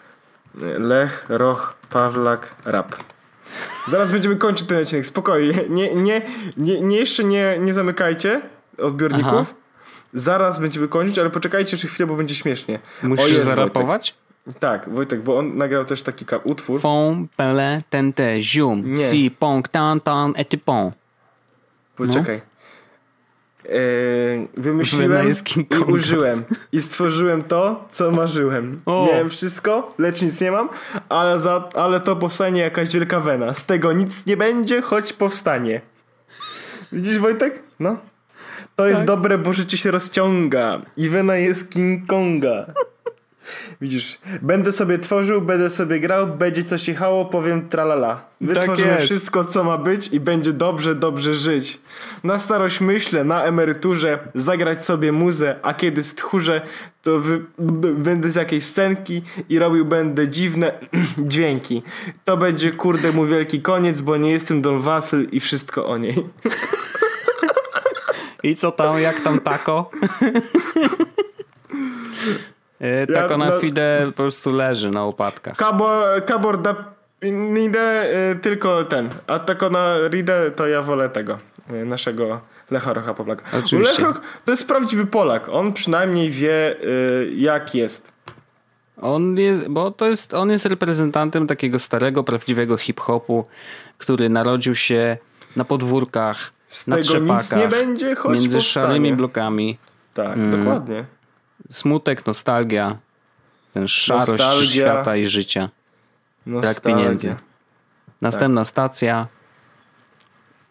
Lech, 0.80 1.26
Roch, 1.30 1.74
Pawlak, 1.90 2.56
Rap. 2.66 2.96
Zaraz 3.88 4.12
będziemy 4.12 4.36
kończyć 4.36 4.68
ten 4.68 4.82
odcinek, 4.82 5.06
spokojnie. 5.06 5.54
Nie, 5.70 5.96
nie, 5.96 6.22
nie, 6.58 6.82
nie 6.82 6.98
jeszcze 6.98 7.24
nie, 7.24 7.58
nie 7.60 7.74
zamykajcie 7.74 8.42
odbiorników. 8.78 9.32
Aha. 9.32 9.54
Zaraz 10.14 10.60
będziemy 10.60 10.88
kończyć, 10.88 11.20
ale 11.20 11.30
poczekajcie 11.30 11.72
jeszcze 11.72 11.88
chwilę, 11.88 12.08
bo 12.08 12.16
będzie 12.16 12.36
śmiesznie. 12.36 12.80
Musisz 13.04 13.32
jest, 13.32 13.46
zarapować? 13.46 14.12
Wojtek. 14.12 14.23
Tak, 14.60 14.90
Wojtek, 14.90 15.22
bo 15.22 15.38
on 15.38 15.58
nagrał 15.58 15.86
też 15.86 16.02
taki 16.02 16.26
utwór. 16.44 16.82
Fon, 16.82 17.28
pele, 17.38 17.82
tente, 17.90 18.42
zium, 18.42 18.96
si, 18.96 19.32
pong, 19.32 19.68
tan, 19.68 20.00
tan, 20.00 20.34
etypon. 20.36 20.92
Poczekaj. 21.96 22.42
No. 22.46 22.54
Yy, 23.70 24.48
wymyśliłem 24.58 25.28
i 25.30 25.92
użyłem. 25.92 26.44
I 26.72 26.82
stworzyłem 26.82 27.44
to, 27.44 27.88
co 27.92 28.12
marzyłem. 28.12 28.82
O. 28.86 29.08
Miałem 29.12 29.30
wszystko, 29.30 29.94
lecz 29.98 30.22
nic 30.22 30.42
nie 30.42 30.52
mam, 30.52 30.70
ale, 31.10 31.40
za, 31.40 31.70
ale 31.76 32.02
to 32.02 32.16
powstanie 32.16 32.62
jakaś 32.62 32.94
wielka 32.94 33.20
wena. 33.20 33.54
Z 33.54 33.66
tego 33.66 33.94
nic 33.94 34.26
nie 34.26 34.38
będzie, 34.38 34.82
choć 34.82 35.14
powstanie. 35.14 35.82
Widzisz 36.92 37.20
Wojtek? 37.20 37.64
No. 37.80 37.98
To 38.76 38.84
tak. 38.84 38.90
jest 38.90 39.06
dobre, 39.06 39.38
bo 39.38 39.54
życie 39.54 39.78
się 39.78 39.92
rozciąga. 39.92 40.82
I 40.98 41.10
wena 41.10 41.36
jest 41.36 41.72
King 41.72 42.08
Konga. 42.08 42.66
Widzisz, 43.82 44.18
będę 44.42 44.72
sobie 44.72 45.00
tworzył, 45.00 45.42
będę 45.42 45.70
sobie 45.70 46.00
grał, 46.00 46.28
będzie 46.28 46.64
coś 46.64 46.88
jechało, 46.88 47.26
powiem 47.26 47.70
tralala. 47.70 48.26
Wytworzymy 48.42 48.92
tak 48.92 49.02
wszystko, 49.02 49.46
co 49.46 49.64
ma 49.64 49.78
być 49.78 50.08
i 50.08 50.20
będzie 50.20 50.54
dobrze, 50.54 50.96
dobrze 50.96 51.34
żyć. 51.34 51.80
Na 52.24 52.40
starość 52.40 52.82
myślę, 52.82 53.24
na 53.24 53.44
emeryturze, 53.44 54.20
zagrać 54.36 54.86
sobie 54.86 55.12
muzę, 55.12 55.56
a 55.62 55.74
kiedy 55.74 56.04
stchórzę, 56.04 56.62
to 57.02 57.20
wy, 57.20 57.42
będę 57.98 58.30
z 58.30 58.36
jakiejś 58.36 58.64
scenki 58.64 59.22
i 59.50 59.60
robił 59.60 59.86
będę 59.86 60.28
dziwne 60.28 60.74
dźwięki. 61.20 61.84
To 62.26 62.38
będzie 62.38 62.72
kurde 62.72 63.12
mu 63.12 63.26
wielki 63.26 63.62
koniec, 63.62 64.02
bo 64.02 64.18
nie 64.18 64.32
jestem 64.32 64.62
Don 64.62 64.80
Wasyl 64.80 65.28
i 65.32 65.40
wszystko 65.40 65.86
o 65.86 65.98
niej. 65.98 66.16
I 68.44 68.56
co 68.56 68.72
tam, 68.72 69.00
jak 69.00 69.22
tam 69.22 69.40
tako? 69.40 69.90
E, 72.84 73.08
tak 73.08 73.32
ona 73.32 73.46
no, 73.50 73.60
fide 73.60 74.04
po 74.06 74.12
prostu 74.12 74.52
leży 74.52 74.92
na 74.92 75.06
upadkach. 75.06 75.58
Kabor, 75.58 76.26
kabor 76.26 76.60
da 76.60 76.76
idę 77.66 78.06
tylko 78.42 78.84
ten, 78.84 79.10
a 79.28 79.40
tak 79.40 79.64
ona 79.64 79.96
ride 80.08 80.52
to 80.52 80.68
ja 80.68 80.82
wolę 80.82 81.10
tego, 81.10 81.38
e, 81.70 81.86
naszego 81.86 82.42
Lecha 82.72 82.94
Rocha 82.94 83.14
Poplaka. 83.14 83.44
Lech 83.72 84.00
Roch 84.00 84.22
to 84.46 84.52
jest 84.52 84.68
prawdziwy 84.68 85.06
Polak, 85.06 85.50
on 85.50 85.74
przynajmniej 85.74 86.30
wie 86.30 86.76
e, 86.76 86.76
jak 87.36 87.76
jest. 87.76 88.14
On 89.02 89.38
jest, 89.38 89.68
bo 89.68 89.92
to 89.92 90.08
jest, 90.08 90.34
on 90.34 90.52
jest 90.52 90.66
reprezentantem 90.66 91.48
takiego 91.48 91.80
starego, 91.80 92.24
prawdziwego 92.24 92.78
hip-hopu, 92.78 93.46
który 93.98 94.30
narodził 94.30 94.76
się 94.76 95.18
na 95.56 95.64
podwórkach, 95.64 96.52
Z 96.68 96.88
na 96.88 96.96
tego 96.96 97.08
trzepakach, 97.08 97.52
nic 97.52 97.56
nie 97.56 97.68
będzie, 97.68 98.16
choć 98.16 98.34
między 98.34 98.58
powstanie. 98.58 98.88
szarymi 98.88 99.14
blokami. 99.14 99.78
Tak, 100.14 100.38
mm. 100.38 100.52
dokładnie. 100.52 101.06
Smutek, 101.70 102.26
nostalgia, 102.26 102.98
ten 103.74 103.88
szarość 103.88 104.28
nostalgia. 104.28 104.66
świata 104.66 105.16
i 105.16 105.26
życia. 105.26 105.70
Nostalgia. 106.46 106.82
Brak 106.82 106.84
pieniędzy. 106.84 107.36
Następna 108.22 108.62
tak. 108.62 108.68
stacja, 108.68 109.28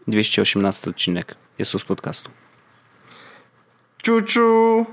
218 0.09 0.91
odcinek 0.91 1.35
jest 1.59 1.71
z 1.71 1.85
podcastu. 1.85 2.31
Czuczu! 4.03 4.87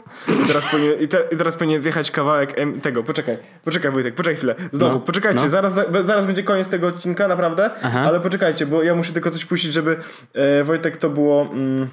Teraz 0.47 0.71
powinien, 0.71 0.99
i, 0.99 1.07
te, 1.07 1.23
I 1.31 1.37
teraz 1.37 1.57
powinien 1.57 1.81
wjechać 1.81 2.11
kawałek 2.11 2.55
tego. 2.81 3.03
Poczekaj, 3.03 3.37
poczekaj 3.65 3.91
Wojtek, 3.91 4.15
poczekaj 4.15 4.35
chwilę. 4.35 4.55
Znowu, 4.71 4.93
no, 4.93 4.99
poczekajcie, 4.99 5.43
no. 5.43 5.49
Zaraz, 5.49 5.73
zaraz 6.01 6.25
będzie 6.25 6.43
koniec 6.43 6.69
tego 6.69 6.87
odcinka, 6.87 7.27
naprawdę. 7.27 7.69
Aha. 7.83 8.03
Ale 8.07 8.19
poczekajcie, 8.19 8.65
bo 8.65 8.83
ja 8.83 8.95
muszę 8.95 9.13
tylko 9.13 9.31
coś 9.31 9.45
puścić, 9.45 9.73
żeby 9.73 9.97
e, 10.33 10.63
Wojtek 10.63 10.97
to 10.97 11.09
było. 11.09 11.41
Mm... 11.41 11.89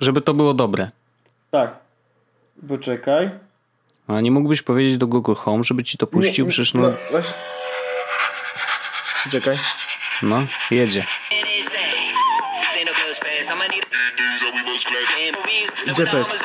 Żeby 0.00 0.20
to 0.20 0.34
było 0.34 0.54
dobre. 0.54 0.90
Tak. 1.50 1.83
Poczekaj. 2.68 3.30
A 4.08 4.20
nie 4.20 4.30
mógłbyś 4.30 4.62
powiedzieć 4.62 4.98
do 4.98 5.06
Google 5.06 5.34
Home, 5.34 5.64
żeby 5.64 5.84
ci 5.84 5.98
to 5.98 6.06
puścił? 6.06 6.44
Nie, 6.44 6.50
Przecież 6.50 6.74
no... 6.74 6.82
no 6.82 6.96
właśnie. 7.10 7.34
Czekaj. 9.30 9.58
No, 10.22 10.46
jedzie. 10.70 11.04
Gdzie 15.86 16.06
to 16.06 16.18
jest? 16.18 16.44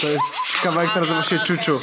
To 0.00 0.08
jest 0.08 0.30
kawałek, 0.62 0.96
nazywa 0.96 1.22
się 1.22 1.38
Czuczu. 1.38 1.80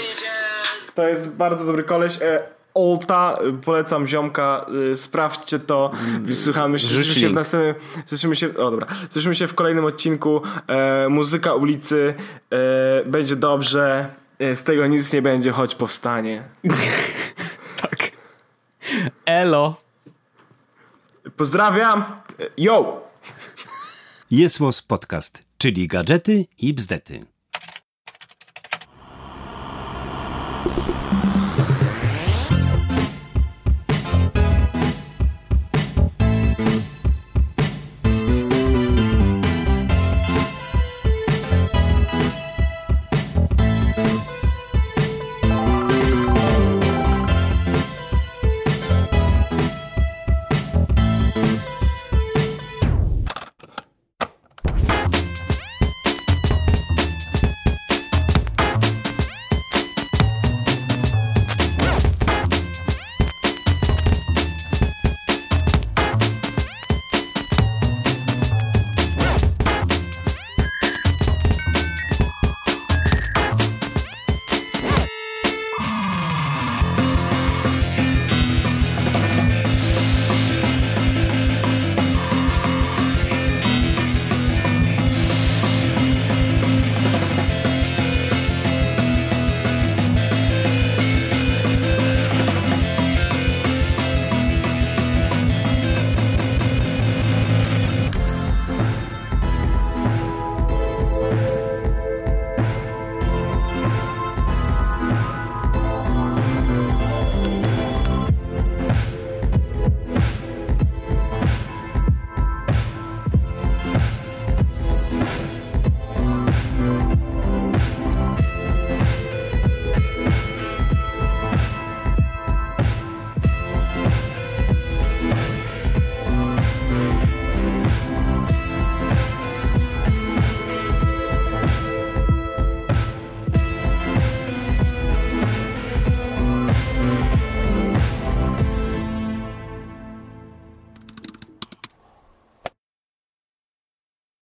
To 0.96 1.08
jest 1.08 1.30
bardzo 1.30 1.66
dobry 1.66 1.84
koleś. 1.84 2.22
E, 2.22 2.44
Olta, 2.74 3.38
polecam 3.66 4.08
ziomka, 4.08 4.66
y, 4.92 4.98
sprawdźcie 4.98 5.60
to. 5.60 5.92
Mm, 6.08 6.36
Słuchamy 6.36 6.80
się, 6.80 6.88
słyszymy 6.88 7.20
się 7.20 7.30
w 7.30 7.34
następnym, 7.34 7.76
słyszymy 8.06 8.36
się, 8.36 8.48
o 8.58 8.72
dobra, 8.72 8.88
słyszymy 9.10 9.36
się 9.36 9.48
w 9.48 9.54
kolejnym 9.54 9.86
odcinku. 9.86 10.42
E, 10.68 11.10
muzyka 11.10 11.54
ulicy, 11.54 12.14
e, 12.50 13.06
będzie 13.06 13.36
dobrze, 13.36 14.16
e, 14.40 14.56
z 14.56 14.64
tego 14.64 14.88
nic 14.88 15.14
nie 15.14 15.22
będzie, 15.22 15.52
choć 15.52 15.76
powstanie. 15.76 16.44
tak. 17.82 18.12
Elo. 19.26 19.76
Pozdrawiam. 21.38 22.04
Yo! 22.58 23.08
Jest 24.32 24.60
podcast, 24.88 25.44
czyli 25.58 25.88
gadżety 25.88 26.46
i 26.58 26.74
bzdety. 26.74 27.20